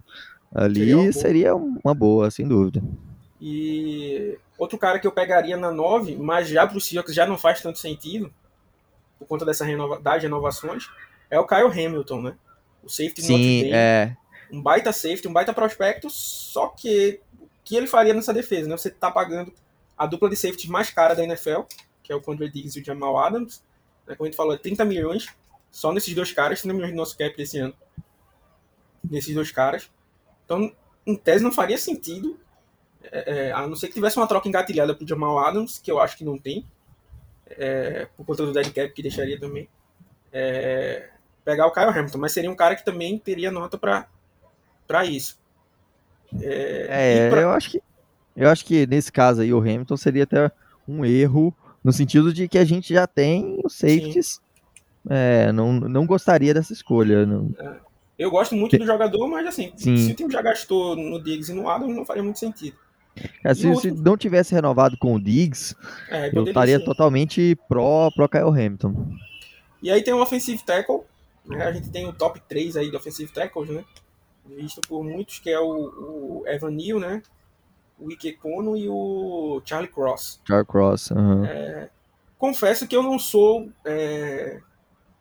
Seria 0.52 0.96
uma 0.98 1.04
ali 1.04 1.14
seria 1.14 1.56
uma 1.56 1.94
boa, 1.94 2.32
sem 2.32 2.48
dúvida. 2.48 2.82
E 3.40 4.36
outro 4.58 4.80
cara 4.80 4.98
que 4.98 5.06
eu 5.06 5.12
pegaria 5.12 5.56
na 5.58 5.72
9, 5.72 6.16
mas 6.16 6.50
já 6.50 6.66
pro 6.66 6.82
Seahawks 6.82 7.14
já 7.14 7.28
não 7.28 7.38
faz 7.38 7.62
tanto 7.62 7.78
sentido, 7.78 8.34
por 9.20 9.28
conta 9.28 9.46
dessa 9.46 9.64
renova, 9.64 10.00
das 10.00 10.24
renovações, 10.24 10.90
é 11.30 11.40
o 11.40 11.46
Kyle 11.46 11.68
Hamilton, 11.72 12.22
né? 12.24 12.36
O 12.88 12.90
safety 12.90 13.22
Notre 13.22 13.44
Sim, 13.44 13.62
Dame. 13.64 13.74
é. 13.74 14.18
um 14.50 14.62
baita 14.62 14.94
safety, 14.94 15.28
um 15.28 15.34
baita 15.34 15.54
prospecto, 15.54 16.10
só 16.10 16.70
que 16.70 17.20
o 17.38 17.50
que 17.66 17.76
ele 17.76 17.86
faria 17.86 18.14
nessa 18.14 18.34
defesa, 18.34 18.70
né? 18.70 18.78
Você 18.78 18.90
tá 18.90 19.12
pagando 19.12 19.54
a 19.98 20.06
dupla 20.06 20.30
de 20.30 20.38
safeties 20.38 20.70
mais 20.70 20.90
cara 20.90 21.14
da 21.14 21.22
NFL, 21.22 21.64
que 22.02 22.14
é 22.14 22.16
o 22.16 22.22
Condre 22.22 22.50
Diggs 22.50 22.80
e 22.80 22.82
o 22.82 22.86
Jamal 22.86 23.18
Adams, 23.18 23.62
né? 24.08 24.16
Como 24.16 24.26
a 24.26 24.30
gente 24.30 24.38
falou, 24.38 24.54
é 24.54 24.58
30 24.58 24.86
milhões 24.86 25.28
só 25.70 25.92
nesses 25.92 26.16
dois 26.16 26.32
caras, 26.32 26.62
30 26.62 26.74
milhões 26.74 26.94
do 26.94 26.98
nosso 26.98 27.18
cap 27.18 27.36
desse 27.36 27.60
ano, 27.60 27.74
nesses 29.04 29.36
dois 29.36 29.52
caras. 29.52 29.92
Então, 30.46 30.72
em 31.06 31.16
tese, 31.18 31.44
não 31.44 31.52
faria 31.52 31.78
sentido, 31.78 32.40
é, 33.04 33.48
é, 33.48 33.52
a 33.52 33.68
não 33.68 33.76
ser 33.76 33.90
que 33.90 33.96
tivesse 33.96 34.16
uma 34.16 34.28
troca 34.28 34.48
engatilhada 34.48 34.96
pro 34.96 35.06
Jamal 35.06 35.38
Adams, 35.40 35.78
que 35.78 35.92
eu 35.92 36.00
acho 36.00 36.18
que 36.18 36.24
não 36.24 36.38
tem, 36.38 36.66
é, 37.50 38.08
por 38.16 38.26
conta 38.26 38.46
do 38.46 38.54
dead 38.54 38.72
cap, 38.72 38.94
que 38.94 39.02
deixaria 39.02 39.38
também, 39.38 39.68
é, 40.32 41.10
pegar 41.48 41.66
o 41.66 41.72
Kyle 41.72 41.86
Hamilton, 41.88 42.18
mas 42.18 42.34
seria 42.34 42.52
um 42.52 42.56
cara 42.56 42.76
que 42.76 42.84
também 42.84 43.18
teria 43.18 43.50
nota 43.50 43.78
para 43.78 45.06
isso. 45.06 45.40
É, 46.42 47.28
e 47.28 47.30
pra- 47.30 47.40
eu 47.42 47.52
acho 47.52 47.72
que 47.72 47.82
eu 48.36 48.50
acho 48.50 48.66
que 48.66 48.86
nesse 48.86 49.10
caso 49.12 49.42
aí 49.42 49.54
o 49.54 49.60
Hamilton 49.60 49.96
seria 49.96 50.24
até 50.26 50.52
um 50.88 51.06
erro 51.06 51.56
no 51.82 51.94
sentido 51.94 52.34
de 52.34 52.50
que 52.50 52.58
a 52.58 52.66
gente 52.66 52.94
já 52.94 53.08
tem 53.08 53.60
os 53.64 53.76
safeties. 53.78 54.42
É, 55.10 55.52
não, 55.54 55.72
não 55.72 56.06
gostaria 56.06 56.54
dessa 56.54 56.74
escolha. 56.74 57.26
Não. 57.26 57.50
Eu 58.20 58.30
gosto 58.30 58.54
muito 58.56 58.78
do 58.78 58.86
jogador, 58.86 59.26
mas 59.30 59.48
assim, 59.48 59.72
Sim. 59.78 59.96
se 59.96 60.12
o 60.12 60.16
time 60.16 60.32
já 60.34 60.42
gastou 60.42 60.96
no 60.98 61.24
Diggs 61.24 61.50
e 61.50 61.56
no 61.56 61.70
Adams, 61.70 61.96
não 61.96 62.06
faria 62.06 62.22
muito 62.22 62.40
sentido. 62.40 62.76
É, 63.44 63.54
se, 63.54 63.66
outro- 63.68 63.96
não 63.96 64.18
tivesse 64.18 64.54
renovado 64.54 64.98
com 64.98 65.16
o 65.16 65.20
Diggs, 65.20 65.74
É, 66.10 66.30
eu 66.34 66.44
estaria 66.44 66.84
totalmente 66.84 67.58
pró, 67.70 68.12
pró 68.12 68.28
Kyle 68.28 68.50
Hamilton. 68.50 69.16
E 69.82 69.90
aí 69.90 70.04
tem 70.04 70.14
o 70.14 70.22
offensive 70.22 70.62
tackle? 70.64 71.02
A 71.52 71.72
gente 71.72 71.90
tem 71.90 72.08
o 72.08 72.14
top 72.14 72.42
3 72.48 72.78
aí 72.78 72.90
de 72.90 72.96
offensive 72.96 73.32
tackles, 73.32 73.70
né? 73.70 73.86
Visto 74.46 74.82
por 74.82 75.04
muitos, 75.04 75.40
que 75.40 75.50
é 75.50 75.60
o, 75.60 76.42
o 76.42 76.44
Evan 76.48 76.72
Neal, 76.72 77.00
né? 77.00 77.22
O 78.00 78.12
Ike 78.12 78.34
Kono 78.34 78.78
e 78.78 78.88
o 78.88 79.62
Charlie 79.66 79.90
Cross. 79.90 80.42
Charles 80.46 80.68
Cross. 80.68 81.12
aham. 81.12 81.46
É. 81.46 81.90
Confesso 82.38 82.88
que 82.88 82.96
eu 82.96 83.02
não 83.02 83.18
sou. 83.18 83.70
É... 83.84 84.60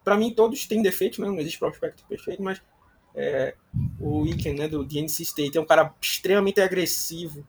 Para 0.04 0.16
mim, 0.16 0.32
todos 0.32 0.66
têm 0.66 0.82
defeitos, 0.82 1.18
né? 1.18 1.26
Não 1.26 1.38
existe 1.38 1.58
prospecto 1.58 2.04
perfeito, 2.06 2.42
mas 2.42 2.60
é, 3.16 3.54
o 3.98 4.26
Iken, 4.26 4.54
né, 4.54 4.68
do 4.68 4.84
DNC 4.84 5.22
State, 5.22 5.56
é 5.56 5.60
um 5.60 5.64
cara 5.64 5.92
extremamente 6.00 6.60
agressivo. 6.60 7.44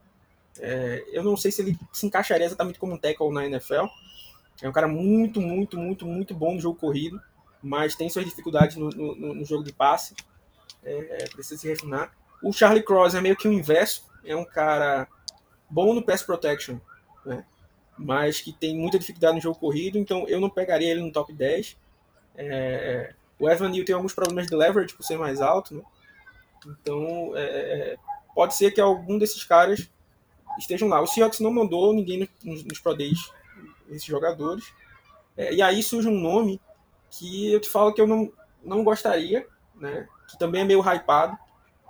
É, 0.60 1.04
eu 1.12 1.22
não 1.22 1.36
sei 1.36 1.52
se 1.52 1.62
ele 1.62 1.78
se 1.92 2.06
encaixaria 2.08 2.46
exatamente 2.46 2.80
como 2.80 2.94
um 2.94 2.98
tackle 2.98 3.32
na 3.32 3.46
NFL. 3.46 3.86
É 4.62 4.70
um 4.70 4.72
cara 4.72 4.88
muito, 4.88 5.42
muito, 5.42 5.78
muito, 5.78 6.06
muito 6.06 6.34
bom 6.34 6.56
no 6.56 6.60
jogo 6.60 6.80
corrido, 6.80 7.22
mas 7.68 7.96
tem 7.96 8.10
suas 8.10 8.26
dificuldades 8.26 8.76
no, 8.78 8.90
no- 8.90 9.34
no 9.36 9.46
jogo 9.46 9.64
de 9.64 9.74
passe. 9.74 10.16
É, 10.84 11.24
é, 11.24 11.30
precisa 11.30 11.60
se 11.60 11.68
refinar. 11.68 12.12
O 12.44 12.54
Charlie 12.54 12.84
Cross 12.84 13.16
é 13.16 13.22
meio 13.22 13.36
que 13.36 13.48
o 13.48 13.54
inverso. 13.54 14.06
É 14.26 14.36
um 14.36 14.46
cara 14.46 15.08
bom 15.70 15.94
no 15.94 16.04
pass 16.04 16.24
protection, 16.24 16.78
né? 17.26 17.46
mas 17.98 18.42
que 18.42 18.54
tem 18.54 18.78
muita 18.78 19.00
dificuldade 19.00 19.36
no 19.36 19.42
jogo 19.42 19.60
corrido, 19.60 19.98
então 19.98 20.28
eu 20.28 20.40
não 20.40 20.50
pegaria 20.50 20.92
ele 20.92 21.02
no 21.02 21.12
top 21.12 21.34
10. 21.34 21.78
É, 22.36 23.14
o 23.40 23.50
Evan 23.50 23.70
Neal 23.70 23.86
tem 23.86 23.96
alguns 23.96 24.14
problemas 24.14 24.48
de 24.48 24.56
leverage 24.56 24.94
por 24.96 25.04
ser 25.04 25.18
mais 25.18 25.42
alto, 25.42 25.76
né? 25.76 25.84
Então, 26.66 27.32
é, 27.36 27.98
pode 28.36 28.56
ser 28.56 28.72
que 28.72 28.82
algum 28.82 29.18
desses 29.18 29.44
caras 29.44 29.90
estejam 30.60 30.88
lá. 30.88 31.02
O 31.02 31.08
Seahawks 31.08 31.40
não 31.40 31.52
mandou 31.52 31.94
ninguém 31.94 32.30
nos, 32.44 32.64
nos 32.64 32.80
Pro 32.80 32.96
Days, 32.96 33.32
esses 33.90 34.06
jogadores. 34.06 34.66
É, 35.38 35.54
e 35.54 35.62
aí 35.62 35.84
surge 35.84 36.08
um 36.10 36.20
nome 36.20 36.62
que 37.10 37.52
eu 37.52 37.60
te 37.60 37.70
falo 37.70 37.94
que 37.94 38.02
eu 38.02 38.08
não, 38.08 38.32
não 38.64 38.84
gostaria, 38.84 39.46
né? 39.76 40.08
Que 40.30 40.38
também 40.38 40.62
é 40.62 40.66
meio 40.66 40.82
hypado. 40.82 41.38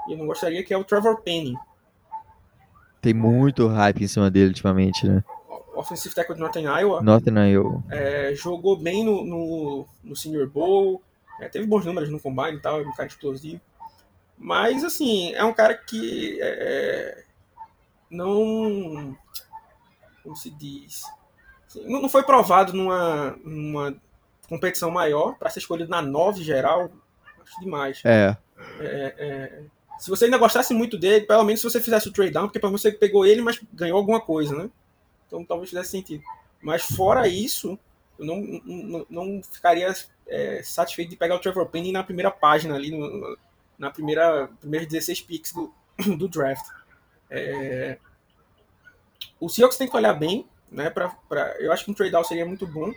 E 0.08 0.14
eu 0.14 0.18
não 0.18 0.28
gostaria, 0.28 0.64
que 0.64 0.74
é 0.74 0.78
o 0.78 0.84
Trevor 0.84 1.22
Penny, 1.22 1.58
Tem 3.02 3.14
muito 3.14 3.68
hype 3.68 4.04
em 4.04 4.08
cima 4.08 4.32
dele 4.32 4.48
ultimamente, 4.48 5.06
né? 5.06 5.24
offensive 5.78 6.14
tackle 6.14 6.36
de 6.36 6.42
Northern 6.42 6.68
Iowa. 6.68 7.02
Northern 7.02 7.52
Iowa. 7.52 7.84
É, 7.90 8.34
jogou 8.36 8.76
bem 8.76 9.04
no, 9.04 9.24
no, 9.24 9.88
no 10.04 10.16
Senior 10.16 10.50
Bowl, 10.50 11.02
é, 11.40 11.48
teve 11.48 11.68
bons 11.68 11.86
números 11.86 12.10
no 12.10 12.20
Combine 12.20 12.58
e 12.58 12.62
tal, 12.62 12.82
é 12.82 12.88
um 12.88 12.94
cara 12.94 13.08
explosivo. 13.08 13.62
Mas, 14.38 14.84
assim, 14.84 15.34
é 15.34 15.44
um 15.44 15.54
cara 15.54 15.76
que 15.76 16.40
é, 16.42 17.24
não. 18.10 19.16
Como 20.24 20.36
se 20.36 20.50
diz? 20.52 21.04
Assim, 21.68 21.88
não, 21.88 22.02
não 22.02 22.10
foi 22.10 22.24
provado 22.24 22.74
numa, 22.74 23.38
numa 23.44 23.96
competição 24.48 24.90
maior 24.92 25.36
para 25.36 25.50
ser 25.50 25.60
escolhido 25.60 25.90
na 25.90 26.02
9 26.02 26.44
geral. 26.44 26.92
Acho 27.42 27.60
demais. 27.60 28.02
É. 28.04 28.36
É, 28.80 29.16
é, 29.18 29.62
se 30.00 30.10
você 30.10 30.26
ainda 30.26 30.38
gostasse 30.38 30.74
muito 30.74 30.98
dele, 30.98 31.26
pelo 31.26 31.44
menos 31.44 31.62
se 31.62 31.70
você 31.70 31.82
fizesse 31.82 32.08
o 32.08 32.14
trade 32.14 32.32
down, 32.32 32.48
porque 32.48 32.60
pelo 32.60 32.72
menos 32.72 32.82
você 32.82 32.92
pegou 32.92 33.26
ele, 33.26 33.42
mas 33.42 33.60
ganhou 33.74 33.98
alguma 33.98 34.22
coisa, 34.22 34.56
né? 34.56 34.70
Então 35.26 35.44
talvez 35.44 35.70
fizesse 35.70 35.92
sentido. 35.92 36.24
Mas 36.62 36.84
fora 36.84 37.28
isso, 37.28 37.78
eu 38.18 38.26
não, 38.26 38.62
não, 38.66 39.06
não 39.10 39.44
ficaria 39.44 39.94
é, 40.28 40.62
satisfeito 40.64 41.10
de 41.10 41.16
pegar 41.16 41.36
o 41.36 41.40
Trevor 41.40 41.68
Penny 41.68 41.92
na 41.92 42.04
primeira 42.04 42.32
página 42.32 42.76
ali, 42.76 42.92
no, 42.92 43.38
na 43.78 43.92
primeira 43.92 44.50
primeiros 44.60 44.88
16 44.88 45.22
picks 45.22 45.54
do, 45.54 45.74
do 46.18 46.28
draft. 46.28 46.66
É, 47.30 47.98
o 49.40 49.50
Seahawks 49.50 49.78
tem 49.78 49.88
que 49.88 49.96
olhar 49.96 50.14
bem, 50.14 50.48
né? 50.72 50.90
Pra, 50.90 51.10
pra, 51.30 51.56
eu 51.60 51.72
acho 51.72 51.86
que 51.86 51.92
um 51.92 51.94
trade 51.94 52.12
down 52.12 52.24
seria 52.24 52.46
muito 52.46 52.66
bom. 52.66 52.94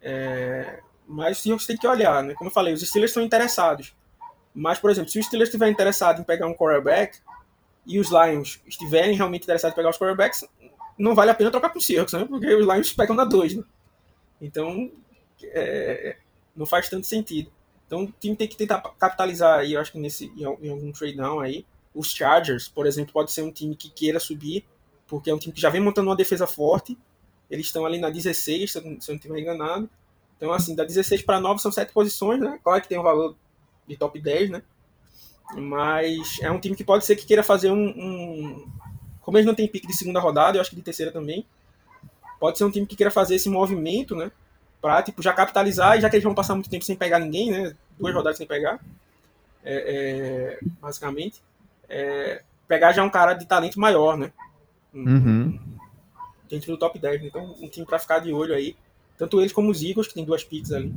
É, 0.00 0.80
mas 1.06 1.38
o 1.38 1.42
Seahawks 1.42 1.66
tem 1.66 1.76
que 1.76 1.86
olhar, 1.86 2.22
né? 2.22 2.34
Como 2.34 2.48
eu 2.48 2.54
falei, 2.54 2.74
os 2.74 2.80
Steelers 2.82 3.10
estão 3.10 3.22
interessados. 3.22 3.94
Mas, 4.54 4.78
por 4.78 4.90
exemplo, 4.90 5.10
se 5.10 5.18
o 5.18 5.22
Steelers 5.22 5.48
estiver 5.48 5.68
interessado 5.68 6.20
em 6.20 6.24
pegar 6.24 6.46
um 6.46 6.54
quarterback 6.54 7.18
e 7.84 7.98
os 7.98 8.08
Lions 8.08 8.60
estiverem 8.66 9.14
realmente 9.14 9.44
interessados 9.44 9.72
em 9.72 9.76
pegar 9.76 9.90
os 9.90 9.98
quarterbacks, 9.98 10.44
não 10.98 11.14
vale 11.14 11.30
a 11.30 11.34
pena 11.34 11.50
trocar 11.50 11.70
com 11.70 11.78
o 11.78 11.82
Seahawks, 11.82 12.14
né? 12.14 12.24
Porque 12.24 12.54
os 12.54 12.66
Lions 12.66 12.92
pegam 12.92 13.14
na 13.14 13.24
2, 13.24 13.56
né? 13.56 13.64
Então, 14.40 14.90
é, 15.44 16.16
não 16.54 16.66
faz 16.66 16.88
tanto 16.88 17.06
sentido. 17.06 17.50
Então, 17.86 18.04
o 18.04 18.12
time 18.18 18.34
tem 18.34 18.48
que 18.48 18.56
tentar 18.56 18.80
capitalizar 18.98 19.60
aí, 19.60 19.74
eu 19.74 19.80
acho 19.80 19.92
que 19.92 19.98
nesse, 19.98 20.32
em 20.36 20.44
algum 20.44 20.90
trade 20.92 21.16
down 21.16 21.40
aí. 21.40 21.64
Os 21.94 22.12
Chargers, 22.12 22.68
por 22.68 22.86
exemplo, 22.86 23.12
pode 23.12 23.32
ser 23.32 23.42
um 23.42 23.50
time 23.50 23.76
que 23.76 23.88
queira 23.90 24.18
subir, 24.18 24.66
porque 25.06 25.30
é 25.30 25.34
um 25.34 25.38
time 25.38 25.54
que 25.54 25.60
já 25.60 25.70
vem 25.70 25.80
montando 25.80 26.10
uma 26.10 26.16
defesa 26.16 26.46
forte. 26.46 26.98
Eles 27.50 27.66
estão 27.66 27.86
ali 27.86 27.98
na 27.98 28.10
16, 28.10 28.72
se 28.72 28.78
eu 28.78 28.84
não 28.84 28.96
estiver 28.98 29.38
enganado. 29.38 29.88
Então, 30.36 30.52
assim, 30.52 30.74
da 30.74 30.84
16 30.84 31.22
para 31.22 31.40
9 31.40 31.60
são 31.60 31.72
7 31.72 31.92
posições, 31.92 32.40
né? 32.40 32.58
Claro 32.62 32.82
que 32.82 32.88
tem 32.88 32.98
um 32.98 33.02
valor 33.02 33.34
de 33.86 33.96
top 33.96 34.20
10, 34.20 34.50
né? 34.50 34.62
Mas 35.54 36.38
é 36.42 36.50
um 36.50 36.58
time 36.58 36.74
que 36.74 36.84
pode 36.84 37.04
ser 37.04 37.16
que 37.16 37.24
queira 37.24 37.42
fazer 37.42 37.70
um, 37.70 37.86
um. 37.86 38.68
Como 39.22 39.38
eles 39.38 39.46
não 39.46 39.54
tem 39.54 39.68
pique 39.68 39.86
de 39.86 39.96
segunda 39.96 40.20
rodada, 40.20 40.56
eu 40.56 40.60
acho 40.60 40.70
que 40.70 40.76
de 40.76 40.82
terceira 40.82 41.12
também. 41.12 41.46
Pode 42.38 42.58
ser 42.58 42.64
um 42.64 42.70
time 42.70 42.86
que 42.86 42.96
queira 42.96 43.10
fazer 43.10 43.36
esse 43.36 43.48
movimento, 43.48 44.14
né? 44.14 44.30
Pra, 44.80 45.02
tipo, 45.02 45.22
já 45.22 45.32
capitalizar, 45.32 45.96
e 45.96 46.00
já 46.00 46.10
que 46.10 46.16
eles 46.16 46.24
vão 46.24 46.34
passar 46.34 46.54
muito 46.54 46.68
tempo 46.68 46.84
sem 46.84 46.96
pegar 46.96 47.18
ninguém, 47.18 47.50
né? 47.50 47.74
Duas 47.98 48.14
rodadas 48.14 48.36
sem 48.36 48.46
pegar. 48.46 48.80
É, 49.64 50.58
é, 50.58 50.58
basicamente. 50.80 51.40
É, 51.88 52.42
pegar 52.68 52.92
já 52.92 53.02
um 53.02 53.10
cara 53.10 53.34
de 53.34 53.46
talento 53.46 53.80
maior, 53.80 54.18
né? 54.18 54.32
Uhum. 54.92 55.58
Dentro 56.48 56.72
do 56.72 56.78
top 56.78 56.98
10. 56.98 57.22
Né? 57.22 57.28
Então, 57.28 57.54
um 57.60 57.68
time 57.68 57.86
pra 57.86 57.98
ficar 57.98 58.18
de 58.20 58.32
olho 58.32 58.54
aí. 58.54 58.76
Tanto 59.16 59.40
eles 59.40 59.52
como 59.52 59.70
os 59.70 59.82
Eagles, 59.82 60.08
que 60.08 60.14
tem 60.14 60.24
duas 60.24 60.44
picks 60.44 60.72
ali. 60.72 60.94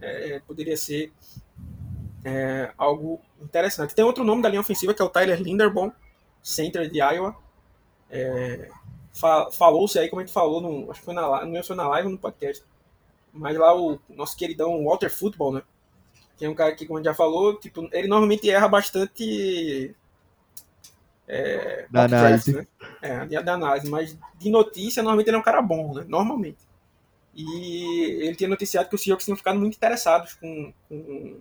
É, 0.00 0.40
poderia 0.46 0.76
ser 0.76 1.12
é, 2.24 2.72
algo 2.76 3.20
interessante. 3.40 3.94
Tem 3.94 4.04
outro 4.04 4.24
nome 4.24 4.42
da 4.42 4.48
linha 4.48 4.60
ofensiva 4.60 4.94
que 4.94 5.02
é 5.02 5.04
o 5.04 5.08
Tyler 5.08 5.40
Linderbaum, 5.40 5.92
center 6.42 6.90
de 6.90 6.98
Iowa. 6.98 7.36
É, 8.10 8.70
fa 9.12 9.50
Falou-se 9.50 9.98
aí, 9.98 10.08
como 10.08 10.20
a 10.20 10.24
gente 10.24 10.32
falou, 10.32 10.60
no, 10.60 10.90
acho 10.90 11.00
que 11.00 11.04
foi 11.04 11.14
na, 11.14 11.44
não 11.44 11.62
foi 11.62 11.76
na 11.76 11.88
live 11.88 12.06
ou 12.06 12.12
no 12.12 12.18
podcast. 12.18 12.64
Mas 13.32 13.56
lá 13.56 13.74
o 13.76 13.98
nosso 14.08 14.36
queridão 14.36 14.84
Walter 14.84 15.10
Football, 15.10 15.54
né? 15.54 15.62
Que 16.36 16.44
é 16.44 16.48
um 16.48 16.54
cara 16.54 16.74
que, 16.74 16.86
como 16.86 16.98
a 16.98 17.00
gente 17.00 17.06
já 17.10 17.14
falou, 17.14 17.58
tipo, 17.58 17.88
ele 17.92 18.08
normalmente 18.08 18.48
erra 18.48 18.68
bastante 18.68 19.94
é, 21.28 21.86
Da 21.90 22.04
análise. 22.04 22.52
né? 22.56 22.66
É, 23.02 23.42
da 23.42 23.52
análise, 23.54 23.88
mas 23.90 24.16
de 24.38 24.50
notícia, 24.50 25.02
normalmente 25.02 25.28
ele 25.28 25.36
é 25.36 25.40
um 25.40 25.42
cara 25.42 25.60
bom, 25.60 25.94
né? 25.94 26.04
Normalmente. 26.08 26.58
E 27.34 28.22
ele 28.22 28.34
tinha 28.34 28.48
noticiado 28.48 28.88
que 28.88 28.94
os 28.94 29.02
Seahawks 29.02 29.24
tinham 29.24 29.36
ficado 29.36 29.58
muito 29.60 29.76
interessados 29.76 30.34
com, 30.34 30.72
com 30.88 31.40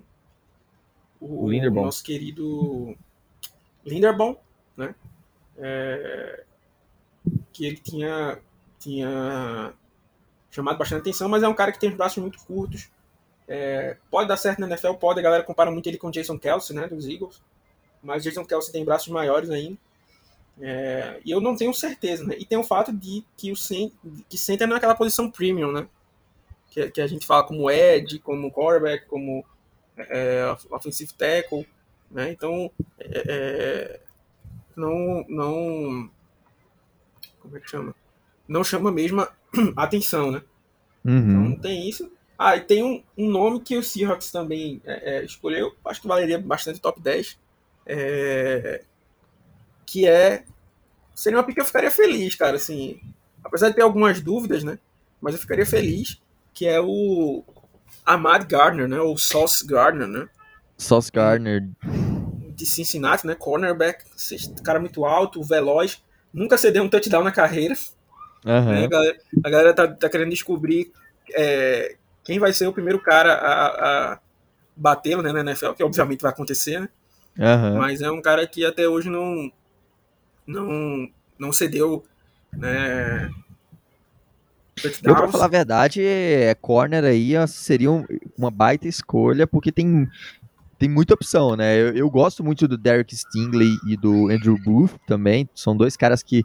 o, 1.19 1.45
O 1.45 1.49
Linderbaum. 1.49 1.85
nosso 1.85 2.03
querido 2.03 2.95
Linderbaum, 3.85 4.35
né? 4.75 4.93
É, 5.57 6.43
que 7.51 7.65
ele 7.65 7.77
tinha, 7.77 8.37
tinha 8.79 9.73
chamado 10.51 10.77
bastante 10.77 10.99
atenção, 11.01 11.27
mas 11.29 11.41
é 11.41 11.47
um 11.47 11.55
cara 11.55 11.71
que 11.71 11.79
tem 11.79 11.89
os 11.89 11.95
braços 11.95 12.17
muito 12.21 12.37
curtos. 12.39 12.89
É, 13.47 13.97
pode 14.11 14.27
dar 14.27 14.37
certo 14.37 14.59
na 14.59 14.67
NFL, 14.67 14.93
pode. 14.95 15.19
A 15.19 15.23
galera 15.23 15.43
compara 15.43 15.71
muito 15.71 15.87
ele 15.87 15.97
com 15.97 16.09
o 16.09 16.11
Jason 16.11 16.37
Kelsey, 16.37 16.75
né? 16.75 16.87
Dos 16.87 17.07
Eagles. 17.07 17.41
Mas 18.07 18.23
Jason 18.23 18.45
Kelsey 18.45 18.71
tem 18.71 18.85
braços 18.85 19.09
maiores 19.09 19.49
ainda. 19.49 19.77
É, 20.59 21.19
e 21.25 21.29
eu 21.29 21.41
não 21.41 21.55
tenho 21.55 21.73
certeza, 21.73 22.23
né? 22.23 22.35
E 22.39 22.45
tem 22.45 22.57
o 22.57 22.63
fato 22.63 22.91
de 22.91 23.23
que 23.35 23.51
o 23.51 23.55
que 24.29 24.37
center 24.37 24.67
é 24.69 24.73
aquela 24.73 24.95
posição 24.95 25.29
premium, 25.29 25.71
né? 25.73 25.87
Que, 26.71 26.89
que 26.89 27.01
a 27.01 27.07
gente 27.07 27.27
fala 27.27 27.43
como 27.43 27.69
edge, 27.69 28.19
como 28.19 28.49
quarterback, 28.51 29.05
como 29.07 29.45
é, 29.97 30.55
offensive 30.71 31.13
tackle, 31.13 31.67
né? 32.09 32.31
Então, 32.31 32.71
é, 32.97 33.23
é, 33.27 33.99
não, 34.75 35.25
não, 35.27 36.09
como 37.39 37.57
é 37.57 37.59
que 37.59 37.69
chama? 37.69 37.93
Não 38.47 38.63
chama 38.63 38.89
mesmo 38.89 39.21
a 39.21 39.33
atenção, 39.83 40.31
né? 40.31 40.41
Então 41.05 41.13
Uhum. 41.13 41.59
tem 41.59 41.87
isso. 41.89 42.11
Ah, 42.37 42.55
e 42.55 42.61
tem 42.61 42.83
um, 42.83 43.03
um 43.17 43.29
nome 43.29 43.59
que 43.61 43.75
o 43.77 43.83
Seahawks 43.83 44.31
também 44.31 44.81
é, 44.85 45.17
é, 45.17 45.25
escolheu, 45.25 45.75
acho 45.85 46.01
que 46.01 46.07
valeria 46.07 46.37
bastante 46.39 46.79
top 46.79 47.01
10, 47.01 47.37
é, 47.87 48.81
que 49.85 50.07
é. 50.07 50.43
Seria 51.15 51.39
uma 51.39 51.43
pick 51.43 51.55
que 51.55 51.61
eu 51.61 51.65
ficaria 51.65 51.89
feliz, 51.89 52.35
cara, 52.35 52.57
assim. 52.57 52.99
Apesar 53.43 53.69
de 53.69 53.75
ter 53.75 53.81
algumas 53.81 54.21
dúvidas, 54.21 54.63
né? 54.63 54.77
Mas 55.21 55.33
eu 55.33 55.39
ficaria 55.39 55.65
feliz, 55.65 56.21
que 56.53 56.67
é 56.67 56.79
o 56.79 57.43
Ahmad 58.05 58.45
Gardner, 58.47 58.87
né? 58.87 58.99
Ou 58.99 59.17
Sauce 59.17 59.65
Gardner, 59.65 60.07
né? 60.07 60.27
Sauce 60.77 61.11
Gardner. 61.11 61.67
De 62.55 62.65
Cincinnati, 62.65 63.25
né? 63.25 63.33
Cornerback, 63.33 64.05
cara 64.63 64.79
muito 64.79 65.05
alto, 65.05 65.41
veloz, 65.41 66.03
nunca 66.33 66.57
cedeu 66.57 66.83
um 66.83 66.89
touchdown 66.89 67.23
na 67.23 67.31
carreira. 67.31 67.75
né? 68.43 68.53
Aham. 68.53 68.83
A 68.83 68.87
galera, 68.87 69.17
a 69.43 69.49
galera 69.49 69.73
tá, 69.73 69.87
tá 69.87 70.09
querendo 70.09 70.29
descobrir 70.29 70.91
é, 71.33 71.95
quem 72.23 72.39
vai 72.39 72.53
ser 72.53 72.67
o 72.67 72.73
primeiro 72.73 72.99
cara 72.99 73.33
a, 73.33 74.13
a 74.13 74.19
batê-lo 74.75 75.23
né, 75.23 75.31
na 75.31 75.39
NFL, 75.39 75.71
que 75.71 75.83
obviamente 75.83 76.21
vai 76.21 76.31
acontecer, 76.31 76.79
né? 76.79 76.89
Aham. 77.39 77.77
Mas 77.79 78.01
é 78.01 78.09
um 78.11 78.21
cara 78.21 78.45
que 78.47 78.65
até 78.65 78.87
hoje 78.87 79.09
não 79.09 79.51
não, 80.45 81.09
não 81.37 81.51
cedeu 81.51 82.03
né, 82.53 83.29
Eu, 85.03 85.15
pra 85.15 85.27
falar 85.27 85.45
a 85.45 85.49
verdade, 85.49 86.01
é, 86.01 86.53
corner 86.55 87.03
aí 87.03 87.33
seria 87.47 87.91
um- 87.91 88.05
uma 88.37 88.51
baita 88.51 88.87
escolha, 88.87 89.47
porque 89.47 89.71
tem, 89.71 90.07
tem 90.77 90.87
muita 90.87 91.15
opção, 91.15 91.55
né? 91.55 91.75
Eu, 91.79 91.95
eu 91.95 92.09
gosto 92.09 92.43
muito 92.43 92.67
do 92.67 92.77
Derek 92.77 93.15
Stingley 93.15 93.75
e 93.87 93.97
do 93.97 94.29
Andrew 94.29 94.57
Booth 94.63 94.93
também. 95.07 95.49
São 95.55 95.75
dois 95.75 95.97
caras 95.97 96.21
que 96.21 96.43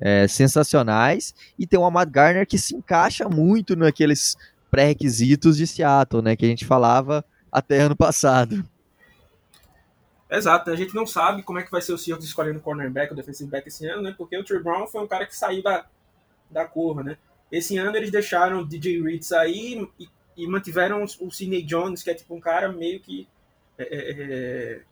é, 0.00 0.26
sensacionais. 0.26 1.34
E 1.58 1.66
tem 1.66 1.78
o 1.78 1.84
Ahmad 1.84 2.08
Garner 2.10 2.46
que 2.46 2.58
se 2.58 2.74
encaixa 2.74 3.28
muito 3.28 3.76
naqueles 3.76 4.36
pré-requisitos 4.70 5.56
de 5.56 5.66
Seattle, 5.66 6.22
né? 6.22 6.34
Que 6.36 6.44
a 6.46 6.48
gente 6.48 6.64
falava 6.64 7.24
até 7.52 7.80
ano 7.80 7.94
passado. 7.96 8.64
Exato, 10.30 10.70
né? 10.70 10.76
a 10.76 10.78
gente 10.78 10.94
não 10.94 11.06
sabe 11.06 11.42
como 11.42 11.58
é 11.58 11.62
que 11.62 11.70
vai 11.70 11.82
ser 11.82 11.92
o 11.92 11.98
Seahawks 11.98 12.26
escolhendo 12.26 12.60
cornerback 12.60 13.10
ou 13.10 13.16
defensive 13.16 13.50
back 13.50 13.66
esse 13.66 13.86
ano, 13.86 14.02
né? 14.02 14.14
Porque 14.16 14.36
o 14.38 14.44
Trey 14.44 14.62
Brown 14.62 14.86
foi 14.86 15.02
um 15.02 15.08
cara 15.08 15.26
que 15.26 15.36
saiu 15.36 15.62
da, 15.62 15.86
da 16.48 16.64
curva, 16.64 17.02
né? 17.02 17.18
Esse 17.50 17.76
ano 17.78 17.96
eles 17.96 18.12
deixaram 18.12 18.60
o 18.60 18.66
DJ 18.66 19.02
Reed 19.02 19.22
sair 19.22 19.88
e, 19.98 20.08
e 20.36 20.46
mantiveram 20.46 21.02
o 21.02 21.30
Sidney 21.30 21.62
Jones, 21.64 22.04
que 22.04 22.10
é 22.10 22.14
tipo 22.14 22.32
um 22.34 22.40
cara 22.40 22.70
meio 22.70 23.00
que 23.00 23.26
é, 23.76 23.84
é, 23.84 24.82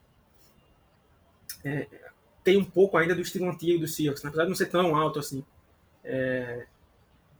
é, 1.65 1.89
tem 2.43 2.57
um 2.57 2.65
pouco 2.65 2.97
ainda 2.97 3.15
do 3.15 3.21
estilo 3.21 3.49
antigo 3.49 3.81
do 3.81 3.87
Seahawks, 3.87 4.23
né? 4.23 4.29
apesar 4.29 4.45
de 4.45 4.49
não 4.49 4.57
ser 4.57 4.67
tão 4.67 4.97
alto 4.97 5.19
assim. 5.19 5.45
É, 6.03 6.67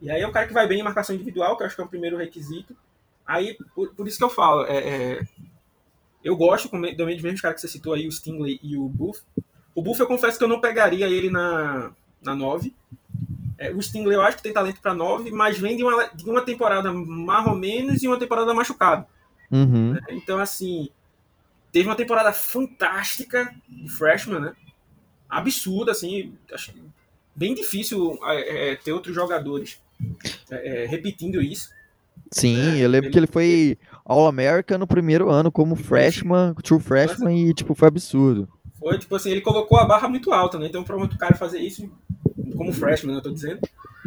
e 0.01 0.09
aí 0.09 0.21
é 0.21 0.27
um 0.27 0.31
cara 0.31 0.47
que 0.47 0.53
vai 0.53 0.67
bem 0.67 0.79
em 0.79 0.83
marcação 0.83 1.15
individual, 1.15 1.57
que 1.57 1.63
eu 1.63 1.67
acho 1.67 1.75
que 1.75 1.81
é 1.81 1.85
o 1.85 1.89
primeiro 1.89 2.17
requisito. 2.17 2.75
Aí, 3.25 3.57
por, 3.75 3.93
por 3.93 4.07
isso 4.07 4.17
que 4.17 4.23
eu 4.23 4.29
falo, 4.29 4.65
é, 4.65 4.77
é, 4.77 5.27
eu 6.23 6.35
gosto 6.35 6.69
também 6.69 6.95
dos 6.95 7.21
mesmos 7.21 7.41
caras 7.41 7.55
que 7.55 7.61
você 7.61 7.67
citou 7.67 7.93
aí, 7.93 8.07
o 8.07 8.11
Stingley 8.11 8.59
e 8.61 8.75
o 8.77 8.87
Buff. 8.87 9.21
O 9.73 9.81
Buff 9.81 9.99
eu 9.99 10.07
confesso 10.07 10.37
que 10.37 10.43
eu 10.43 10.47
não 10.49 10.59
pegaria 10.59 11.07
ele 11.07 11.29
na, 11.29 11.91
na 12.21 12.35
9. 12.35 12.73
É, 13.57 13.71
o 13.71 13.81
Stingley 13.81 14.15
eu 14.15 14.21
acho 14.21 14.37
que 14.37 14.43
tem 14.43 14.53
talento 14.53 14.81
para 14.81 14.93
9, 14.93 15.31
mas 15.31 15.57
vem 15.57 15.75
de 15.77 15.83
uma, 15.83 16.07
de 16.07 16.29
uma 16.29 16.41
temporada 16.41 16.91
mais 16.93 17.45
ou 17.47 17.55
menos 17.55 18.01
e 18.03 18.07
uma 18.07 18.17
temporada 18.19 18.53
machucado. 18.53 19.05
Uhum. 19.51 19.97
Então, 20.09 20.39
assim, 20.39 20.89
teve 21.71 21.87
uma 21.87 21.95
temporada 21.95 22.31
fantástica 22.31 23.53
de 23.67 23.89
freshman, 23.89 24.39
né? 24.39 24.53
Absurda, 25.29 25.91
assim, 25.91 26.33
acho 26.53 26.73
bem 27.35 27.53
difícil 27.53 28.19
é, 28.23 28.71
é, 28.71 28.75
ter 28.75 28.91
outros 28.91 29.15
jogadores 29.15 29.79
é, 30.49 30.83
é, 30.83 30.85
repetindo 30.85 31.41
isso. 31.41 31.69
Sim, 32.31 32.77
eu 32.77 32.89
lembro 32.89 33.07
ele- 33.07 33.13
que 33.13 33.19
ele 33.19 33.27
foi 33.27 33.77
All-American 34.09 34.79
no 34.79 34.87
primeiro 34.87 35.29
ano 35.29 35.51
como 35.51 35.75
freshman, 35.75 36.55
true 36.63 36.79
freshman, 36.79 37.47
e 37.47 37.53
tipo, 37.53 37.75
foi 37.75 37.87
absurdo. 37.87 38.49
Foi, 38.79 38.97
tipo 38.97 39.15
assim, 39.15 39.29
ele 39.29 39.41
colocou 39.41 39.77
a 39.77 39.85
barra 39.85 40.09
muito 40.09 40.33
alta, 40.33 40.57
né? 40.57 40.65
Então, 40.65 40.83
provavelmente 40.83 41.15
o 41.15 41.19
cara 41.19 41.35
fazer 41.35 41.59
isso 41.59 41.87
como 42.57 42.73
freshman, 42.73 43.13
né? 43.13 43.19
Eu 43.19 43.23
tô 43.23 43.29
dizendo. 43.29 43.59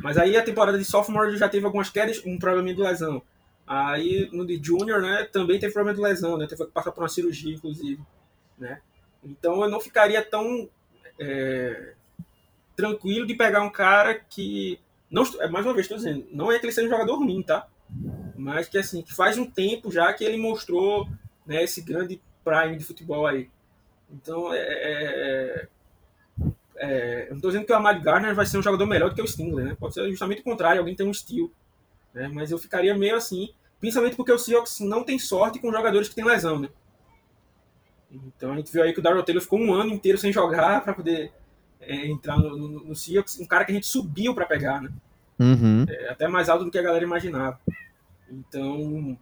Mas 0.02 0.18
aí 0.18 0.36
a 0.36 0.42
temporada 0.42 0.76
de 0.76 0.84
sophomore 0.84 1.28
ele 1.28 1.36
já 1.36 1.48
teve 1.48 1.64
algumas 1.64 1.88
quedas, 1.88 2.20
um 2.26 2.36
probleminha 2.36 2.74
de 2.74 2.82
lesão. 2.82 3.22
Aí 3.64 4.28
no 4.32 4.44
de 4.44 4.60
junior, 4.60 5.00
né, 5.00 5.28
também 5.30 5.60
teve 5.60 5.72
problema 5.72 5.94
de 5.96 6.02
lesão, 6.02 6.36
né? 6.36 6.48
Teve 6.48 6.64
que 6.64 6.72
passar 6.72 6.90
por 6.90 7.02
uma 7.02 7.08
cirurgia, 7.08 7.54
inclusive, 7.54 8.00
né? 8.58 8.80
Então 9.22 9.62
eu 9.62 9.70
não 9.70 9.80
ficaria 9.80 10.20
tão 10.20 10.68
é, 11.16 11.92
tranquilo 12.74 13.24
de 13.24 13.34
pegar 13.34 13.62
um 13.62 13.70
cara 13.70 14.14
que 14.14 14.80
não 15.08 15.22
é, 15.38 15.48
mais 15.48 15.64
uma 15.64 15.74
vez 15.74 15.84
estou 15.84 15.96
dizendo, 15.96 16.26
não 16.32 16.50
é 16.50 16.58
que 16.58 16.66
ele 16.66 16.72
seja 16.72 16.88
um 16.88 16.90
jogador 16.90 17.16
ruim, 17.16 17.40
tá? 17.42 17.68
Mas 18.42 18.68
que 18.68 18.76
assim, 18.76 19.02
que 19.02 19.14
faz 19.14 19.38
um 19.38 19.48
tempo 19.48 19.90
já 19.92 20.12
que 20.12 20.24
ele 20.24 20.36
mostrou, 20.36 21.08
né, 21.46 21.62
esse 21.62 21.80
grande 21.80 22.20
prime 22.44 22.76
de 22.76 22.84
futebol 22.84 23.24
aí. 23.24 23.48
Então, 24.10 24.52
é, 24.52 24.58
é, 24.58 25.68
é, 26.76 27.26
eu 27.28 27.34
não 27.34 27.40
tô 27.40 27.48
dizendo 27.48 27.64
que 27.64 27.72
o 27.72 27.76
Amari 27.76 28.00
Gardner 28.00 28.34
vai 28.34 28.44
ser 28.44 28.58
um 28.58 28.62
jogador 28.62 28.84
melhor 28.84 29.10
do 29.10 29.14
que 29.14 29.22
o 29.22 29.28
Stingler, 29.28 29.64
né? 29.64 29.76
Pode 29.78 29.94
ser 29.94 30.10
justamente 30.10 30.40
o 30.40 30.44
contrário, 30.44 30.80
alguém 30.80 30.96
tem 30.96 31.06
um 31.06 31.12
estilo. 31.12 31.52
Né? 32.12 32.28
Mas 32.34 32.50
eu 32.50 32.58
ficaria 32.58 32.94
meio 32.96 33.14
assim, 33.14 33.50
principalmente 33.78 34.16
porque 34.16 34.32
o 34.32 34.38
Seahawks 34.38 34.80
não 34.80 35.04
tem 35.04 35.18
sorte 35.20 35.60
com 35.60 35.70
jogadores 35.70 36.08
que 36.08 36.14
têm 36.16 36.24
lesão, 36.24 36.58
né? 36.58 36.68
Então 38.10 38.52
a 38.52 38.56
gente 38.56 38.72
viu 38.72 38.82
aí 38.82 38.92
que 38.92 38.98
o 38.98 39.02
Darrell 39.02 39.22
Taylor 39.22 39.42
ficou 39.42 39.60
um 39.60 39.72
ano 39.72 39.92
inteiro 39.92 40.18
sem 40.18 40.32
jogar 40.32 40.82
para 40.82 40.92
poder 40.92 41.32
é, 41.80 42.06
entrar 42.06 42.36
no, 42.38 42.56
no, 42.56 42.68
no 42.84 42.96
Seahawks, 42.96 43.38
um 43.38 43.46
cara 43.46 43.64
que 43.64 43.70
a 43.70 43.74
gente 43.74 43.86
subiu 43.86 44.34
para 44.34 44.46
pegar, 44.46 44.82
né? 44.82 44.90
Uhum. 45.38 45.86
É 45.88 46.10
até 46.10 46.26
mais 46.26 46.48
alto 46.48 46.64
do 46.64 46.70
que 46.70 46.78
a 46.78 46.82
galera 46.82 47.04
imaginava. 47.04 47.58
Então, 48.32 49.18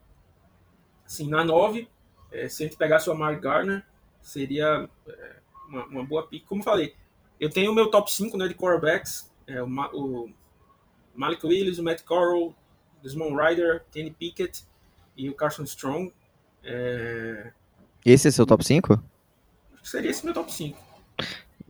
assim, 1.05 1.29
na 1.29 1.43
9, 1.45 1.89
é, 2.31 2.49
se 2.49 2.63
a 2.63 2.67
gente 2.67 2.77
pegasse 2.79 3.09
o 3.09 3.13
Amari 3.13 3.41
Gardner, 3.41 3.85
seria 4.23 4.89
é, 5.09 5.37
uma, 5.69 5.85
uma 5.87 6.05
boa 6.05 6.27
pick. 6.27 6.45
Como 6.47 6.61
eu 6.61 6.65
falei, 6.65 6.95
eu 7.41 7.51
tenho 7.51 7.73
o 7.73 7.75
meu 7.75 7.91
top 7.91 8.11
5 8.13 8.37
né, 8.37 8.47
de 8.47 8.55
quarterbacks, 8.55 9.31
é, 9.47 9.61
o, 9.63 9.69
Ma- 9.69 9.91
o 9.93 10.31
Malik 11.15 11.45
Willis, 11.45 11.79
o 11.79 11.83
Matt 11.83 12.03
Corral, 12.05 12.55
Desmond 13.03 13.35
Ryder, 13.37 13.85
Kenny 13.91 14.11
Pickett 14.13 14.65
e 15.17 15.29
o 15.29 15.35
Carson 15.35 15.65
Strong. 15.65 16.13
É, 16.63 17.51
Esse 18.05 18.29
é 18.29 18.31
seu 18.31 18.47
top 18.47 18.65
5? 18.65 18.93
acho 18.93 19.83
que 19.83 19.89
seria 19.89 20.11
esse 20.11 20.25
meu 20.25 20.35
top 20.35 20.53
5. 20.53 20.79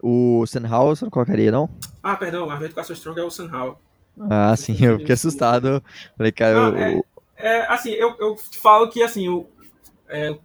O 0.03 0.45
Senhal 0.47 0.89
você 0.95 1.05
não 1.05 1.11
colocaria, 1.11 1.51
não? 1.53 1.69
Ah, 2.03 2.17
perdão, 2.17 2.47
o 2.49 2.69
do 2.69 2.75
Carson 2.75 2.93
Strong 2.95 3.21
é 3.21 3.25
o 3.25 3.31
Howell. 3.55 3.79
Ah, 4.29 4.55
sim, 4.57 4.77
eu 4.85 4.99
fiquei 4.99 5.15
assustado. 5.15 5.83
Falei, 6.17 6.33
cara, 6.33 6.59
Ah, 6.59 6.71
o- 6.71 6.77
é. 6.77 7.03
É, 7.43 7.67
assim, 7.73 7.91
eu, 7.91 8.17
eu 8.19 8.37
falo 8.37 8.89
que, 8.89 9.03
assim, 9.03 9.29
o 9.29 9.49
é, 10.09 10.39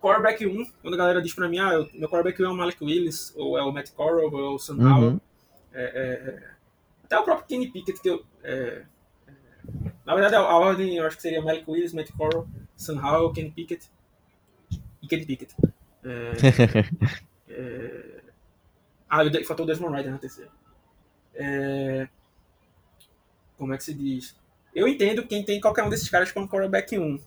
quarterback 0.00 0.46
1, 0.46 0.64
quando 0.82 0.94
a 0.94 0.96
galera 0.96 1.22
diz 1.22 1.32
pra 1.34 1.48
mim, 1.48 1.58
ah, 1.58 1.72
eu- 1.74 1.88
meu 1.94 2.08
quarterback 2.08 2.42
1 2.42 2.46
é 2.46 2.48
o 2.48 2.54
Malik 2.54 2.82
Willis, 2.84 3.32
ou 3.36 3.56
é 3.56 3.62
o 3.62 3.72
Matt 3.72 3.90
Corral, 3.92 4.30
ou 4.32 4.38
é 4.40 4.48
o 4.50 4.58
Sam 4.58 4.74
Uhum. 4.74 4.92
Howell. 4.96 5.20
É, 5.72 5.82
é, 5.84 6.52
até 7.04 7.18
o 7.18 7.24
próprio 7.24 7.46
Kenny 7.46 7.70
Pickett, 7.70 8.00
que 8.00 8.10
eu... 8.10 8.24
é, 8.42 8.84
é, 9.26 9.32
na 10.04 10.14
verdade, 10.14 10.34
a, 10.34 10.42
ordem, 10.42 10.96
eu 10.96 11.06
acho 11.06 11.16
que 11.16 11.22
seria 11.22 11.40
Malik 11.40 11.70
Willis, 11.70 11.92
Matt 11.92 12.10
Corral, 12.12 12.46
Sam 12.76 13.00
Howell, 13.00 13.32
Kenny 13.32 13.50
Pickett 13.50 13.88
e 15.00 15.06
Kenny 15.08 15.24
Pickett. 15.24 15.54
É, 16.04 16.32
é, 17.48 18.22
ah, 19.08 19.18
faltou 19.46 19.64
o 19.64 19.66
Desmond 19.66 19.96
Ryder 19.96 20.12
na 20.12 20.18
terceira. 20.18 20.50
É, 21.34 22.08
como 23.56 23.72
é 23.72 23.76
que 23.76 23.84
se 23.84 23.94
diz? 23.94 24.36
Eu 24.74 24.88
entendo 24.88 25.26
quem 25.26 25.44
tem 25.44 25.60
qualquer 25.60 25.84
um 25.84 25.90
desses 25.90 26.08
caras 26.08 26.32
como 26.32 26.48
quarterback 26.48 26.98
1. 26.98 27.20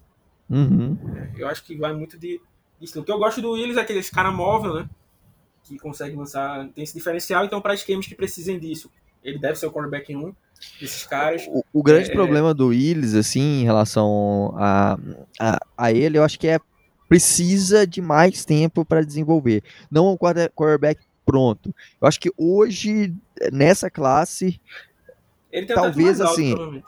Uhum. 0.50 0.98
Eu 1.38 1.48
acho 1.48 1.64
que 1.64 1.76
vai 1.76 1.94
muito 1.94 2.18
de, 2.18 2.40
de 2.80 2.86
estilo. 2.86 3.04
O 3.04 3.06
que 3.06 3.12
eu 3.12 3.20
gosto 3.20 3.42
do 3.42 3.52
Willis 3.52 3.78
é 3.78 3.82
aquele 3.82 4.00
esse 4.00 4.12
cara 4.12 4.32
móvel, 4.32 4.74
né? 4.76 4.90
que 5.66 5.78
consegue 5.80 6.16
lançar, 6.16 6.68
tem 6.70 6.84
esse 6.84 6.94
diferencial, 6.94 7.44
então 7.44 7.60
para 7.60 7.74
esquemas 7.74 8.06
que 8.06 8.16
precisem 8.16 8.60
disso, 8.60 8.90
ele 9.24 9.40
deve 9.40 9.58
ser 9.58 9.66
o 9.66 9.72
quarterback 9.72 10.16
1 10.16 10.34
desses 10.80 11.06
caras. 11.06 11.46
O, 11.50 11.64
o 11.74 11.84
grande 11.84 12.12
é, 12.12 12.14
problema 12.14 12.54
do 12.54 12.68
Willis, 12.68 13.16
assim, 13.16 13.62
em 13.62 13.64
relação 13.64 14.54
a, 14.56 14.98
a, 15.40 15.60
a 15.76 15.92
ele, 15.92 16.18
eu 16.18 16.24
acho 16.24 16.40
que 16.40 16.48
é 16.48 16.60
precisa 17.10 17.86
de 17.86 18.02
mais 18.02 18.46
tempo 18.46 18.86
para 18.86 19.04
desenvolver. 19.04 19.64
Não 19.92 20.12
um 20.12 20.18
quarterback 20.18 21.02
pronto. 21.26 21.74
Eu 22.02 22.08
acho 22.08 22.20
que 22.20 22.32
hoje, 22.38 23.14
nessa 23.52 23.90
classe, 23.90 24.60
ele 25.52 25.66
tem 25.66 25.76
talvez 25.76 26.22
alto, 26.22 26.34
assim. 26.34 26.84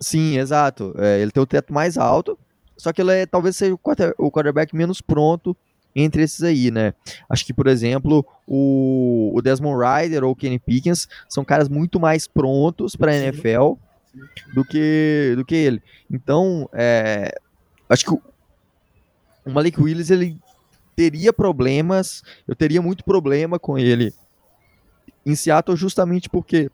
Sim, 0.00 0.38
exato. 0.38 0.94
É, 0.98 1.20
ele 1.20 1.30
tem 1.30 1.42
o 1.42 1.46
teto 1.46 1.72
mais 1.72 1.96
alto, 1.96 2.38
só 2.76 2.92
que 2.92 3.00
ele 3.00 3.12
é, 3.12 3.26
talvez 3.26 3.56
seja 3.56 3.74
o, 3.74 3.78
quarter, 3.78 4.14
o 4.18 4.30
quarterback 4.30 4.74
menos 4.74 5.00
pronto 5.00 5.56
entre 5.94 6.22
esses 6.22 6.42
aí, 6.42 6.70
né? 6.70 6.92
Acho 7.28 7.46
que, 7.46 7.54
por 7.54 7.66
exemplo, 7.66 8.26
o, 8.46 9.32
o 9.34 9.40
Desmond 9.40 9.80
Ryder 9.80 10.24
ou 10.24 10.32
o 10.32 10.36
Kenny 10.36 10.58
Pickens 10.58 11.08
são 11.28 11.44
caras 11.44 11.68
muito 11.68 12.00
mais 12.00 12.26
prontos 12.26 12.96
para 12.96 13.12
a 13.12 13.16
NFL 13.16 13.74
do 14.52 14.64
que, 14.64 15.34
do 15.36 15.44
que 15.44 15.54
ele. 15.54 15.82
Então, 16.10 16.68
é, 16.72 17.32
acho 17.88 18.04
que 18.04 18.12
o, 18.12 18.20
o 19.46 19.50
Malik 19.50 19.80
Willis 19.80 20.10
ele 20.10 20.36
teria 20.96 21.32
problemas, 21.32 22.22
eu 22.46 22.54
teria 22.54 22.82
muito 22.82 23.04
problema 23.04 23.58
com 23.58 23.78
ele 23.78 24.12
em 25.24 25.34
Seattle 25.34 25.76
justamente 25.76 26.28
porque 26.28 26.70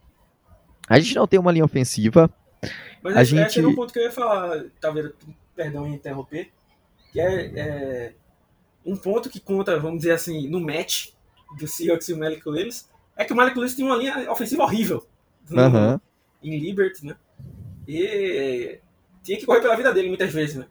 a 0.87 0.99
gente 0.99 1.15
não 1.15 1.27
tem 1.27 1.39
uma 1.39 1.51
linha 1.51 1.65
ofensiva. 1.65 2.29
Mas 3.01 3.17
a 3.17 3.23
gente... 3.23 3.47
esse 3.47 3.59
era 3.59 3.67
um 3.67 3.75
ponto 3.75 3.91
que 3.91 3.99
eu 3.99 4.03
ia 4.03 4.11
falar, 4.11 4.65
talvez, 4.79 5.11
perdão 5.55 5.87
em 5.87 5.93
interromper, 5.93 6.51
que 7.11 7.19
é, 7.19 7.45
é, 7.55 8.13
um 8.85 8.95
ponto 8.95 9.29
que 9.29 9.39
conta, 9.39 9.79
vamos 9.79 9.99
dizer 9.99 10.11
assim, 10.11 10.47
no 10.47 10.59
match 10.59 11.09
do 11.57 11.67
Seahawks 11.67 12.09
e 12.09 12.13
o 12.13 12.17
Malik 12.17 12.47
Willis, 12.47 12.89
é 13.15 13.25
que 13.25 13.33
o 13.33 13.35
Malik 13.35 13.57
Willis 13.57 13.75
tem 13.75 13.85
uma 13.85 13.97
linha 13.97 14.31
ofensiva 14.31 14.63
horrível 14.63 15.05
uhum. 15.49 15.99
em 16.43 16.59
Liberty, 16.59 17.05
né? 17.05 17.15
E 17.87 18.79
tinha 19.23 19.37
que 19.37 19.45
correr 19.45 19.61
pela 19.61 19.75
vida 19.75 19.93
dele 19.93 20.07
muitas 20.07 20.31
vezes, 20.31 20.55
né? 20.55 20.65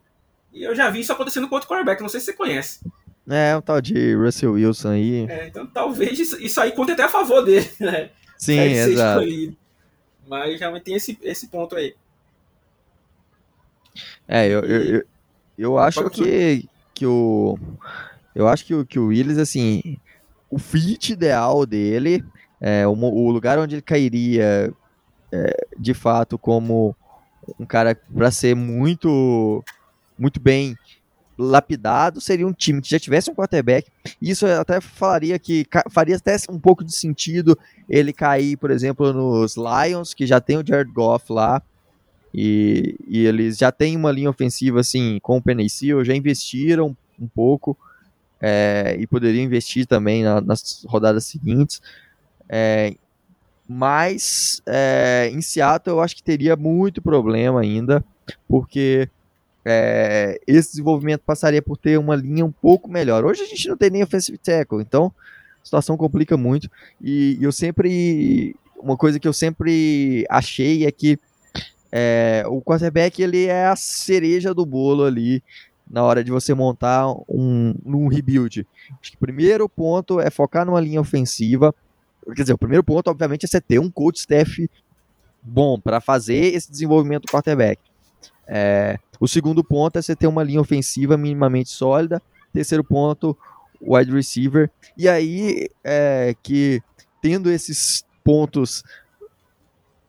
E 0.52 0.62
eu 0.62 0.74
já 0.74 0.90
vi 0.90 1.00
isso 1.00 1.12
acontecendo 1.12 1.48
com 1.48 1.54
outro 1.54 1.68
quarterback, 1.68 2.00
não 2.00 2.08
sei 2.08 2.20
se 2.20 2.26
você 2.26 2.32
conhece. 2.32 2.80
É, 3.28 3.54
o 3.56 3.62
tal 3.62 3.80
de 3.80 4.14
Russell 4.14 4.52
Wilson 4.52 4.88
aí. 4.88 5.26
É, 5.28 5.46
então 5.46 5.66
talvez 5.66 6.18
isso, 6.18 6.40
isso 6.42 6.60
aí 6.60 6.72
conte 6.72 6.92
até 6.92 7.04
a 7.04 7.08
favor 7.08 7.42
dele, 7.42 7.70
né? 7.78 8.10
Sim, 8.36 8.58
exato. 8.58 9.26
Mas 10.26 10.58
realmente 10.58 10.84
tem 10.84 10.94
esse, 10.94 11.18
esse 11.22 11.48
ponto 11.48 11.76
aí. 11.76 11.94
É, 14.26 14.46
eu, 14.46 14.60
eu, 14.60 14.82
eu, 14.82 15.04
eu 15.58 15.78
acho 15.78 16.08
que, 16.10 16.68
que 16.94 17.06
o. 17.06 17.58
Eu 18.34 18.46
acho 18.48 18.64
que 18.64 18.74
o, 18.74 18.86
que 18.86 18.98
o 18.98 19.06
Willis, 19.06 19.38
assim, 19.38 19.98
o 20.50 20.58
fit 20.58 21.12
ideal 21.12 21.66
dele, 21.66 22.24
é, 22.60 22.86
o, 22.86 22.92
o 22.92 23.30
lugar 23.30 23.58
onde 23.58 23.76
ele 23.76 23.82
cairia 23.82 24.72
é, 25.32 25.66
de 25.78 25.94
fato 25.94 26.38
como 26.38 26.94
um 27.58 27.64
cara 27.64 27.98
para 28.14 28.30
ser 28.30 28.54
muito 28.54 29.64
muito 30.18 30.38
bem 30.38 30.76
lapidado 31.38 32.20
seria 32.20 32.46
um 32.46 32.52
time 32.52 32.82
que 32.82 32.90
já 32.90 32.98
tivesse 32.98 33.30
um 33.30 33.34
quarterback. 33.34 33.90
Isso 34.20 34.46
eu 34.46 34.60
até 34.60 34.80
falaria 34.80 35.38
que 35.38 35.66
faria 35.90 36.16
até 36.16 36.36
um 36.50 36.58
pouco 36.58 36.84
de 36.84 36.94
sentido 36.94 37.58
ele 37.88 38.12
cair, 38.12 38.56
por 38.58 38.70
exemplo, 38.70 39.12
nos 39.12 39.56
Lions, 39.56 40.12
que 40.12 40.26
já 40.26 40.40
tem 40.40 40.58
o 40.58 40.66
Jared 40.66 40.92
Goff 40.92 41.32
lá. 41.32 41.62
E, 42.32 42.96
e 43.08 43.26
eles 43.26 43.58
já 43.58 43.72
têm 43.72 43.96
uma 43.96 44.12
linha 44.12 44.30
ofensiva 44.30 44.80
assim 44.80 45.18
com 45.20 45.36
o 45.36 45.42
Penny 45.42 45.66
já 46.04 46.14
investiram 46.14 46.96
um 47.20 47.26
pouco 47.26 47.76
é, 48.40 48.96
e 48.98 49.06
poderiam 49.06 49.44
investir 49.44 49.86
também 49.86 50.22
na, 50.22 50.40
nas 50.40 50.84
rodadas 50.88 51.24
seguintes. 51.24 51.82
É, 52.48 52.94
mas 53.68 54.62
é, 54.66 55.30
em 55.32 55.40
Seattle 55.40 55.96
eu 55.96 56.00
acho 56.00 56.16
que 56.16 56.22
teria 56.22 56.56
muito 56.56 57.00
problema 57.00 57.60
ainda, 57.60 58.04
porque 58.48 59.08
é, 59.64 60.40
esse 60.46 60.70
desenvolvimento 60.70 61.20
passaria 61.20 61.62
por 61.62 61.76
ter 61.76 61.98
uma 61.98 62.16
linha 62.16 62.44
um 62.44 62.50
pouco 62.50 62.90
melhor. 62.90 63.24
Hoje 63.24 63.42
a 63.42 63.46
gente 63.46 63.68
não 63.68 63.76
tem 63.76 63.90
nem 63.90 64.02
offensive 64.02 64.38
tackle, 64.38 64.80
então 64.80 65.12
a 65.62 65.64
situação 65.64 65.96
complica 65.96 66.36
muito. 66.36 66.70
E, 67.00 67.38
eu 67.40 67.52
sempre. 67.52 68.56
Uma 68.82 68.96
coisa 68.96 69.20
que 69.20 69.28
eu 69.28 69.32
sempre 69.32 70.24
achei 70.30 70.86
é 70.86 70.90
que 70.90 71.18
é, 71.92 72.44
o 72.46 72.60
quarterback 72.62 73.20
ele 73.22 73.46
é 73.46 73.66
a 73.66 73.76
cereja 73.76 74.54
do 74.54 74.64
bolo 74.64 75.04
ali 75.04 75.42
na 75.90 76.04
hora 76.04 76.22
de 76.22 76.30
você 76.30 76.54
montar 76.54 77.08
um, 77.28 77.74
um 77.84 78.06
rebuild. 78.06 78.66
Acho 79.00 79.10
que 79.10 79.16
o 79.16 79.20
primeiro 79.20 79.68
ponto 79.68 80.20
é 80.20 80.30
focar 80.30 80.64
numa 80.64 80.80
linha 80.80 81.00
ofensiva. 81.00 81.74
Quer 82.34 82.42
dizer, 82.42 82.52
o 82.52 82.58
primeiro 82.58 82.84
ponto, 82.84 83.08
obviamente, 83.08 83.44
é 83.44 83.48
você 83.48 83.60
ter 83.60 83.80
um 83.80 83.90
coach 83.90 84.18
staff 84.18 84.70
bom 85.42 85.80
para 85.80 86.00
fazer 86.00 86.54
esse 86.54 86.70
desenvolvimento 86.70 87.22
do 87.22 87.32
quarterback. 87.32 87.80
É, 88.46 88.98
o 89.18 89.26
segundo 89.26 89.64
ponto 89.64 89.98
é 89.98 90.02
você 90.02 90.14
ter 90.14 90.28
uma 90.28 90.44
linha 90.44 90.60
ofensiva 90.60 91.16
minimamente 91.16 91.70
sólida. 91.70 92.22
Terceiro 92.52 92.84
ponto, 92.84 93.36
wide 93.80 94.12
receiver. 94.12 94.70
E 94.96 95.08
aí 95.08 95.68
é, 95.82 96.36
que 96.40 96.80
tendo 97.20 97.50
esses 97.50 98.04
pontos 98.22 98.84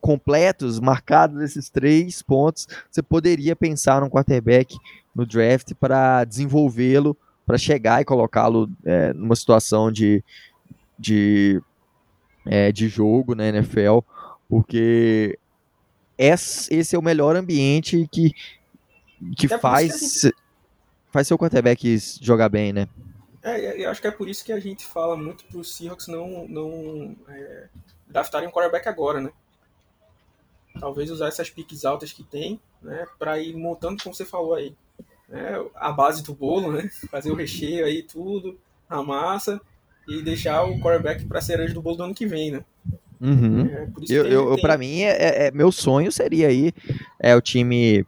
completos, 0.01 0.79
marcados 0.79 1.41
esses 1.41 1.69
três 1.69 2.21
pontos, 2.21 2.67
você 2.89 3.01
poderia 3.01 3.55
pensar 3.55 4.01
num 4.01 4.09
quarterback 4.09 4.75
no 5.15 5.25
draft 5.25 5.73
para 5.79 6.25
desenvolvê-lo, 6.25 7.15
para 7.45 7.57
chegar 7.57 8.01
e 8.01 8.05
colocá-lo 8.05 8.69
é, 8.83 9.13
numa 9.13 9.35
situação 9.35 9.91
de, 9.91 10.23
de, 10.97 11.61
é, 12.45 12.71
de 12.71 12.87
jogo 12.87 13.35
na 13.35 13.47
NFL, 13.47 13.99
porque 14.49 15.37
esse 16.17 16.95
é 16.95 16.99
o 16.99 17.01
melhor 17.01 17.35
ambiente 17.35 18.07
que, 18.11 18.31
que 19.37 19.47
faz, 19.47 20.21
que 20.21 20.33
faz 21.11 21.27
seu 21.27 21.37
quarterback 21.37 21.97
jogar 22.21 22.49
bem, 22.49 22.73
né? 22.73 22.87
É, 23.43 23.83
eu 23.83 23.89
acho 23.89 23.99
que 23.99 24.07
é 24.07 24.11
por 24.11 24.29
isso 24.29 24.45
que 24.45 24.53
a 24.53 24.59
gente 24.59 24.85
fala 24.85 25.17
muito 25.17 25.43
para 25.45 25.57
os 25.57 25.75
Seahawks 25.75 26.07
não, 26.07 26.47
não 26.47 27.15
é, 27.27 27.67
draftarem 28.07 28.47
um 28.47 28.51
quarterback 28.51 28.87
agora, 28.87 29.19
né? 29.19 29.31
Talvez 30.79 31.11
usar 31.11 31.27
essas 31.27 31.49
piques 31.49 31.85
altas 31.85 32.11
que 32.11 32.23
tem, 32.23 32.59
né? 32.81 33.05
Para 33.19 33.39
ir 33.39 33.55
montando, 33.55 34.01
como 34.01 34.15
você 34.15 34.25
falou 34.25 34.53
aí, 34.53 34.75
né, 35.27 35.63
a 35.75 35.91
base 35.91 36.23
do 36.23 36.33
bolo, 36.33 36.71
né? 36.71 36.89
Fazer 37.09 37.31
o 37.31 37.35
recheio 37.35 37.85
aí, 37.85 38.03
tudo, 38.03 38.57
a 38.89 39.01
massa, 39.01 39.61
e 40.07 40.21
deixar 40.21 40.63
o 40.63 40.79
quarterback 40.79 41.25
para 41.25 41.41
cereja 41.41 41.73
do 41.73 41.81
bolo 41.81 41.97
do 41.97 42.03
ano 42.03 42.15
que 42.15 42.25
vem, 42.25 42.51
né? 42.51 42.63
Uhum. 43.19 43.67
É, 43.67 43.87
eu, 44.09 44.25
eu, 44.25 44.53
tem... 44.55 44.61
Para 44.61 44.77
mim, 44.77 45.01
é, 45.01 45.11
é, 45.11 45.47
é, 45.47 45.51
meu 45.51 45.71
sonho 45.71 46.11
seria 46.11 46.47
aí 46.47 46.73
é 47.19 47.35
o 47.35 47.41
time 47.41 48.05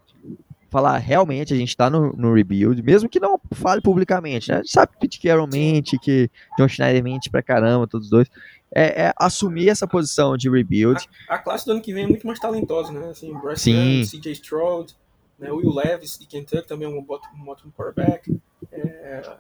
falar 0.72 0.97
realmente 0.97 1.53
a 1.53 1.55
gente 1.55 1.78
tá 1.78 1.88
no, 1.88 2.14
no 2.14 2.34
rebuild, 2.34 2.82
mesmo 2.82 3.07
que 3.07 3.20
não 3.20 3.39
fale 3.51 3.80
publicamente, 3.80 4.49
né? 4.49 4.55
A 4.55 4.57
gente 4.57 4.72
sabe 4.72 4.93
que 4.93 4.99
Pete 5.01 5.22
Carroll 5.22 5.45
mente, 5.45 5.99
que 5.99 6.28
John 6.57 6.68
Schneider 6.68 7.03
mente 7.03 7.30
pra 7.30 7.43
caramba, 7.43 7.86
todos 7.86 8.09
dois. 8.09 8.28
É, 8.76 9.05
é, 9.05 9.13
assumir 9.17 9.69
essa 9.69 9.88
posição 9.88 10.36
de 10.36 10.49
rebuild. 10.49 11.07
A, 11.30 11.36
a, 11.36 11.38
classe 11.38 11.65
do 11.65 11.74
ano 11.74 11.82
que 11.82 11.93
vem 11.93 12.05
é 12.05 12.07
muito 12.07 12.26
mais 12.26 12.39
talentosa, 12.39 12.91
né? 12.91 13.09
Assim, 13.09 13.32
Bryce 13.39 13.69
Young, 13.69 14.05
CJ 14.05 14.32
Stroud, 14.32 14.95
né? 15.38 15.51
Will 15.51 15.74
Levis 15.74 16.17
de 16.17 16.26
Kentucky 16.26 16.67
também 16.67 16.88
é 16.88 16.91
um, 16.91 16.99
um 16.99 17.49
ótimo 17.49 17.71
quarterback. 17.71 18.36
É, 18.71 19.38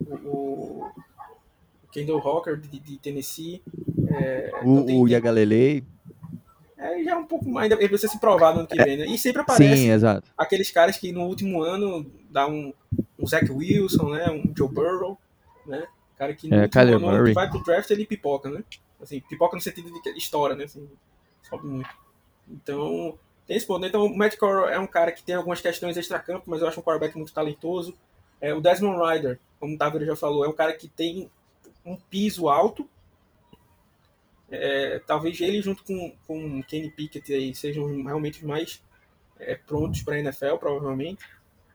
o, 0.00 0.84
o 1.82 1.88
Kendall 1.90 2.20
Hawker 2.20 2.56
de, 2.58 2.78
de 2.78 2.98
Tennessee. 2.98 3.62
É, 4.08 4.50
o 4.62 4.72
então 4.72 4.86
tem, 4.86 5.00
o 5.00 5.08
Yagalelei. 5.08 5.84
É, 6.76 7.02
já 7.04 7.12
é 7.12 7.16
um 7.16 7.26
pouco 7.26 7.48
mais. 7.48 7.70
Ele 7.70 7.88
precisa 7.88 8.12
se 8.12 8.18
provar 8.18 8.54
no 8.54 8.60
ano 8.60 8.68
que 8.68 8.82
vem, 8.82 8.96
né? 8.96 9.06
E 9.06 9.18
sempre 9.18 9.42
aparece 9.42 9.76
Sim, 9.76 9.90
exato. 9.90 10.30
aqueles 10.36 10.70
caras 10.70 10.96
que 10.96 11.12
no 11.12 11.22
último 11.22 11.62
ano 11.62 12.10
dá 12.30 12.46
um, 12.46 12.72
um 13.18 13.26
Zach 13.26 13.50
Wilson, 13.50 14.10
né? 14.10 14.30
Um 14.30 14.52
Joe 14.56 14.68
Burrow, 14.68 15.18
né? 15.66 15.86
Cara 16.20 16.34
que 16.34 16.52
é, 16.52 16.68
ano 16.78 17.00
Murray. 17.00 17.32
vai 17.32 17.48
pro 17.48 17.62
draft 17.62 17.90
ele 17.90 18.04
pipoca, 18.04 18.50
né? 18.50 18.62
Assim, 19.00 19.22
pipoca 19.22 19.56
no 19.56 19.62
sentido 19.62 19.90
de 19.90 20.02
que 20.02 20.10
estoura, 20.10 20.54
né? 20.54 20.64
Assim, 20.64 20.86
sobe 21.48 21.66
muito. 21.66 21.88
Então, 22.46 23.18
tem 23.46 23.56
esse 23.56 23.66
ponto. 23.66 23.80
Né? 23.80 23.88
Então, 23.88 24.04
o 24.04 24.14
Matt 24.14 24.36
Corral 24.36 24.68
é 24.68 24.78
um 24.78 24.86
cara 24.86 25.12
que 25.12 25.22
tem 25.22 25.34
algumas 25.34 25.62
questões 25.62 25.96
extra-campo, 25.96 26.44
mas 26.44 26.60
eu 26.60 26.68
acho 26.68 26.78
um 26.78 26.82
quarterback 26.82 27.16
muito 27.16 27.32
talentoso. 27.32 27.96
É, 28.38 28.52
o 28.52 28.60
Desmond 28.60 29.02
Ryder, 29.02 29.40
como 29.58 29.74
o 29.74 29.78
Távora 29.78 30.04
já 30.04 30.14
falou, 30.14 30.44
é 30.44 30.48
um 30.48 30.52
cara 30.52 30.74
que 30.74 30.88
tem 30.88 31.30
um 31.86 31.96
piso 31.96 32.50
alto. 32.50 32.86
É, 34.50 35.00
talvez 35.06 35.40
ele 35.40 35.62
junto 35.62 35.82
com, 35.82 36.14
com 36.26 36.62
Kenny 36.64 36.90
Pickett 36.90 37.32
aí 37.32 37.54
sejam 37.54 38.02
realmente 38.02 38.40
os 38.40 38.44
mais 38.44 38.82
é, 39.38 39.54
prontos 39.54 40.02
para 40.02 40.16
a 40.16 40.18
NFL, 40.18 40.56
provavelmente. 40.56 41.24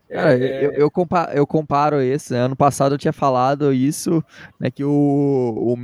É, 0.10 0.16
Cara, 0.16 0.38
eu, 0.38 0.72
eu, 0.74 0.92
comparo, 0.92 1.32
eu 1.32 1.48
comparo 1.48 2.02
esse. 2.02 2.36
Ano 2.36 2.56
passado 2.56 2.96
eu 2.96 3.00
tinha 3.00 3.14
falado 3.14 3.74
isso, 3.74 4.24
né, 4.60 4.70
que 4.70 4.84
o, 4.84 4.90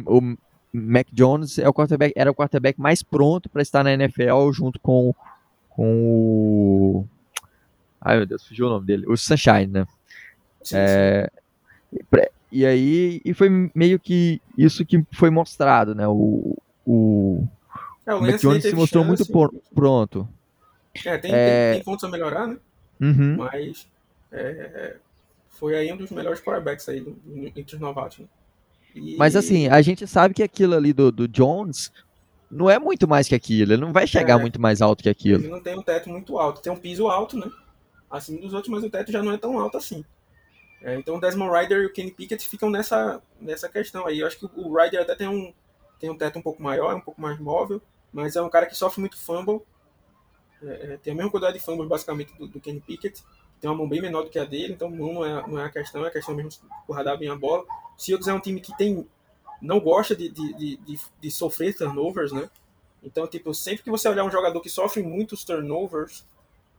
o, 0.05 0.17
o 0.17 0.37
Mac 0.73 1.07
Jones 1.11 1.57
é 1.59 1.67
o 1.67 1.73
quarterback, 1.73 2.13
era 2.15 2.31
o 2.31 2.35
quarterback 2.35 2.79
mais 2.79 3.01
pronto 3.03 3.49
para 3.49 3.61
estar 3.61 3.83
na 3.83 3.93
NFL 3.93 4.51
junto 4.53 4.79
com, 4.79 5.13
com 5.69 5.95
o. 6.03 7.05
Ai 7.99 8.17
meu 8.17 8.25
Deus, 8.25 8.47
fugiu 8.47 8.67
o 8.67 8.69
nome 8.69 8.85
dele. 8.85 9.05
O 9.07 9.17
Sunshine, 9.17 9.67
né? 9.67 9.85
Sim, 10.63 10.75
é, 10.77 11.29
sim 11.91 12.21
E 12.51 12.65
aí, 12.65 13.21
e 13.25 13.33
foi 13.33 13.71
meio 13.75 13.99
que 13.99 14.41
isso 14.57 14.85
que 14.85 15.03
foi 15.11 15.29
mostrado, 15.29 15.93
né? 15.93 16.07
O, 16.07 16.55
o, 16.85 17.47
É, 18.05 18.13
o 18.13 18.17
o 18.17 18.19
Lance 18.21 18.33
McJones 18.33 18.63
se 18.63 18.75
mostrou 18.75 19.03
chance. 19.03 19.31
muito 19.31 19.63
pronto. 19.73 20.27
É, 21.05 21.17
tem, 21.17 21.31
É. 21.33 21.71
Tem, 21.71 21.79
tem 21.79 21.83
pontos 21.83 22.03
a 22.03 22.09
melhorar, 22.09 22.47
né? 22.47 22.57
Uhum. 22.99 23.37
Mas 23.37 23.87
é, 24.31 24.97
foi 25.49 25.75
aí 25.75 25.91
um 25.91 25.97
dos 25.97 26.11
melhores 26.11 26.39
quarterbacks 26.41 26.87
aí 26.89 27.01
do, 27.01 27.15
entre 27.55 27.75
os 27.75 27.81
novatos. 27.81 28.19
Né? 28.19 28.25
E- 28.95 29.15
Mas 29.17 29.35
assim, 29.35 29.67
a 29.67 29.81
gente 29.81 30.05
sabe 30.07 30.33
que 30.33 30.43
aquilo 30.43 30.75
ali 30.75 30.93
do, 30.93 31.11
do 31.11 31.27
Jones 31.27 31.91
não 32.49 32.69
é 32.69 32.77
muito 32.79 33.07
mais 33.07 33.27
que 33.27 33.35
aquilo. 33.35 33.73
Ele 33.73 33.81
não 33.81 33.93
vai 33.93 34.05
chegar 34.07 34.37
É. 34.37 34.41
muito 34.41 34.59
mais 34.59 34.81
alto 34.81 35.03
que 35.03 35.09
aquilo. 35.09 35.41
Ele 35.41 35.49
não 35.49 35.61
tem 35.61 35.77
um 35.77 35.81
teto 35.81 36.09
muito 36.09 36.37
alto. 36.37 36.61
Tem 36.61 36.71
um 36.71 36.77
piso 36.77 37.07
alto, 37.07 37.37
né? 37.37 37.49
Acima 38.09 38.39
dos 38.41 38.53
outros, 38.53 38.69
mas 38.73 38.83
o 38.83 38.89
teto 38.89 39.11
já 39.11 39.23
não 39.23 39.31
é 39.31 39.37
tão 39.37 39.57
alto 39.59 39.77
assim. 39.77 40.03
É, 40.81 40.95
então 40.95 41.15
o 41.15 41.21
Desmond 41.21 41.51
Ryder 41.55 41.83
e 41.83 41.85
o 41.85 41.93
Kenny 41.93 42.11
Pickett 42.11 42.47
ficam 42.49 42.69
nessa, 42.69 43.21
nessa 43.39 43.69
questão 43.69 44.05
aí. 44.07 44.19
Eu 44.19 44.27
acho 44.27 44.37
que 44.39 44.45
o 44.53 44.75
Ryder 44.75 45.01
até 45.01 45.15
tem 45.15 45.27
um, 45.27 45.53
tem 45.99 46.09
um 46.09 46.17
teto 46.17 46.39
um 46.39 46.41
pouco 46.41 46.61
maior, 46.61 46.95
um 46.95 46.99
pouco 47.01 47.21
mais 47.21 47.39
móvel, 47.39 47.81
mas 48.11 48.35
é 48.35 48.41
um 48.41 48.49
cara 48.49 48.65
que 48.65 48.75
sofre 48.75 48.99
muito 48.99 49.15
fumble. 49.17 49.61
É, 50.63 50.93
é, 50.93 50.97
tem 50.97 51.13
a 51.13 51.15
mesma 51.15 51.31
quantidade 51.31 51.57
de 51.59 51.63
fumbles 51.63 51.87
basicamente 51.87 52.33
do, 52.37 52.47
do 52.47 52.59
Kenny 52.59 52.81
Pickett. 52.81 53.23
Tem 53.61 53.69
uma 53.69 53.77
mão 53.77 53.87
bem 53.87 54.01
menor 54.01 54.23
do 54.23 54.29
que 54.29 54.39
a 54.39 54.43
dele, 54.45 54.73
então 54.73 54.89
não 54.89 55.23
é, 55.23 55.47
não 55.47 55.59
é 55.59 55.65
a 55.65 55.69
questão, 55.69 56.03
é 56.03 56.07
a 56.09 56.11
questão 56.11 56.35
mesmo 56.35 56.49
de 56.49 56.59
guardar 56.87 57.17
bem 57.17 57.29
a 57.29 57.35
bola. 57.35 57.63
O 57.63 58.01
Seahawks 58.01 58.27
é 58.27 58.33
um 58.33 58.39
time 58.39 58.59
que 58.59 58.75
tem 58.75 59.07
não 59.61 59.79
gosta 59.79 60.15
de, 60.15 60.27
de, 60.29 60.53
de, 60.77 60.99
de, 61.21 61.31
sofrer 61.31 61.77
turnovers, 61.77 62.31
né? 62.31 62.49
Então, 63.03 63.27
tipo, 63.27 63.53
sempre 63.53 63.83
que 63.83 63.91
você 63.91 64.09
olhar 64.09 64.23
um 64.23 64.31
jogador 64.31 64.59
que 64.59 64.69
sofre 64.69 65.03
muitos 65.03 65.43
turnovers, 65.45 66.25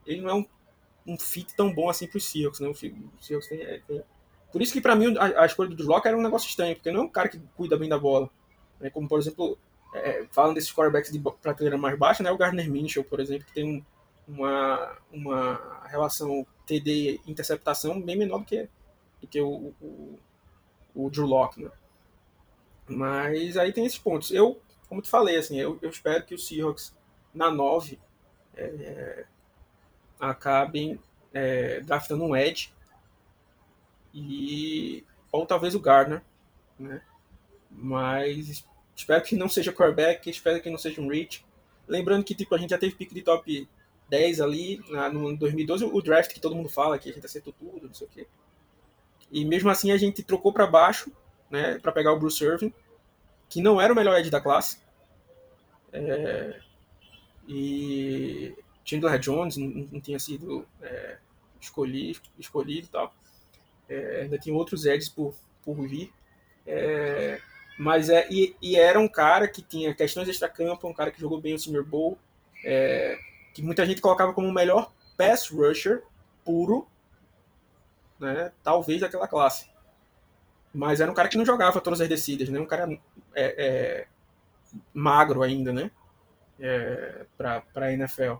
ele 0.05 0.21
não 0.21 0.29
é 0.29 0.33
um, 0.33 0.45
um 1.07 1.17
fit 1.17 1.55
tão 1.55 1.73
bom 1.73 1.89
assim 1.89 2.07
pro 2.07 2.19
Seahawks, 2.19 2.59
né? 2.59 2.67
O 2.67 2.73
Seahawks 2.75 3.47
tem, 3.47 3.61
é, 3.61 3.79
tem- 3.87 4.03
Por 4.51 4.61
isso 4.61 4.73
que 4.73 4.81
pra 4.81 4.95
mim 4.95 5.15
a, 5.17 5.43
a 5.43 5.45
escolha 5.45 5.69
do 5.69 5.75
Drew 5.77 5.87
Lock 5.87 6.05
era 6.05 6.17
um 6.17 6.21
negócio 6.21 6.47
estranho, 6.49 6.75
porque 6.75 6.91
não 6.91 7.01
é 7.01 7.03
um 7.05 7.09
cara 7.09 7.29
que 7.29 7.39
cuida 7.55 7.77
bem 7.77 7.87
da 7.87 7.97
bola. 7.97 8.29
né? 8.81 8.89
Como, 8.89 9.07
por 9.07 9.19
exemplo, 9.19 9.57
é, 9.93 10.25
falando 10.31 10.55
desses 10.55 10.71
quarterbacks 10.73 11.11
de 11.11 11.19
prateleira 11.41 11.77
mais 11.77 11.97
baixa, 11.97 12.21
né? 12.23 12.31
O 12.31 12.37
Gardner 12.37 12.69
Minshew, 12.69 13.03
por 13.05 13.19
exemplo, 13.21 13.45
que 13.45 13.53
tem 13.53 13.63
um- 13.65 13.83
uma, 14.27 14.97
uma 15.11 15.81
relação 15.87 16.45
TD-interceptação 16.65 18.01
bem 18.01 18.17
menor 18.17 18.39
do 18.39 18.45
que, 18.45 18.67
do 19.21 19.27
que 19.27 19.41
o, 19.41 19.73
o, 19.81 20.19
o 20.95 21.09
Drew 21.09 21.25
Lock, 21.25 21.61
né? 21.61 21.71
Mas 22.87 23.57
aí 23.57 23.71
tem 23.71 23.85
esses 23.85 23.97
pontos. 23.97 24.31
Eu, 24.31 24.61
como 24.87 25.01
te 25.01 25.09
falei, 25.09 25.37
assim, 25.37 25.59
eu, 25.59 25.79
eu 25.81 25.89
espero 25.89 26.25
que 26.25 26.35
o 26.35 26.39
Seahawks 26.39 26.95
na 27.33 27.49
9 27.49 27.99
é, 28.55 29.25
acabem 30.19 30.99
é, 31.33 31.79
draftando 31.81 32.23
um 32.23 32.35
Edge 32.35 32.71
e 34.13 35.03
ou 35.31 35.45
talvez 35.45 35.73
o 35.73 35.79
Gardner, 35.79 36.21
né? 36.77 37.01
Mas 37.71 38.63
espero 38.95 39.23
que 39.23 39.35
não 39.35 39.49
seja 39.49 39.73
quarterback, 39.73 40.29
espero 40.29 40.61
que 40.61 40.69
não 40.69 40.77
seja 40.77 41.01
um 41.01 41.07
reach. 41.07 41.43
Lembrando 41.87 42.23
que 42.23 42.35
tipo 42.35 42.53
a 42.53 42.57
gente 42.57 42.69
já 42.69 42.77
teve 42.77 42.95
pique 42.95 43.15
de 43.15 43.23
top 43.23 43.67
10 44.13 44.41
ali 44.41 44.79
na, 44.89 45.09
no 45.09 45.29
ano 45.29 45.37
2012, 45.37 45.85
o 45.85 46.01
draft 46.01 46.31
que 46.31 46.39
todo 46.39 46.55
mundo 46.55 46.69
fala 46.69 46.99
que 46.99 47.09
a 47.09 47.13
gente 47.13 47.25
acertou 47.25 47.51
tudo, 47.51 47.87
não 47.87 47.93
sei 47.95 48.05
o 48.05 48.09
quê. 48.11 48.27
E 49.31 49.43
mesmo 49.43 49.71
assim 49.71 49.91
a 49.91 49.97
gente 49.97 50.21
trocou 50.21 50.53
para 50.53 50.67
baixo, 50.67 51.11
né, 51.49 51.79
para 51.79 51.91
pegar 51.91 52.13
o 52.13 52.19
Bruce 52.19 52.43
Irvin, 52.43 52.71
que 53.49 53.59
não 53.59 53.81
era 53.81 53.91
o 53.91 53.95
melhor 53.95 54.15
edge 54.19 54.29
da 54.29 54.39
classe. 54.39 54.77
É, 55.91 56.59
e 57.47 58.55
Chandler 58.85 59.17
Jones 59.17 59.57
não, 59.57 59.67
não 59.91 59.99
tinha 59.99 60.19
sido 60.19 60.63
é, 60.79 61.17
escolhido, 61.59 62.19
escolhido 62.37 62.85
e 62.85 62.89
tal. 62.91 63.15
É, 63.89 64.21
ainda 64.21 64.37
tinha 64.37 64.55
outros 64.55 64.85
edges 64.85 65.09
por, 65.09 65.33
por 65.63 65.87
vir. 65.87 66.13
É, 66.67 67.41
mas 67.79 68.09
é, 68.09 68.27
e, 68.29 68.55
e 68.61 68.75
era 68.75 68.99
um 68.99 69.07
cara 69.07 69.47
que 69.47 69.63
tinha 69.63 69.91
questões 69.95 70.29
extra-campo, 70.29 70.87
um 70.87 70.93
cara 70.93 71.09
que 71.09 71.19
jogou 71.19 71.41
bem 71.41 71.55
o 71.55 71.59
Senior 71.59 71.83
Bowl, 71.83 72.15
é, 72.63 73.17
que 73.53 73.61
muita 73.61 73.85
gente 73.85 74.01
colocava 74.01 74.33
como 74.33 74.47
o 74.47 74.53
melhor 74.53 74.91
pass 75.17 75.49
rusher 75.49 76.03
puro, 76.43 76.87
né, 78.19 78.51
talvez 78.63 79.01
daquela 79.01 79.27
classe. 79.27 79.71
Mas 80.73 80.99
era 80.99 81.11
um 81.11 81.13
cara 81.13 81.29
que 81.29 81.37
não 81.37 81.45
jogava 81.45 81.79
todas 81.79 82.01
as 82.01 82.09
descidas, 82.09 82.49
né? 82.49 82.59
Um 82.59 82.65
cara 82.65 82.89
é, 83.35 83.65
é, 83.65 84.07
magro 84.91 85.43
ainda, 85.43 85.71
né? 85.71 85.91
É, 86.59 87.25
para 87.37 87.63
a 87.75 87.93
NFL. 87.93 88.35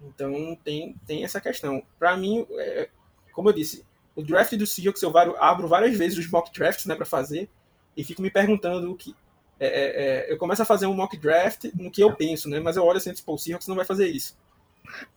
Então 0.00 0.56
tem, 0.62 0.94
tem 1.04 1.24
essa 1.24 1.40
questão. 1.40 1.82
Para 1.98 2.16
mim, 2.16 2.46
é, 2.52 2.88
como 3.32 3.48
eu 3.48 3.52
disse, 3.52 3.84
o 4.14 4.22
draft 4.22 4.54
do 4.54 4.66
Seahawks 4.66 5.02
eu 5.02 5.12
abro 5.16 5.66
várias 5.66 5.96
vezes 5.96 6.18
os 6.18 6.30
mock 6.30 6.52
drafts 6.52 6.86
né, 6.86 6.94
para 6.94 7.06
fazer 7.06 7.48
e 7.96 8.04
fico 8.04 8.22
me 8.22 8.30
perguntando 8.30 8.92
o 8.92 8.96
que. 8.96 9.14
é, 9.58 9.66
é, 9.66 10.04
é, 10.28 10.32
eu 10.32 10.38
começo 10.38 10.62
a 10.62 10.66
fazer 10.66 10.86
um 10.86 10.94
mock 10.94 11.16
draft 11.16 11.64
no 11.74 11.90
que 11.90 12.02
eu 12.02 12.14
penso, 12.14 12.48
né? 12.48 12.60
Mas 12.60 12.76
eu 12.76 12.84
olho 12.84 12.98
assim, 12.98 13.12
tipo, 13.12 13.32
o 13.32 13.38
Seahawks 13.38 13.66
não 13.66 13.76
vai 13.76 13.84
fazer 13.84 14.08
isso. 14.08 14.36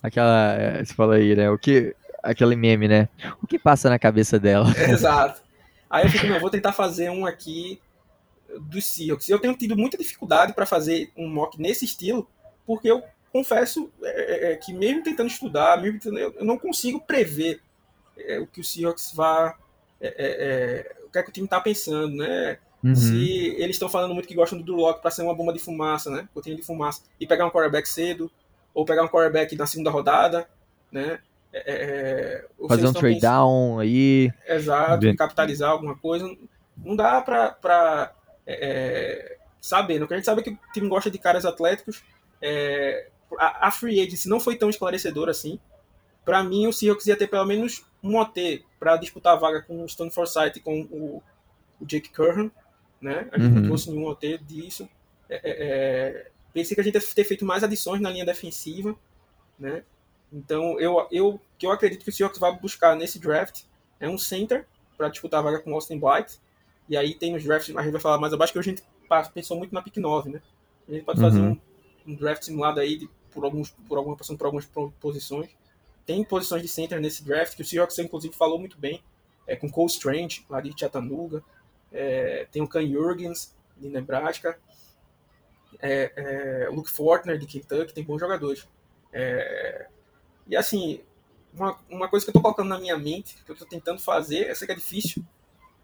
Aquela. 0.01 0.53
é, 0.53 0.84
Você 0.84 0.93
fala 0.93 1.15
aí, 1.15 1.36
né? 1.36 1.49
O 1.49 1.57
que. 1.57 1.95
Aquele 2.23 2.55
meme, 2.55 2.88
né? 2.88 3.07
O 3.41 3.45
que 3.45 3.59
passa 3.59 3.89
na 3.89 3.99
cabeça 3.99 4.39
dela? 4.39 4.67
Exato. 4.89 5.41
Aí 5.89 6.05
eu 6.05 6.09
fico, 6.09 6.26
não, 6.26 6.39
vou 6.39 6.49
tentar 6.49 6.73
fazer 6.73 7.09
um 7.09 7.26
aqui 7.26 7.80
dos 8.61 8.86
Seahawks. 8.86 9.30
Eu 9.30 9.39
tenho 9.39 9.55
tido 9.55 9.78
muita 9.78 9.97
dificuldade 9.97 10.53
para 10.53 10.65
fazer 10.65 11.11
um 11.15 11.30
mock 11.30 11.61
nesse 11.61 11.86
estilo, 11.86 12.28
porque 12.65 12.89
eu 12.89 13.03
confesso 13.32 13.91
é, 14.01 14.53
é, 14.53 14.55
que 14.55 14.73
mesmo 14.73 15.03
tentando 15.03 15.28
estudar, 15.28 15.82
mesmo 15.82 15.99
tentando, 15.99 16.17
eu, 16.19 16.45
não 16.45 16.57
consigo 16.57 16.99
prever 16.99 17.61
é, 18.17 18.39
o 18.39 18.47
que 18.47 18.61
o 18.61 18.63
Seahawks 18.63 19.11
vá, 19.13 19.57
é, 19.99 20.07
é, 20.07 20.15
é, 20.17 21.05
o 21.05 21.09
que 21.09 21.17
é 21.17 21.23
que 21.23 21.30
o 21.30 21.34
time 21.34 21.45
está 21.45 21.59
pensando, 21.59 22.15
né? 22.15 22.57
Uhum. 22.84 22.95
Se 22.95 23.55
eles 23.57 23.76
estão 23.76 23.89
falando 23.89 24.13
muito 24.13 24.28
que 24.28 24.36
gostam 24.36 24.61
do 24.61 24.76
Lock 24.76 25.01
para 25.01 25.11
ser 25.11 25.23
uma 25.23 25.34
bomba 25.34 25.51
de 25.51 25.59
fumaça, 25.59 26.09
né? 26.09 26.30
Cortina 26.34 26.55
de 26.55 26.61
fumaça 26.61 27.01
e 27.19 27.26
pegar 27.26 27.45
um 27.45 27.49
quarterback 27.49 27.89
cedo 27.89 28.32
ou 28.76 28.86
pegar 28.86 29.01
um 29.03 29.07
quarterback 29.07 29.55
na 29.55 29.65
segunda 29.65 29.89
rodada, 29.89 30.47
né? 30.91 31.17
É, 31.51 31.59
é, 31.59 31.76
é, 32.63 32.67
Fazer 32.67 32.86
um 32.88 32.93
trade 32.93 33.15
pensando- 33.15 33.21
down 33.32 33.80
aí. 33.80 34.32
Exato, 34.47 34.99
Bem- 34.99 35.15
capitalizar 35.15 35.71
alguma 35.71 35.97
coisa. 35.97 36.28
Não 36.78 36.95
dá 36.95 37.21
pra, 37.21 37.51
pra 37.53 38.13
é, 38.45 39.38
saber. 39.61 39.97
né? 39.99 40.05
O 40.05 40.07
que 40.07 40.13
a 40.13 40.17
gente 40.17 40.26
sabe 40.26 40.41
é 40.41 40.43
que 40.43 40.49
o 40.51 40.59
time 40.73 40.88
gosta 40.89 41.09
de 41.09 41.17
caras 41.17 41.45
atléticos. 41.45 42.03
É, 42.41 43.07
a, 43.39 43.67
a 43.67 43.71
free 43.71 43.99
agency 44.01 44.28
não 44.30 44.39
foi 44.39 44.55
tão 44.57 44.69
esclarecedora 44.69 45.32
assim. 45.32 45.59
Pra 46.26 46.43
mim, 46.43 46.67
o 46.67 46.73
Seahawks 46.73 47.07
ia 47.07 47.15
ter 47.15 47.28
pelo 47.28 47.45
menos 47.45 47.86
um 48.03 48.17
OT 48.19 48.65
pra 48.80 48.97
disputar 48.97 49.34
a 49.34 49.39
vaga 49.39 49.61
com 49.61 49.84
o 49.84 49.88
Stone 49.89 50.11
Forsythe 50.11 50.59
e 50.59 50.61
com 50.61 50.82
o, 50.91 51.23
o 51.80 51.86
Jake 51.86 52.09
Curran. 52.09 52.49
Né? 53.01 53.28
A 53.32 53.38
gente 53.39 53.51
não 53.51 53.61
Uhum. 53.61 53.67
trouxe 53.67 53.89
nenhum 53.91 54.07
OT 54.07 54.38
disso. 54.39 54.89
É, 55.30 55.36
é, 55.36 55.41
é, 55.45 56.28
pensei 56.56 56.74
que 56.74 56.80
a 56.80 56.84
gente 56.84 56.95
ia 56.95 57.01
ter 57.01 57.26
feito 57.26 57.45
mais 57.45 57.64
adições 57.64 57.99
na 57.99 58.10
linha 58.10 58.26
defensiva. 58.26 58.95
Né? 59.60 59.84
Então, 60.32 60.80
eu, 60.80 61.06
eu, 61.12 61.39
que 61.60 61.66
eu 61.68 61.72
acredito 61.72 62.03
que 62.03 62.10
o 62.10 62.14
Seahawks 62.14 62.39
vai 62.39 62.58
buscar 62.58 62.95
nesse 62.95 63.20
draft 63.20 63.64
é 63.99 64.08
um 64.08 64.18
center 64.18 64.66
para 64.97 65.10
disputar 65.10 65.41
a 65.41 65.43
vaga 65.43 65.60
com 65.60 65.72
o 65.72 65.76
Austin 65.76 65.99
Blight. 65.99 66.39
E 66.88 66.95
aí 66.95 67.14
tem 67.14 67.36
os 67.36 67.43
drafts, 67.43 67.76
a 67.76 67.82
gente 67.84 67.91
vai 67.91 68.01
falar 68.01 68.18
mais 68.18 68.32
abaixo, 68.34 68.53
que 68.53 68.60
a 68.60 68.62
gente 68.62 68.82
pensou 69.34 69.58
muito 69.58 69.74
na 69.74 69.82
pick 69.82 69.97
9, 69.97 70.30
né? 70.30 70.41
A 70.88 70.93
gente 70.93 71.03
pode 71.03 71.20
fazer 71.20 71.39
Uhum. 71.39 71.60
um, 72.06 72.12
um 72.12 72.16
draft 72.16 72.43
simulado 72.43 72.80
aí 72.80 72.97
de, 72.97 73.10
por, 73.32 73.43
alguns, 73.43 73.72
por 73.88 73.97
alguma 73.97 74.16
passando 74.16 74.38
por 74.38 74.45
algumas 74.45 74.66
posições. 74.99 75.49
Tem 76.06 76.24
posições 76.24 76.62
de 76.62 76.68
center 76.70 77.01
nesse 77.01 77.24
draft, 77.24 77.56
que 77.56 77.62
o 77.64 77.66
Seahawks 77.66 77.97
inclusive 77.99 78.34
falou 78.34 78.60
muito 78.60 78.78
bem, 78.78 79.03
é, 79.45 79.56
com 79.56 79.70
Cole 79.70 79.89
Strange, 79.89 80.45
lá 80.49 80.62
de 80.62 80.74
Chattanooga. 80.80 81.43
É, 81.91 82.47
tem 82.51 82.62
o 82.62 82.68
Ken 82.68 82.88
Jurgens, 82.88 83.53
de 83.76 83.89
Nebraska. 83.89 84.58
É, 85.82 86.11
é, 86.15 86.69
Luke 86.69 86.89
Fortner, 86.89 87.38
de 87.38 87.45
Kentucky, 87.45 87.93
tem 87.93 88.03
bons 88.03 88.19
jogadores. 88.19 88.67
É, 89.11 89.88
e 90.47 90.55
assim, 90.55 91.01
uma, 91.53 91.80
uma 91.89 92.07
coisa 92.07 92.26
que 92.26 92.30
eu 92.30 92.34
tô 92.34 92.41
colocando 92.41 92.69
na 92.69 92.80
minha 92.80 92.97
mente, 92.97 93.36
que 93.43 93.51
eu 93.51 93.55
tô 93.55 93.65
tentando 93.65 93.99
fazer, 93.99 94.49
eu 94.49 94.55
sei 94.55 94.65
que 94.67 94.73
é 94.73 94.76
difícil, 94.76 95.23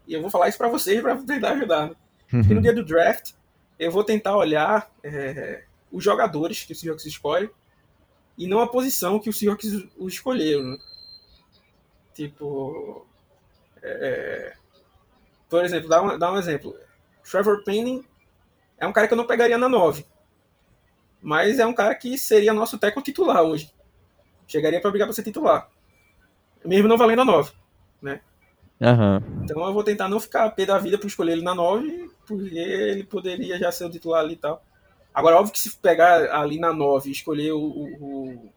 e 0.06 0.14
eu 0.14 0.20
vou 0.20 0.30
falar 0.30 0.48
isso 0.48 0.58
para 0.58 0.68
vocês 0.68 1.00
para 1.00 1.16
tentar 1.16 1.52
ajudar. 1.52 1.88
Né? 1.88 1.96
E 2.32 2.54
no 2.54 2.62
dia 2.62 2.74
do 2.74 2.84
draft, 2.84 3.32
eu 3.78 3.90
vou 3.90 4.04
tentar 4.04 4.36
olhar 4.36 4.90
é, 5.02 5.64
os 5.90 6.02
jogadores 6.02 6.64
que 6.64 6.72
o 6.72 6.76
Seahawks 6.76 7.04
escolhe 7.04 7.50
e 8.36 8.46
não 8.46 8.60
a 8.60 8.66
posição 8.66 9.18
que 9.18 9.28
o 9.28 9.32
Seahawks 9.32 9.86
o 9.96 10.08
escolheram. 10.08 10.72
Né? 10.72 10.78
Tipo, 12.14 13.06
é, 13.82 14.54
por 15.48 15.64
exemplo, 15.64 15.88
dá 15.88 16.02
um, 16.02 16.18
dá 16.18 16.32
um 16.32 16.38
exemplo. 16.38 16.74
Trevor 17.22 17.62
Penning 17.64 18.04
é 18.82 18.86
um 18.86 18.92
cara 18.92 19.06
que 19.06 19.14
eu 19.14 19.16
não 19.16 19.26
pegaria 19.26 19.56
na 19.56 19.68
9, 19.68 20.04
mas 21.22 21.60
é 21.60 21.64
um 21.64 21.72
cara 21.72 21.94
que 21.94 22.18
seria 22.18 22.52
nosso 22.52 22.76
tackle 22.78 23.02
titular 23.02 23.42
hoje. 23.42 23.72
Chegaria 24.46 24.80
para 24.80 24.90
brigar 24.90 25.06
para 25.06 25.14
ser 25.14 25.22
titular, 25.22 25.68
mesmo 26.64 26.88
não 26.88 26.98
valendo 26.98 27.22
a 27.22 27.24
9. 27.24 27.52
Aham. 28.80 29.22
Então 29.44 29.64
eu 29.64 29.72
vou 29.72 29.84
tentar 29.84 30.08
não 30.08 30.18
ficar 30.18 30.44
a 30.44 30.50
pé 30.50 30.66
da 30.66 30.78
vida 30.78 30.98
por 30.98 31.06
escolher 31.06 31.32
ele 31.32 31.42
na 31.42 31.54
9, 31.54 32.10
porque 32.26 32.58
ele 32.58 33.04
poderia 33.04 33.56
já 33.56 33.70
ser 33.70 33.84
o 33.84 33.90
titular 33.90 34.20
ali 34.20 34.34
e 34.34 34.38
tal. 34.38 34.64
Agora, 35.14 35.36
óbvio 35.36 35.52
que 35.52 35.60
se 35.60 35.76
pegar 35.76 36.34
ali 36.34 36.58
na 36.58 36.72
9 36.72 37.08
e 37.08 37.12
escolher 37.12 37.52
o, 37.52 37.60
o, 37.60 37.84
o, 38.00 38.52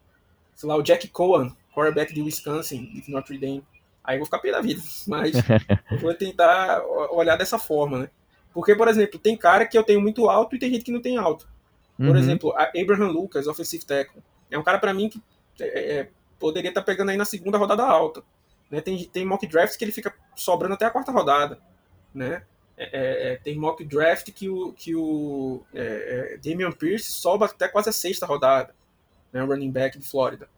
sei 0.56 0.68
lá, 0.68 0.74
o 0.74 0.82
Jack 0.82 1.06
Cohen, 1.08 1.54
quarterback 1.72 2.12
de 2.12 2.22
Wisconsin, 2.22 3.00
de 3.00 3.10
Notre 3.12 3.38
Dame, 3.38 3.64
Aí 4.06 4.14
eu 4.14 4.18
vou 4.20 4.26
ficar 4.26 4.38
pé 4.38 4.52
da 4.52 4.60
vida. 4.60 4.80
Mas 5.08 5.34
eu 5.90 5.98
vou 5.98 6.14
tentar 6.14 6.80
olhar 7.10 7.36
dessa 7.36 7.58
forma, 7.58 7.98
né? 7.98 8.10
Porque, 8.56 8.74
por 8.74 8.88
exemplo, 8.88 9.20
tem 9.20 9.36
cara 9.36 9.66
que 9.66 9.76
eu 9.76 9.84
tenho 9.84 10.00
muito 10.00 10.30
alto 10.30 10.56
e 10.56 10.58
tem 10.58 10.70
gente 10.70 10.82
que 10.82 10.90
não 10.90 11.02
tem 11.02 11.18
alto. 11.18 11.46
Por 11.94 12.06
uhum. 12.06 12.16
exemplo, 12.16 12.54
Abraham 12.56 13.08
Lucas, 13.08 13.46
offensive 13.46 13.84
tackle. 13.84 14.22
É 14.50 14.58
um 14.58 14.62
cara 14.62 14.78
para 14.78 14.94
mim 14.94 15.10
que 15.10 15.22
é, 15.60 15.98
é, 15.98 16.08
poderia 16.38 16.70
estar 16.70 16.80
tá 16.80 16.84
pegando 16.86 17.10
aí 17.10 17.18
na 17.18 17.26
segunda 17.26 17.58
rodada 17.58 17.84
alta. 17.84 18.22
Né? 18.70 18.80
Tem, 18.80 19.04
tem 19.04 19.26
mock 19.26 19.46
drafts 19.46 19.76
que 19.76 19.84
ele 19.84 19.92
fica 19.92 20.14
sobrando 20.34 20.72
até 20.72 20.86
a 20.86 20.90
quarta 20.90 21.12
rodada. 21.12 21.58
Né? 22.14 22.44
É, 22.78 22.84
é, 22.84 23.32
é 23.32 23.36
tem 23.36 23.58
mock 23.58 23.84
draft 23.84 24.32
que 24.32 24.48
o, 24.48 24.72
que 24.72 24.96
o 24.96 25.62
é, 25.74 26.38
Damian 26.42 26.72
Pierce 26.72 27.12
sobe 27.12 27.44
até 27.44 27.68
quase 27.68 27.90
a 27.90 27.92
sexta 27.92 28.24
rodada. 28.24 28.74
Né? 29.34 29.44
O 29.44 29.46
running 29.46 29.70
back 29.70 29.98
de 29.98 30.08
Flórida. 30.08 30.48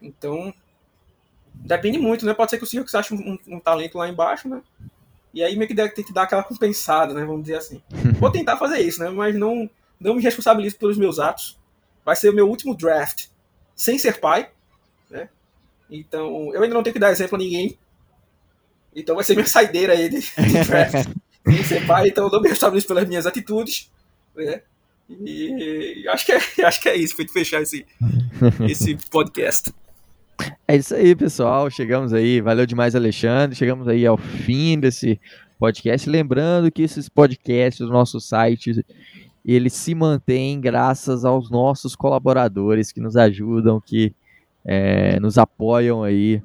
então, 0.00 0.50
depende 1.52 1.98
muito, 1.98 2.24
né? 2.24 2.32
Pode 2.32 2.52
ser 2.52 2.56
que 2.56 2.64
o 2.64 2.66
Seahawks 2.66 2.94
ache 2.94 3.12
um, 3.12 3.32
um, 3.32 3.56
um, 3.56 3.60
talento 3.60 3.98
lá 3.98 4.08
embaixo, 4.08 4.48
né? 4.48 4.62
E 5.36 5.44
aí 5.44 5.54
meio 5.54 5.68
que 5.68 5.74
deve 5.74 5.90
ter 5.90 6.02
que 6.02 6.14
dar 6.14 6.22
aquela 6.22 6.42
compensada, 6.42 7.12
né? 7.12 7.22
Vamos 7.22 7.42
dizer 7.42 7.56
assim. 7.56 7.82
Vou 8.18 8.32
tentar 8.32 8.56
fazer 8.56 8.78
isso, 8.78 9.00
né? 9.00 9.10
Mas 9.10 9.34
não, 9.34 9.68
não 10.00 10.14
me 10.14 10.22
responsabilizo 10.22 10.78
pelos 10.78 10.96
meus 10.96 11.18
atos. 11.18 11.60
Vai 12.02 12.16
ser 12.16 12.30
o 12.30 12.34
meu 12.34 12.48
último 12.48 12.74
draft 12.74 13.26
sem 13.74 13.98
ser 13.98 14.18
pai, 14.18 14.48
né? 15.10 15.28
Então, 15.90 16.54
eu 16.54 16.62
ainda 16.62 16.74
não 16.74 16.82
tenho 16.82 16.94
que 16.94 16.98
dar 16.98 17.10
exemplo 17.10 17.36
a 17.36 17.38
ninguém. 17.38 17.78
Então 18.94 19.14
vai 19.14 19.24
ser 19.24 19.34
minha 19.34 19.46
saideira 19.46 19.92
aí 19.92 20.08
de, 20.08 20.20
de 20.20 20.64
draft. 20.64 21.06
sem 21.44 21.64
ser 21.64 21.86
pai, 21.86 22.08
então 22.08 22.24
eu 22.24 22.32
não 22.32 22.40
me 22.40 22.48
restabeleço 22.48 22.86
pelas 22.86 23.06
minhas 23.06 23.26
atitudes, 23.26 23.92
né? 24.34 24.62
E 25.20 26.08
acho 26.08 26.24
que 26.24 26.32
é, 26.32 26.40
acho 26.64 26.80
que 26.80 26.88
é 26.88 26.96
isso, 26.96 27.14
foi 27.14 27.28
fechar 27.28 27.60
esse, 27.60 27.84
esse 28.66 28.96
podcast. 29.10 29.70
É 30.68 30.76
isso 30.76 30.94
aí, 30.94 31.14
pessoal. 31.14 31.70
Chegamos 31.70 32.12
aí. 32.12 32.40
Valeu 32.40 32.66
demais, 32.66 32.94
Alexandre. 32.94 33.56
Chegamos 33.56 33.88
aí 33.88 34.06
ao 34.06 34.16
fim 34.16 34.78
desse 34.78 35.20
podcast. 35.58 36.08
Lembrando 36.08 36.70
que 36.70 36.82
esses 36.82 37.08
podcasts 37.08 37.86
do 37.86 37.92
nosso 37.92 38.20
site 38.20 38.84
eles 39.44 39.74
se 39.74 39.94
mantêm 39.94 40.60
graças 40.60 41.24
aos 41.24 41.48
nossos 41.48 41.94
colaboradores 41.94 42.90
que 42.90 43.00
nos 43.00 43.16
ajudam, 43.16 43.80
que 43.80 44.12
é, 44.64 45.20
nos 45.20 45.38
apoiam 45.38 46.02
aí 46.02 46.42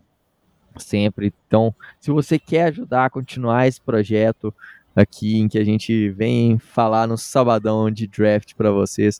sempre. 0.77 1.33
Então, 1.47 1.73
se 1.99 2.11
você 2.11 2.37
quer 2.37 2.65
ajudar 2.65 3.05
a 3.05 3.09
continuar 3.09 3.67
esse 3.67 3.81
projeto 3.81 4.53
aqui, 4.95 5.39
em 5.39 5.47
que 5.47 5.57
a 5.57 5.63
gente 5.63 6.09
vem 6.09 6.59
falar 6.59 7.07
no 7.07 7.17
sabadão 7.17 7.89
de 7.89 8.05
draft 8.05 8.53
para 8.53 8.71
vocês, 8.71 9.19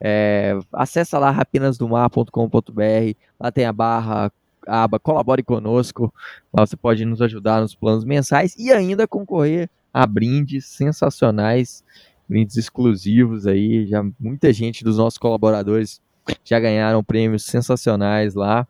é, 0.00 0.58
acessa 0.72 1.18
lá 1.18 1.30
rapinasdomar.com.br, 1.30 3.14
lá 3.40 3.52
tem 3.52 3.64
a 3.64 3.72
barra, 3.72 4.32
a 4.66 4.84
aba 4.84 4.98
Colabore 4.98 5.42
Conosco, 5.42 6.12
lá 6.52 6.66
você 6.66 6.76
pode 6.76 7.04
nos 7.04 7.22
ajudar 7.22 7.60
nos 7.60 7.74
planos 7.74 8.04
mensais 8.04 8.54
e 8.58 8.72
ainda 8.72 9.06
concorrer 9.08 9.68
a 9.92 10.06
brindes 10.06 10.66
sensacionais 10.66 11.82
brindes 12.28 12.56
exclusivos 12.56 13.46
aí. 13.46 13.86
Já 13.86 14.04
muita 14.20 14.52
gente 14.52 14.84
dos 14.84 14.98
nossos 14.98 15.18
colaboradores 15.18 16.00
já 16.44 16.60
ganharam 16.60 17.02
prêmios 17.02 17.44
sensacionais 17.44 18.34
lá. 18.34 18.68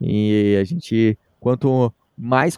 E 0.00 0.56
a 0.60 0.64
gente, 0.64 1.18
quanto 1.38 1.92
mais 2.16 2.56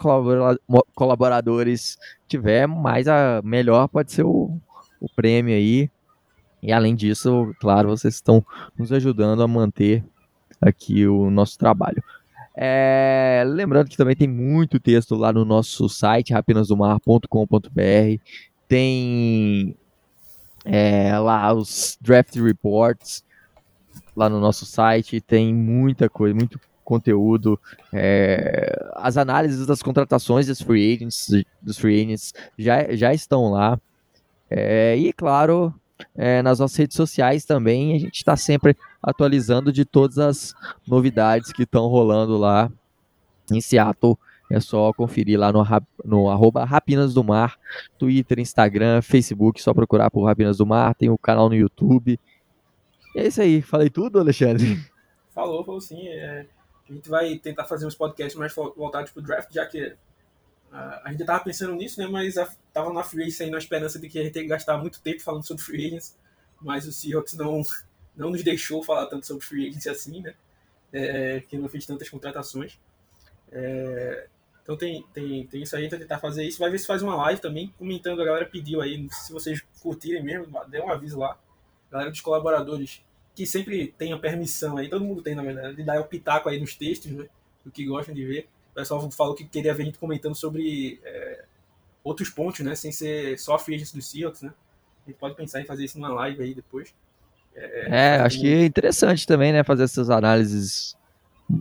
colaboradores 0.94 1.98
tiver, 2.28 2.68
mais 2.68 3.08
a 3.08 3.42
melhor 3.42 3.88
pode 3.88 4.12
ser 4.12 4.24
o, 4.24 4.56
o 5.00 5.08
prêmio 5.16 5.54
aí. 5.54 5.90
E 6.62 6.72
além 6.72 6.94
disso, 6.94 7.54
claro, 7.60 7.88
vocês 7.88 8.14
estão 8.14 8.44
nos 8.76 8.92
ajudando 8.92 9.42
a 9.42 9.48
manter 9.48 10.04
aqui 10.60 11.06
o 11.06 11.30
nosso 11.30 11.56
trabalho. 11.58 12.02
É, 12.56 13.44
lembrando 13.46 13.88
que 13.88 13.96
também 13.96 14.16
tem 14.16 14.26
muito 14.26 14.80
texto 14.80 15.14
lá 15.14 15.32
no 15.32 15.44
nosso 15.44 15.88
site, 15.88 16.32
rapinasdomar.com.br. 16.32 18.22
Tem 18.66 19.76
é, 20.64 21.16
lá 21.18 21.52
os 21.52 21.96
draft 22.00 22.34
reports 22.36 23.24
lá 24.18 24.28
no 24.28 24.40
nosso 24.40 24.66
site 24.66 25.20
tem 25.20 25.54
muita 25.54 26.10
coisa, 26.10 26.34
muito 26.34 26.60
conteúdo, 26.84 27.60
é, 27.92 28.74
as 28.94 29.16
análises 29.16 29.66
das 29.66 29.80
contratações 29.80 30.46
dos 30.46 30.60
free 30.60 30.94
agents, 30.94 31.28
dos 31.62 31.78
free 31.78 32.02
agents 32.02 32.32
já, 32.58 32.96
já 32.96 33.14
estão 33.14 33.50
lá. 33.50 33.78
É, 34.50 34.96
e 34.96 35.12
claro, 35.12 35.72
é, 36.16 36.42
nas 36.42 36.58
nossas 36.58 36.76
redes 36.76 36.96
sociais 36.96 37.44
também 37.44 37.94
a 37.94 37.98
gente 37.98 38.16
está 38.16 38.36
sempre 38.36 38.76
atualizando 39.02 39.72
de 39.72 39.84
todas 39.84 40.18
as 40.18 40.54
novidades 40.86 41.52
que 41.52 41.62
estão 41.62 41.86
rolando 41.86 42.36
lá 42.36 42.70
em 43.50 43.60
Seattle 43.60 44.18
é 44.50 44.60
só 44.60 44.92
conferir 44.92 45.38
lá 45.38 45.52
no, 45.52 45.62
no 46.04 46.30
arroba 46.30 46.64
Rapinas 46.64 47.12
do 47.12 47.22
Mar, 47.22 47.58
Twitter, 47.98 48.38
Instagram, 48.38 49.02
Facebook, 49.02 49.60
só 49.60 49.74
procurar 49.74 50.10
por 50.10 50.24
Rapinas 50.24 50.56
do 50.56 50.66
Mar, 50.66 50.94
tem 50.94 51.10
o 51.10 51.18
canal 51.18 51.48
no 51.48 51.54
YouTube. 51.54 52.18
É 53.14 53.26
isso 53.26 53.42
aí, 53.42 53.60
falei 53.60 53.90
tudo, 53.90 54.18
Alexandre? 54.18 54.78
Falou, 55.34 55.64
falou 55.64 55.80
sim. 55.80 56.08
É, 56.08 56.46
a 56.88 56.92
gente 56.92 57.08
vai 57.08 57.36
tentar 57.36 57.64
fazer 57.64 57.86
uns 57.86 57.94
podcasts 57.94 58.36
mais 58.36 58.54
voltados 58.54 59.10
pro 59.12 59.22
draft, 59.22 59.52
já 59.52 59.66
que 59.66 59.94
a 60.70 61.10
gente 61.10 61.24
tava 61.24 61.42
pensando 61.42 61.74
nisso, 61.74 62.00
né? 62.00 62.06
Mas 62.06 62.36
a, 62.36 62.48
tava 62.72 62.92
na 62.92 63.02
free 63.02 63.22
agency 63.22 63.44
aí 63.44 63.50
na 63.50 63.58
esperança 63.58 63.98
de 63.98 64.08
que 64.08 64.18
a 64.18 64.22
gente 64.22 64.38
ia 64.38 64.46
gastar 64.46 64.76
muito 64.78 65.00
tempo 65.00 65.22
falando 65.22 65.46
sobre 65.46 65.62
free 65.62 65.86
agents, 65.86 66.16
mas 66.60 66.86
o 66.86 66.92
Seahawks 66.92 67.34
não, 67.34 67.62
não 68.16 68.30
nos 68.30 68.42
deixou 68.42 68.82
falar 68.82 69.06
tanto 69.06 69.26
sobre 69.26 69.44
free 69.44 69.68
agency 69.68 69.88
assim, 69.88 70.20
né? 70.20 70.34
É, 70.92 71.40
que 71.48 71.56
não 71.58 71.68
fez 71.68 71.86
tantas 71.86 72.08
contratações. 72.08 72.78
É, 73.50 74.26
então 74.62 74.76
tem, 74.76 75.02
tem, 75.14 75.46
tem 75.46 75.62
isso 75.62 75.74
aí, 75.74 75.86
então 75.86 75.98
tentar 75.98 76.18
fazer 76.18 76.44
isso. 76.44 76.58
Vai 76.58 76.70
ver 76.70 76.78
se 76.78 76.86
faz 76.86 77.02
uma 77.02 77.16
live 77.16 77.40
também, 77.40 77.72
comentando. 77.78 78.20
A 78.20 78.24
galera 78.24 78.46
pediu 78.46 78.82
aí, 78.82 79.08
se 79.10 79.32
vocês 79.32 79.62
curtirem 79.80 80.22
mesmo, 80.22 80.46
dê 80.68 80.80
um 80.80 80.90
aviso 80.90 81.18
lá. 81.18 81.38
galera 81.90 82.10
dos 82.10 82.20
colaboradores, 82.20 83.02
que 83.34 83.46
sempre 83.46 83.94
tem 83.96 84.12
a 84.12 84.18
permissão 84.18 84.76
aí, 84.76 84.90
todo 84.90 85.04
mundo 85.04 85.22
tem 85.22 85.34
na 85.34 85.42
verdade, 85.42 85.76
de 85.76 85.82
dar 85.82 86.00
o 86.00 86.04
pitaco 86.04 86.48
aí 86.50 86.60
nos 86.60 86.74
textos, 86.74 87.10
né? 87.10 87.26
Do 87.64 87.70
que 87.70 87.86
gostam 87.86 88.14
de 88.14 88.26
ver. 88.26 88.48
O 88.78 88.80
pessoal 88.80 89.10
falou 89.10 89.34
que 89.34 89.44
queria 89.44 89.74
ver 89.74 89.82
a 89.82 89.86
gente 89.86 89.98
comentando 89.98 90.36
sobre 90.36 91.00
é, 91.04 91.44
outros 92.04 92.30
pontos, 92.30 92.60
né? 92.60 92.76
Sem 92.76 92.92
ser 92.92 93.36
só 93.36 93.58
free 93.58 93.74
agents 93.74 93.92
do 93.92 94.00
Seahawks, 94.00 94.42
né? 94.42 94.52
A 95.04 95.10
gente 95.10 95.18
pode 95.18 95.34
pensar 95.34 95.60
em 95.60 95.64
fazer 95.64 95.84
isso 95.84 95.98
numa 95.98 96.14
live 96.14 96.44
aí 96.44 96.54
depois. 96.54 96.94
É, 97.56 97.88
é 97.88 98.20
acho 98.20 98.38
que 98.38 98.46
é 98.46 98.64
interessante 98.64 99.26
também, 99.26 99.52
né? 99.52 99.64
Fazer 99.64 99.82
essas 99.82 100.08
análises 100.10 100.96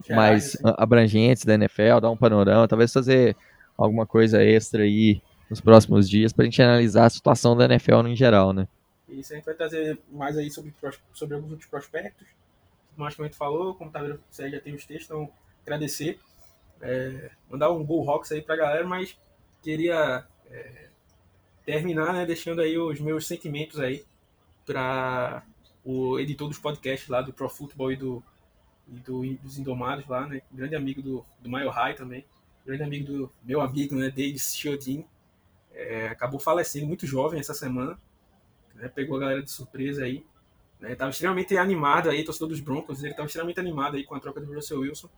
mais 0.07 0.55
abrangentes 0.77 1.43
da 1.43 1.55
NFL, 1.55 1.99
dar 1.99 2.11
um 2.11 2.17
panorama, 2.17 2.67
talvez 2.67 2.93
fazer 2.93 3.35
alguma 3.75 4.05
coisa 4.05 4.43
extra 4.43 4.83
aí 4.83 5.19
nos 5.49 5.59
próximos 5.59 6.07
dias 6.07 6.31
para 6.31 6.43
a 6.43 6.45
gente 6.45 6.61
analisar 6.61 7.05
a 7.05 7.09
situação 7.09 7.57
da 7.57 7.65
NFL 7.65 8.03
no 8.03 8.15
geral, 8.15 8.53
né? 8.53 8.67
Isso, 9.09 9.33
a 9.33 9.37
gente 9.37 9.45
vai 9.45 9.55
trazer 9.55 9.97
mais 10.11 10.37
aí 10.37 10.51
sobre, 10.51 10.71
sobre 11.13 11.35
alguns 11.35 11.49
outros 11.49 11.67
prospectos. 11.67 12.27
Como 12.95 13.09
que 13.09 13.21
a 13.21 13.25
gente 13.25 13.37
falou, 13.37 13.73
como 13.73 13.89
tá 13.89 14.03
vendo, 14.03 14.19
já 14.31 14.59
tem 14.59 14.75
os 14.75 14.85
textos, 14.85 15.05
então 15.05 15.27
agradecer. 15.65 16.19
É, 16.81 17.31
mandar 17.49 17.71
um 17.71 17.83
Go 17.83 18.01
Rocks 18.01 18.31
aí 18.31 18.41
pra 18.41 18.55
galera, 18.55 18.85
mas 18.85 19.17
queria 19.61 20.25
é, 20.49 20.89
terminar, 21.65 22.13
né, 22.13 22.25
deixando 22.25 22.61
aí 22.61 22.77
os 22.77 22.99
meus 22.99 23.27
sentimentos 23.27 23.79
aí 23.79 24.05
para 24.65 25.43
o 25.83 26.19
editor 26.19 26.47
dos 26.47 26.59
podcasts 26.59 27.09
lá 27.09 27.21
do 27.21 27.33
Pro 27.33 27.49
Football 27.49 27.91
e 27.91 27.95
do 27.95 28.23
e 28.89 28.99
do, 28.99 29.21
dos 29.37 29.57
Indomados 29.57 30.07
lá, 30.07 30.25
né? 30.25 30.41
Grande 30.51 30.75
amigo 30.75 31.01
do, 31.01 31.25
do 31.41 31.49
Maio 31.49 31.69
High 31.69 31.93
também. 31.95 32.25
Grande 32.65 32.83
amigo 32.83 33.05
do 33.05 33.31
meu 33.43 33.61
amigo, 33.61 33.95
né? 33.95 34.09
Davis 34.09 34.55
Chiodin. 34.55 35.05
É, 35.73 36.07
acabou 36.07 36.39
falecendo 36.39 36.87
muito 36.87 37.05
jovem 37.05 37.39
essa 37.39 37.53
semana. 37.53 37.99
Né, 38.75 38.87
pegou 38.87 39.17
a 39.17 39.19
galera 39.19 39.43
de 39.43 39.51
surpresa 39.51 40.03
aí. 40.03 40.25
Né, 40.79 40.95
tava 40.95 41.11
extremamente 41.11 41.57
animado 41.57 42.09
aí, 42.09 42.23
torcedor 42.23 42.49
dos 42.49 42.59
Broncos. 42.59 43.03
Ele 43.03 43.11
estava 43.11 43.27
extremamente 43.27 43.59
animado 43.59 43.97
aí 43.97 44.03
com 44.03 44.15
a 44.15 44.19
troca 44.19 44.39
do 44.39 44.53
Russell 44.53 44.79
Wilson. 44.79 45.09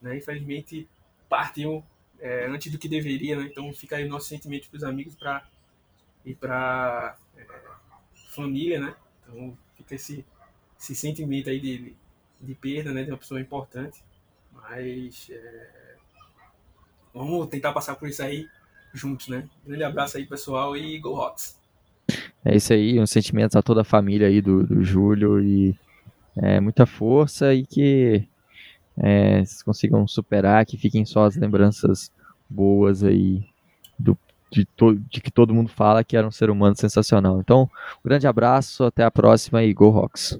Né, 0.00 0.16
infelizmente 0.16 0.88
partiu 1.28 1.84
é, 2.20 2.46
antes 2.46 2.70
do 2.70 2.78
que 2.78 2.88
deveria, 2.88 3.36
né? 3.36 3.48
Então 3.50 3.72
fica 3.72 3.96
aí 3.96 4.08
nosso 4.08 4.28
sentimento 4.28 4.68
para 4.68 4.76
os 4.76 4.84
amigos 4.84 5.14
pra, 5.14 5.46
e 6.24 6.34
para 6.34 7.16
é, 7.36 7.44
família, 8.30 8.80
né? 8.80 8.94
Então 9.22 9.56
fica 9.76 9.94
esse, 9.94 10.24
esse 10.78 10.94
sentimento 10.94 11.50
aí 11.50 11.60
de, 11.60 11.94
de 12.40 12.54
perda 12.54 12.92
né, 12.92 13.04
de 13.04 13.10
uma 13.10 13.18
pessoa 13.18 13.40
importante. 13.40 14.02
Mas 14.52 15.28
é, 15.30 15.94
vamos 17.14 17.48
tentar 17.48 17.72
passar 17.72 17.94
por 17.94 18.08
isso 18.08 18.22
aí 18.22 18.48
juntos, 18.92 19.28
né? 19.28 19.48
Grande 19.66 19.84
abraço 19.84 20.16
aí, 20.16 20.26
pessoal, 20.26 20.76
e 20.76 20.98
Go 20.98 21.20
Hawks! 21.20 21.58
É 22.44 22.56
isso 22.56 22.72
aí, 22.72 22.98
um 22.98 23.06
sentimento 23.06 23.58
a 23.58 23.62
toda 23.62 23.82
a 23.82 23.84
família 23.84 24.28
aí 24.28 24.40
do, 24.40 24.66
do 24.66 24.82
Júlio 24.82 25.42
e 25.42 25.78
é, 26.36 26.60
muita 26.60 26.86
força 26.86 27.52
e 27.52 27.66
que 27.66 28.26
é, 29.00 29.38
vocês 29.38 29.62
consigam 29.62 30.06
superar, 30.06 30.64
que 30.66 30.76
fiquem 30.76 31.04
só 31.04 31.24
as 31.24 31.36
lembranças 31.36 32.10
boas 32.48 33.04
aí 33.04 33.44
do, 33.98 34.16
de, 34.50 34.64
to, 34.64 34.94
de 34.94 35.20
que 35.20 35.30
todo 35.30 35.54
mundo 35.54 35.68
fala 35.68 36.04
que 36.04 36.16
era 36.16 36.26
um 36.26 36.30
ser 36.30 36.50
humano 36.50 36.76
sensacional. 36.76 37.40
Então, 37.40 37.62
um 38.04 38.08
grande 38.08 38.26
abraço, 38.26 38.84
até 38.84 39.04
a 39.04 39.10
próxima 39.10 39.62
e 39.62 39.72
Go 39.72 39.96
Hawks! 39.96 40.38